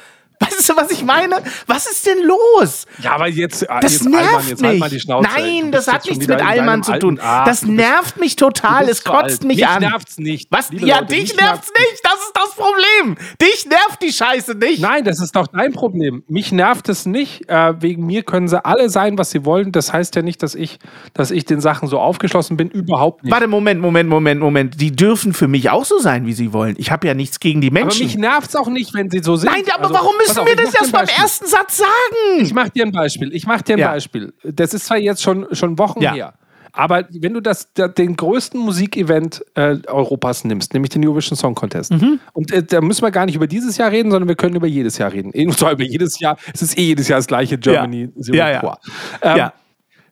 Weißt 0.46 0.70
du, 0.70 0.76
was 0.78 0.92
ich 0.92 1.04
meine? 1.04 1.42
Was 1.68 1.86
ist 1.88 2.06
denn 2.06 2.20
los? 2.24 2.86
Ja, 3.00 3.14
aber 3.16 3.28
jetzt, 3.28 3.64
äh, 3.64 3.68
Das 3.82 3.94
jetzt 3.94 4.06
nervt 4.10 4.28
Allmann, 4.28 4.48
jetzt 4.48 4.64
halt 4.64 4.80
mal 4.80 4.90
die 4.90 4.96
mich. 4.96 5.04
Schnauze. 5.04 5.30
Nein, 5.36 5.72
das 5.72 5.88
hat 5.88 6.06
nichts 6.06 6.28
mit 6.28 6.42
Allmann 6.42 6.84
zu 6.84 6.98
tun. 7.00 7.16
das 7.18 7.64
nervt 7.64 8.18
mich 8.20 8.36
total. 8.36 8.88
Es 8.90 9.04
kotzt 9.04 9.44
mich, 9.44 9.58
mich 9.58 9.68
an. 9.68 9.82
nervt's 9.82 10.18
nicht. 10.18 10.48
Was? 10.52 10.70
Liebe 10.72 10.86
ja, 10.88 11.00
Leute, 11.00 11.08
dich 11.16 11.34
mich 11.34 11.38
nervt's 11.42 11.72
nicht. 11.78 12.02
Das 12.04 12.14
ist 12.16 12.32
das 12.34 12.52
Problem. 12.56 13.16
Dich 13.42 13.66
nervt 13.66 14.02
die 14.02 14.12
Scheiße 14.14 14.56
nicht. 14.56 14.82
Nein, 14.82 15.04
das 15.04 15.20
ist 15.20 15.36
doch 15.36 15.48
dein 15.48 15.72
Problem. 15.74 16.24
Mich 16.28 16.52
nervt 16.52 16.90
es 16.90 17.06
nicht. 17.06 17.50
Äh, 17.50 17.82
wegen 17.82 18.06
mir 18.06 18.24
können 18.24 18.48
sie 18.48 18.64
alle 18.64 18.90
sein, 18.90 19.18
was 19.18 19.32
sie 19.32 19.46
wollen. 19.46 19.72
Das 19.72 19.94
heißt 19.94 20.16
ja 20.16 20.22
nicht, 20.22 20.44
dass 20.44 20.56
ich, 20.56 20.80
dass 21.14 21.32
ich 21.32 21.46
den 21.46 21.62
Sachen 21.62 21.88
so 21.88 22.00
aufgeschlossen 22.00 22.58
bin. 22.58 22.70
Überhaupt 22.70 23.24
nicht. 23.24 23.32
Warte, 23.32 23.48
Moment, 23.48 23.82
Moment, 23.82 24.10
Moment, 24.10 24.40
Moment. 24.42 24.80
Die 24.82 24.92
dürfen 24.96 25.34
für 25.34 25.48
mich 25.48 25.70
auch 25.70 25.86
so 25.86 26.00
sein, 26.00 26.26
wie 26.26 26.34
sie 26.34 26.54
wollen. 26.54 26.76
Ich 26.78 26.92
habe 26.92 27.08
ja 27.08 27.14
nichts 27.14 27.40
gegen 27.40 27.62
die 27.62 27.68
aber 27.68 27.80
Menschen. 27.82 28.04
mich 28.06 28.16
nervt's 28.18 28.56
auch 28.56 28.68
nicht, 28.68 28.94
wenn 28.94 29.10
sie 29.10 29.20
so 29.24 29.36
sind. 29.36 29.52
Nein, 29.52 29.64
aber 29.74 29.84
Also, 29.84 29.94
warum 29.96 30.16
müssen 30.18 30.33
auf, 30.38 30.46
wir 30.48 30.54
ich 30.58 30.62
das 30.72 30.76
erst 30.82 30.92
beim 30.92 31.08
ersten 31.08 31.46
Satz 31.48 31.78
sagen? 31.78 32.42
Ich 32.42 32.54
mach 32.54 32.70
dir 32.70 32.86
ein 32.86 32.92
Beispiel. 32.92 33.34
Ich 33.34 33.46
mach 33.48 33.62
dir 33.62 33.74
ein 33.74 33.80
Ja. 33.80 33.92
Beispiel. 33.92 34.34
Das 34.44 34.74
ist 34.74 34.86
zwar 34.86 34.98
jetzt 34.98 35.22
schon, 35.22 35.48
schon 35.52 35.78
Wochen 35.80 36.02
Ja. 36.02 36.14
her. 36.14 36.34
Aber 36.76 37.06
wenn 37.12 37.36
du 37.36 37.40
das, 37.40 37.72
da, 37.76 37.88
den 37.88 38.16
größten 38.16 38.60
Musikevent 38.60 39.46
äh, 39.54 39.78
Europas 39.88 40.44
nimmst, 40.44 40.74
nämlich 40.74 40.90
den 40.90 41.06
Eurovision 41.06 41.38
Song 41.38 41.54
Contest, 41.54 41.92
Mhm. 41.92 42.20
und 42.34 42.52
äh, 42.52 42.64
da 42.64 42.82
müssen 42.82 43.04
wir 43.04 43.12
gar 43.12 43.28
nicht 43.28 43.36
über 43.36 43.46
dieses 43.46 43.78
Jahr 43.78 43.92
reden, 43.92 44.10
sondern 44.10 44.28
wir 44.28 44.36
können 44.36 44.56
über 44.56 44.66
jedes 44.66 44.98
Jahr 44.98 45.12
reden. 45.14 45.30
Eh, 45.36 45.46
Und 45.48 45.56
zwar 45.58 45.74
über 45.74 45.84
jedes 45.84 46.20
Jahr. 46.20 46.36
Es 46.52 46.64
ist 46.64 46.76
eh 46.78 46.82
jedes 46.82 47.08
Jahr 47.08 47.20
das 47.20 47.28
gleiche 47.28 47.60
Germany 47.60 48.10
Ja, 48.16 48.50
ja. 48.50 48.60
Tour. 48.62 48.78
Ähm, 49.22 49.38
Ja. 49.38 49.54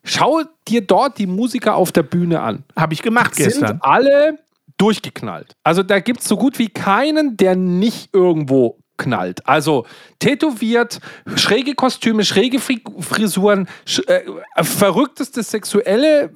Schau 0.04 0.42
dir 0.68 0.82
dort 0.82 1.18
die 1.20 1.28
Musiker 1.28 1.76
auf 1.76 1.92
der 1.92 2.04
Bühne 2.04 2.42
an. 2.42 2.64
Habe 2.76 2.94
ich 2.94 3.02
gemacht 3.04 3.36
Sind 3.36 3.46
gestern. 3.46 3.78
alle 3.82 4.38
durchgeknallt. 4.78 5.56
Also 5.64 5.84
da 5.84 6.00
gibt 6.00 6.22
es 6.22 6.28
so 6.28 6.38
gut 6.38 6.58
wie 6.58 6.70
keinen, 6.70 7.38
der 7.38 7.56
nicht 7.56 8.10
irgendwo 8.14 8.78
knallt. 9.02 9.48
Also 9.48 9.86
tätowiert, 10.20 11.00
schräge 11.36 11.76
Kostüme, 11.76 12.24
schräge 12.24 12.60
Fri 12.60 12.82
Frisuren, 13.00 13.68
sch 13.86 14.02
äh, 14.08 14.22
verrückteste 14.64 15.44
sexuelle 15.44 16.32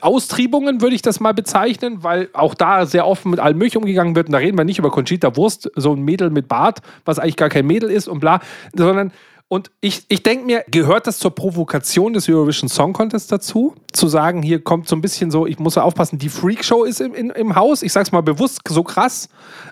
Austriebungen 0.00 0.80
würde 0.80 0.94
ich 0.94 1.02
das 1.02 1.18
mal 1.18 1.34
bezeichnen, 1.34 2.02
weil 2.02 2.28
auch 2.32 2.54
da 2.54 2.86
sehr 2.86 3.06
offen 3.06 3.30
mit 3.30 3.40
allem 3.40 3.58
Möglichen 3.58 3.78
umgegangen 3.78 4.14
wird. 4.14 4.28
Und 4.28 4.32
da 4.32 4.38
reden 4.38 4.56
wir 4.56 4.64
nicht 4.64 4.78
über 4.78 4.90
Conchita 4.90 5.36
Wurst, 5.36 5.70
so 5.74 5.94
ein 5.94 6.02
Mädel 6.02 6.30
mit 6.30 6.46
Bart, 6.46 6.80
was 7.04 7.18
eigentlich 7.18 7.36
gar 7.36 7.48
kein 7.48 7.66
Mädel 7.66 7.90
ist 7.90 8.06
und 8.06 8.20
bla, 8.20 8.40
sondern 8.72 9.12
und 9.48 9.70
ich, 9.80 10.04
ich 10.08 10.22
denke 10.22 10.46
mir, 10.46 10.64
gehört 10.68 11.06
das 11.06 11.18
zur 11.18 11.34
Provokation 11.34 12.12
des 12.12 12.28
Eurovision 12.28 12.68
Song 12.68 12.92
Contest 12.92 13.30
dazu? 13.30 13.74
Zu 13.92 14.08
sagen, 14.08 14.42
hier 14.42 14.64
kommt 14.64 14.88
so 14.88 14.96
ein 14.96 15.00
bisschen 15.00 15.30
so, 15.30 15.46
ich 15.46 15.58
muss 15.58 15.74
ja 15.74 15.82
aufpassen, 15.82 16.18
die 16.18 16.28
Freakshow 16.28 16.84
ist 16.84 17.00
im, 17.00 17.14
in, 17.14 17.30
im 17.30 17.54
Haus, 17.54 17.82
ich 17.82 17.92
sag's 17.92 18.10
mal 18.10 18.22
bewusst 18.22 18.62
so 18.68 18.82
krass. 18.82 19.28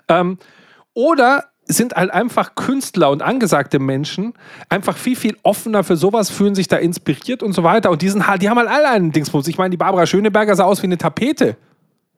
Ähm, 0.07 0.37
oder 0.93 1.45
sind 1.65 1.95
halt 1.95 2.11
einfach 2.11 2.55
Künstler 2.55 3.09
und 3.09 3.21
angesagte 3.21 3.79
Menschen 3.79 4.33
einfach 4.69 4.97
viel, 4.97 5.15
viel 5.15 5.37
offener 5.43 5.83
für 5.83 5.95
sowas, 5.95 6.29
fühlen 6.29 6.55
sich 6.55 6.67
da 6.67 6.77
inspiriert 6.77 7.41
und 7.43 7.53
so 7.53 7.63
weiter. 7.63 7.89
Und 7.91 8.01
die, 8.01 8.09
sind, 8.09 8.27
halt- 8.27 8.41
die 8.41 8.49
haben 8.49 8.57
halt 8.57 8.69
alle 8.69 8.89
einen 8.89 9.11
Dingsbums. 9.11 9.47
Ich 9.47 9.57
meine, 9.57 9.69
die 9.69 9.77
Barbara 9.77 10.05
Schöneberger 10.05 10.55
sah 10.55 10.65
aus 10.65 10.81
wie 10.81 10.87
eine 10.87 10.97
Tapete 10.97 11.55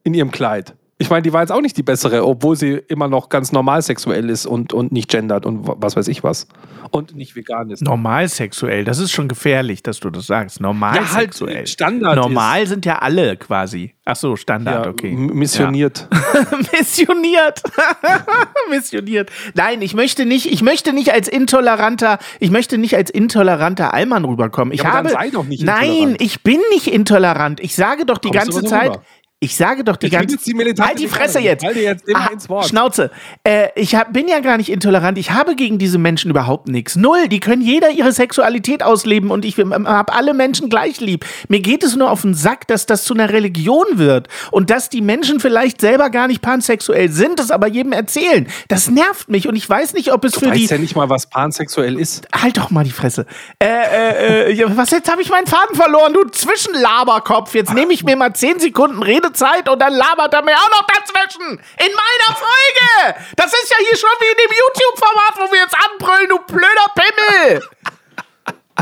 in 0.04 0.14
ihrem 0.14 0.32
Kleid. 0.32 0.74
Ich 0.98 1.10
meine, 1.10 1.24
die 1.24 1.34
war 1.34 1.42
jetzt 1.42 1.52
auch 1.52 1.60
nicht 1.60 1.76
die 1.76 1.84
bessere, 1.84 2.26
obwohl 2.26 2.56
sie 2.56 2.72
immer 2.88 3.10
noch 3.10 3.28
ganz 3.28 3.52
normal 3.52 3.82
sexuell 3.82 4.30
ist 4.30 4.46
und, 4.46 4.72
und 4.72 4.94
nicht 4.94 5.10
gendert 5.10 5.46
und 5.46 5.68
wa- 5.68 5.76
was 5.78 5.98
weiß 5.98 6.08
ich 6.08 6.24
was. 6.24 6.48
Und 6.90 7.16
nicht 7.18 7.36
vegan 7.36 7.70
ist. 7.70 7.82
Normal 7.82 8.30
sexuell, 8.30 8.86
das 8.86 9.00
ist 9.00 9.12
schon 9.12 9.28
gefährlich, 9.28 9.84
dass 9.84 10.00
du 10.00 10.10
das 10.10 10.26
sagst. 10.28 10.62
Normal 10.62 10.96
Ja, 10.96 11.12
halt 11.14 11.34
sexuell. 11.34 11.68
Standard 11.68 12.16
Normal 12.16 12.66
sind 12.66 12.86
ja 12.86 13.00
alle 13.00 13.36
quasi. 13.36 13.94
Ach 14.06 14.16
so, 14.16 14.38
Standard, 14.38 14.86
Ja, 14.86 14.92
okay. 14.92 15.12
Missioniert. 15.12 16.08
Missioniert. 16.72 17.62
Missioniert. 18.70 19.32
Nein, 19.54 19.82
ich 19.82 19.94
möchte 19.96 20.26
nicht, 20.26 20.52
ich 20.52 20.62
möchte 20.62 20.94
nicht 20.94 21.12
als 21.12 21.28
intoleranter, 21.28 22.20
ich 22.40 22.52
möchte 22.52 22.78
nicht 22.78 22.96
als 22.96 23.10
intoleranter 23.10 23.94
Allmann 23.94 24.26
rüberkommen. 24.26 24.74
Ich 24.74 24.82
Ja, 24.84 24.94
habe 24.94 25.10
sei 25.10 25.30
doch 25.30 25.46
nicht 25.46 25.64
Nein, 25.64 25.90
intolerant. 25.90 26.22
ich 26.22 26.44
bin 26.44 26.60
nicht 26.72 26.88
intolerant. 26.88 27.60
Ich 27.60 27.76
sage 27.76 28.06
doch 28.06 28.18
die 28.18 28.30
Kommst 28.30 28.52
ganze 28.54 28.64
Zeit, 28.64 28.92
rüber. 28.92 29.04
Ich 29.46 29.56
sage 29.56 29.84
doch 29.84 29.96
die 29.96 30.08
Ich 30.08 30.12
ganze 30.12 30.38
militante 30.56 30.90
Halt 30.90 31.00
die. 31.00 31.08
Fresse 31.08 31.40
jetzt. 31.40 31.64
Dir 31.64 31.72
jetzt 31.74 32.04
Ah, 32.14 32.28
ins 32.32 32.50
Wort. 32.50 32.66
Schnauze. 32.68 33.12
Äh, 33.44 33.70
ich 33.76 33.96
hab, 33.96 34.12
bin 34.14 34.28
ja 34.28 34.40
gar 34.40 34.58
nicht 34.58 34.70
intolerant. 34.70 35.18
Ich 35.18 35.32
habe 35.32 35.56
gegen 35.56 35.78
diese 35.78 35.98
Menschen 35.98 36.30
überhaupt 36.32 36.68
nichts. 36.68 36.96
Null. 36.96 37.28
Die 37.30 37.40
können 37.40 37.62
jeder 37.62 37.90
ihre 37.92 38.12
Sexualität 38.12 38.84
ausleben 38.84 39.32
und 39.32 39.46
ich 39.46 39.58
habe 39.58 40.14
alle 40.14 40.34
Menschen 40.34 40.70
gleich 40.70 41.00
lieb. 41.00 41.26
Mir 41.48 41.60
geht 41.62 41.84
es 41.84 41.96
nur 41.96 42.12
auf 42.12 42.22
den 42.24 42.34
Sack, 42.34 42.68
dass 42.68 42.86
das 42.86 43.04
zu 43.06 43.14
einer 43.14 43.30
Religion 43.32 43.86
wird 43.94 44.28
und 44.52 44.70
dass 44.70 44.90
die 44.90 45.02
Menschen 45.02 45.40
vielleicht 45.40 45.80
selber 45.82 46.10
gar 46.10 46.28
nicht 46.28 46.42
pansexuell 46.42 47.10
sind, 47.10 47.40
es 47.40 47.52
aber 47.52 47.68
jedem 47.68 47.92
erzählen. 47.94 48.48
Das 48.68 48.90
nervt 48.90 49.30
mich 49.30 49.48
und 49.48 49.56
ich 49.56 49.70
weiß 49.70 49.94
nicht, 49.94 50.12
ob 50.12 50.24
es 50.26 50.34
Du 50.34 50.40
für 50.42 50.52
die 50.52 50.62
weißt 50.64 50.72
ja 50.72 50.78
nicht 50.78 50.96
mal, 50.96 51.10
was 51.10 51.28
pansexuell 51.28 52.00
ist. 52.00 52.28
Halt 52.34 52.58
doch 52.58 52.72
mal 52.72 52.84
die 52.84 52.92
Fresse. 52.92 53.26
Äh, 53.60 53.68
äh, 53.68 54.52
äh, 54.54 54.66
was 54.78 54.92
jetzt 54.92 55.12
habe 55.12 55.22
ich 55.22 55.30
meinen 55.30 55.48
Faden 55.48 55.76
verloren, 55.76 56.14
du 56.14 56.24
Zwischenlaberkopf. 56.30 57.54
Jetzt 57.56 57.74
nehme 57.74 57.94
ich 57.94 58.04
mir 58.04 58.16
mal 58.16 58.34
10 58.34 58.60
Sekunden 58.60 59.02
Redezeit 59.36 59.70
und 59.70 59.80
dann 59.80 59.94
labert 59.94 60.34
er 60.34 60.44
mir 60.44 60.54
auch 60.54 60.70
noch 60.70 60.88
dazwischen. 60.88 61.52
In 61.52 61.92
meiner 61.92 62.36
Folge. 62.36 63.20
Das 63.36 63.48
ist 63.48 63.70
ja 63.70 63.78
hier 63.80 63.98
schon 63.98 64.10
wie 64.20 64.32
in 64.32 64.38
dem 64.38 64.58
YouTube-Format, 64.58 65.34
wo 65.38 65.52
wir 65.52 65.60
jetzt 65.60 65.76
anbrüllen, 65.76 66.30
du 66.30 66.40
blöder 66.48 66.92
Pimmel. 66.96 67.62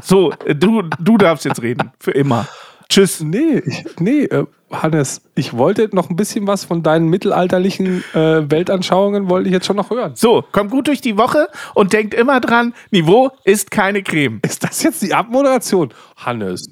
So, 0.04 0.34
du, 0.48 0.82
du 1.00 1.18
darfst 1.18 1.46
jetzt 1.46 1.62
reden. 1.62 1.92
Für 2.00 2.12
immer. 2.12 2.48
Tschüss. 2.90 3.22
Nee, 3.22 3.64
nee, 4.00 4.24
äh, 4.26 4.46
Hannes, 4.72 5.22
ich 5.36 5.56
wollte 5.56 5.90
noch 5.94 6.10
ein 6.10 6.16
bisschen 6.16 6.48
was 6.48 6.66
von 6.66 6.84
deinen 6.84 7.08
mittelalterlichen 7.08 8.04
äh, 8.14 8.50
Weltanschauungen, 8.52 9.30
wollte 9.30 9.48
ich 9.48 9.54
jetzt 9.54 9.66
schon 9.66 9.76
noch 9.76 9.90
hören. 9.90 10.14
So, 10.16 10.44
kommt 10.52 10.72
gut 10.72 10.88
durch 10.88 11.02
die 11.02 11.18
Woche 11.18 11.48
und 11.74 11.94
denkt 11.94 12.14
immer 12.14 12.40
dran, 12.40 12.74
Niveau 12.92 13.32
ist 13.46 13.72
keine 13.72 14.04
Creme. 14.04 14.40
Ist 14.44 14.64
das 14.64 14.84
jetzt 14.84 15.02
die 15.02 15.14
Abmoderation? 15.14 15.94
Hannes. 16.18 16.68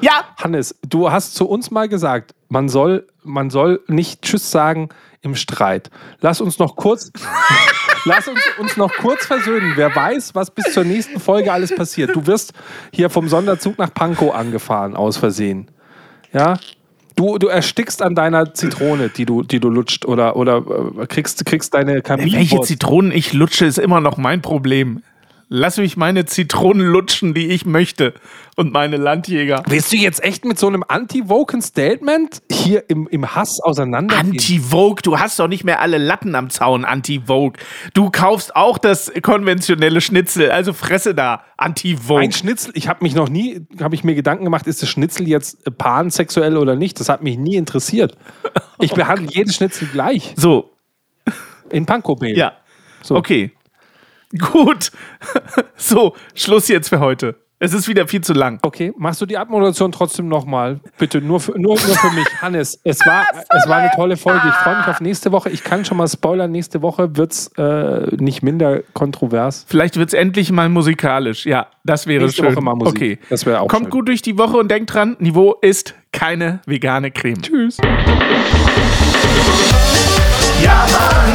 Ja. 0.00 0.24
Hannes, 0.36 0.74
du 0.88 1.10
hast 1.10 1.34
zu 1.34 1.46
uns 1.46 1.70
mal 1.70 1.88
gesagt, 1.88 2.34
man 2.48 2.68
soll, 2.68 3.06
man 3.22 3.50
soll 3.50 3.80
nicht 3.86 4.22
Tschüss 4.22 4.50
sagen 4.50 4.88
im 5.22 5.34
Streit. 5.34 5.90
Lass 6.20 6.40
uns 6.40 6.58
noch 6.58 6.76
kurz, 6.76 7.10
lass 8.04 8.28
uns, 8.28 8.40
uns 8.58 8.76
noch 8.76 8.92
kurz 8.92 9.26
versöhnen. 9.26 9.72
Wer 9.76 9.94
weiß, 9.94 10.34
was 10.34 10.50
bis 10.50 10.72
zur 10.72 10.84
nächsten 10.84 11.18
Folge 11.20 11.52
alles 11.52 11.74
passiert. 11.74 12.14
Du 12.14 12.26
wirst 12.26 12.52
hier 12.92 13.10
vom 13.10 13.28
Sonderzug 13.28 13.78
nach 13.78 13.92
Pankow 13.92 14.34
angefahren, 14.34 14.94
aus 14.94 15.16
Versehen. 15.16 15.70
Ja? 16.32 16.58
Du, 17.16 17.38
du 17.38 17.46
erstickst 17.46 18.02
an 18.02 18.14
deiner 18.14 18.54
Zitrone, 18.54 19.08
die 19.08 19.24
du, 19.24 19.42
die 19.42 19.60
du 19.60 19.70
lutscht, 19.70 20.04
oder, 20.04 20.36
oder 20.36 20.64
äh, 20.98 21.06
kriegst, 21.06 21.46
kriegst 21.46 21.72
deine 21.72 21.94
Welche 21.94 22.02
Kaminwurst. 22.02 22.68
Zitronen 22.68 23.12
ich 23.12 23.32
lutsche, 23.32 23.66
ist 23.66 23.78
immer 23.78 24.00
noch 24.00 24.16
mein 24.16 24.42
Problem. 24.42 25.02
Lass 25.48 25.76
mich 25.76 25.96
meine 25.96 26.24
Zitronen 26.24 26.86
lutschen, 26.86 27.34
die 27.34 27.48
ich 27.48 27.66
möchte. 27.66 28.14
Und 28.56 28.72
meine 28.72 28.96
Landjäger. 28.96 29.62
Willst 29.66 29.92
du 29.92 29.96
jetzt 29.96 30.22
echt 30.22 30.44
mit 30.44 30.58
so 30.58 30.68
einem 30.68 30.84
anti-woken 30.86 31.60
Statement 31.60 32.40
hier 32.50 32.88
im, 32.88 33.08
im 33.08 33.34
Hass 33.34 33.58
auseinandergehen? 33.60 34.30
Anti-Vogue, 34.32 35.02
du 35.02 35.18
hast 35.18 35.38
doch 35.40 35.48
nicht 35.48 35.64
mehr 35.64 35.80
alle 35.80 35.98
Latten 35.98 36.34
am 36.36 36.50
Zaun, 36.50 36.84
Anti-Vogue. 36.84 37.58
Du 37.94 38.10
kaufst 38.10 38.54
auch 38.54 38.78
das 38.78 39.12
konventionelle 39.22 40.00
Schnitzel, 40.00 40.50
also 40.50 40.72
fresse 40.72 41.14
da, 41.16 41.42
Anti-Vogue. 41.56 42.22
Ein 42.22 42.32
Schnitzel, 42.32 42.72
ich 42.76 42.86
habe 42.86 43.02
mich 43.02 43.14
noch 43.14 43.28
nie, 43.28 43.66
habe 43.80 43.96
ich 43.96 44.04
mir 44.04 44.14
Gedanken 44.14 44.44
gemacht, 44.44 44.66
ist 44.68 44.82
das 44.82 44.88
Schnitzel 44.88 45.26
jetzt 45.26 45.66
äh, 45.66 45.70
pansexuell 45.72 46.56
oder 46.56 46.76
nicht? 46.76 47.00
Das 47.00 47.08
hat 47.08 47.22
mich 47.22 47.36
nie 47.36 47.56
interessiert. 47.56 48.16
Ich 48.78 48.92
behandle 48.94 49.28
jedes 49.32 49.56
Schnitzel 49.56 49.88
gleich. 49.92 50.32
So, 50.36 50.70
In 51.70 51.86
Pankow. 51.86 52.22
ja. 52.22 52.52
So. 53.02 53.16
Okay. 53.16 53.50
Gut. 54.52 54.90
So, 55.76 56.14
Schluss 56.34 56.68
jetzt 56.68 56.88
für 56.88 57.00
heute. 57.00 57.36
Es 57.60 57.72
ist 57.72 57.86
wieder 57.88 58.08
viel 58.08 58.20
zu 58.20 58.32
lang. 58.34 58.58
Okay, 58.62 58.92
machst 58.98 59.20
du 59.20 59.26
die 59.26 59.38
Abmoderation 59.38 59.92
trotzdem 59.92 60.28
nochmal? 60.28 60.80
Bitte, 60.98 61.20
nur 61.22 61.38
für, 61.40 61.52
nur, 61.52 61.76
nur 61.76 61.96
für 61.96 62.10
mich. 62.10 62.26
Hannes, 62.42 62.80
es 62.82 62.98
war, 63.06 63.24
es 63.48 63.68
war 63.68 63.76
eine 63.76 63.90
tolle 63.94 64.16
Folge. 64.16 64.42
Ich 64.48 64.54
freue 64.54 64.78
mich 64.78 64.86
auf 64.88 65.00
nächste 65.00 65.30
Woche. 65.32 65.50
Ich 65.50 65.62
kann 65.62 65.84
schon 65.84 65.96
mal 65.96 66.08
spoilern, 66.08 66.50
nächste 66.50 66.82
Woche 66.82 67.16
wird 67.16 67.32
es 67.32 67.46
äh, 67.56 68.14
nicht 68.16 68.42
minder 68.42 68.80
kontrovers. 68.92 69.64
Vielleicht 69.68 69.96
wird 69.96 70.08
es 70.08 70.14
endlich 70.14 70.50
mal 70.50 70.68
musikalisch. 70.68 71.46
Ja, 71.46 71.68
das 71.84 72.06
wäre 72.08 72.24
Nächste 72.24 72.42
schön. 72.42 72.54
Woche 72.56 72.62
mal 72.64 72.74
Musik. 72.74 72.96
Okay. 72.96 73.18
Das 73.30 73.46
wäre 73.46 73.60
auch 73.60 73.68
Kommt 73.68 73.84
schön. 73.84 73.90
gut 73.90 74.08
durch 74.08 74.20
die 74.20 74.36
Woche 74.36 74.56
und 74.56 74.68
denkt 74.70 74.92
dran, 74.92 75.16
Niveau 75.20 75.54
ist 75.62 75.94
keine 76.12 76.60
vegane 76.66 77.12
Creme. 77.12 77.40
Tschüss. 77.40 77.78
Ja, 80.62 80.86
Mann. 80.90 81.32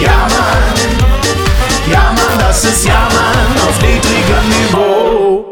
Ja, 0.00 0.28
Mann. 0.28 1.17
Ja, 1.90 2.12
Mann, 2.12 2.38
das 2.38 2.64
ist 2.64 2.84
Ja, 2.86 3.08
Mann 3.12 3.68
auf 3.68 3.80
niedrigem 3.80 4.48
Niveau. 4.48 5.44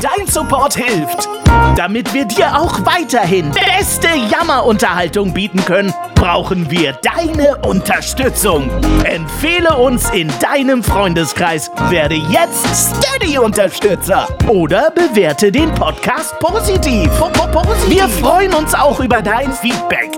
Dein 0.00 0.26
Support 0.26 0.76
hilft. 0.76 1.28
Damit 1.76 2.12
wir 2.14 2.24
dir 2.24 2.56
auch 2.58 2.84
weiterhin 2.84 3.50
beste 3.50 4.08
Jammerunterhaltung 4.30 5.32
bieten 5.32 5.64
können, 5.64 5.92
brauchen 6.14 6.70
wir 6.70 6.92
deine 7.02 7.56
Unterstützung. 7.58 8.70
Empfehle 9.04 9.76
uns 9.76 10.10
in 10.10 10.32
deinem 10.40 10.82
Freundeskreis, 10.82 11.70
werde 11.88 12.16
jetzt 12.16 12.66
Steady-Unterstützer 12.96 14.28
oder 14.48 14.90
bewerte 14.90 15.50
den 15.52 15.72
Podcast 15.74 16.38
positiv. 16.40 17.10
Wir 17.88 18.08
freuen 18.08 18.54
uns 18.54 18.74
auch 18.74 19.00
über 19.00 19.22
dein 19.22 19.52
Feedback. 19.52 20.17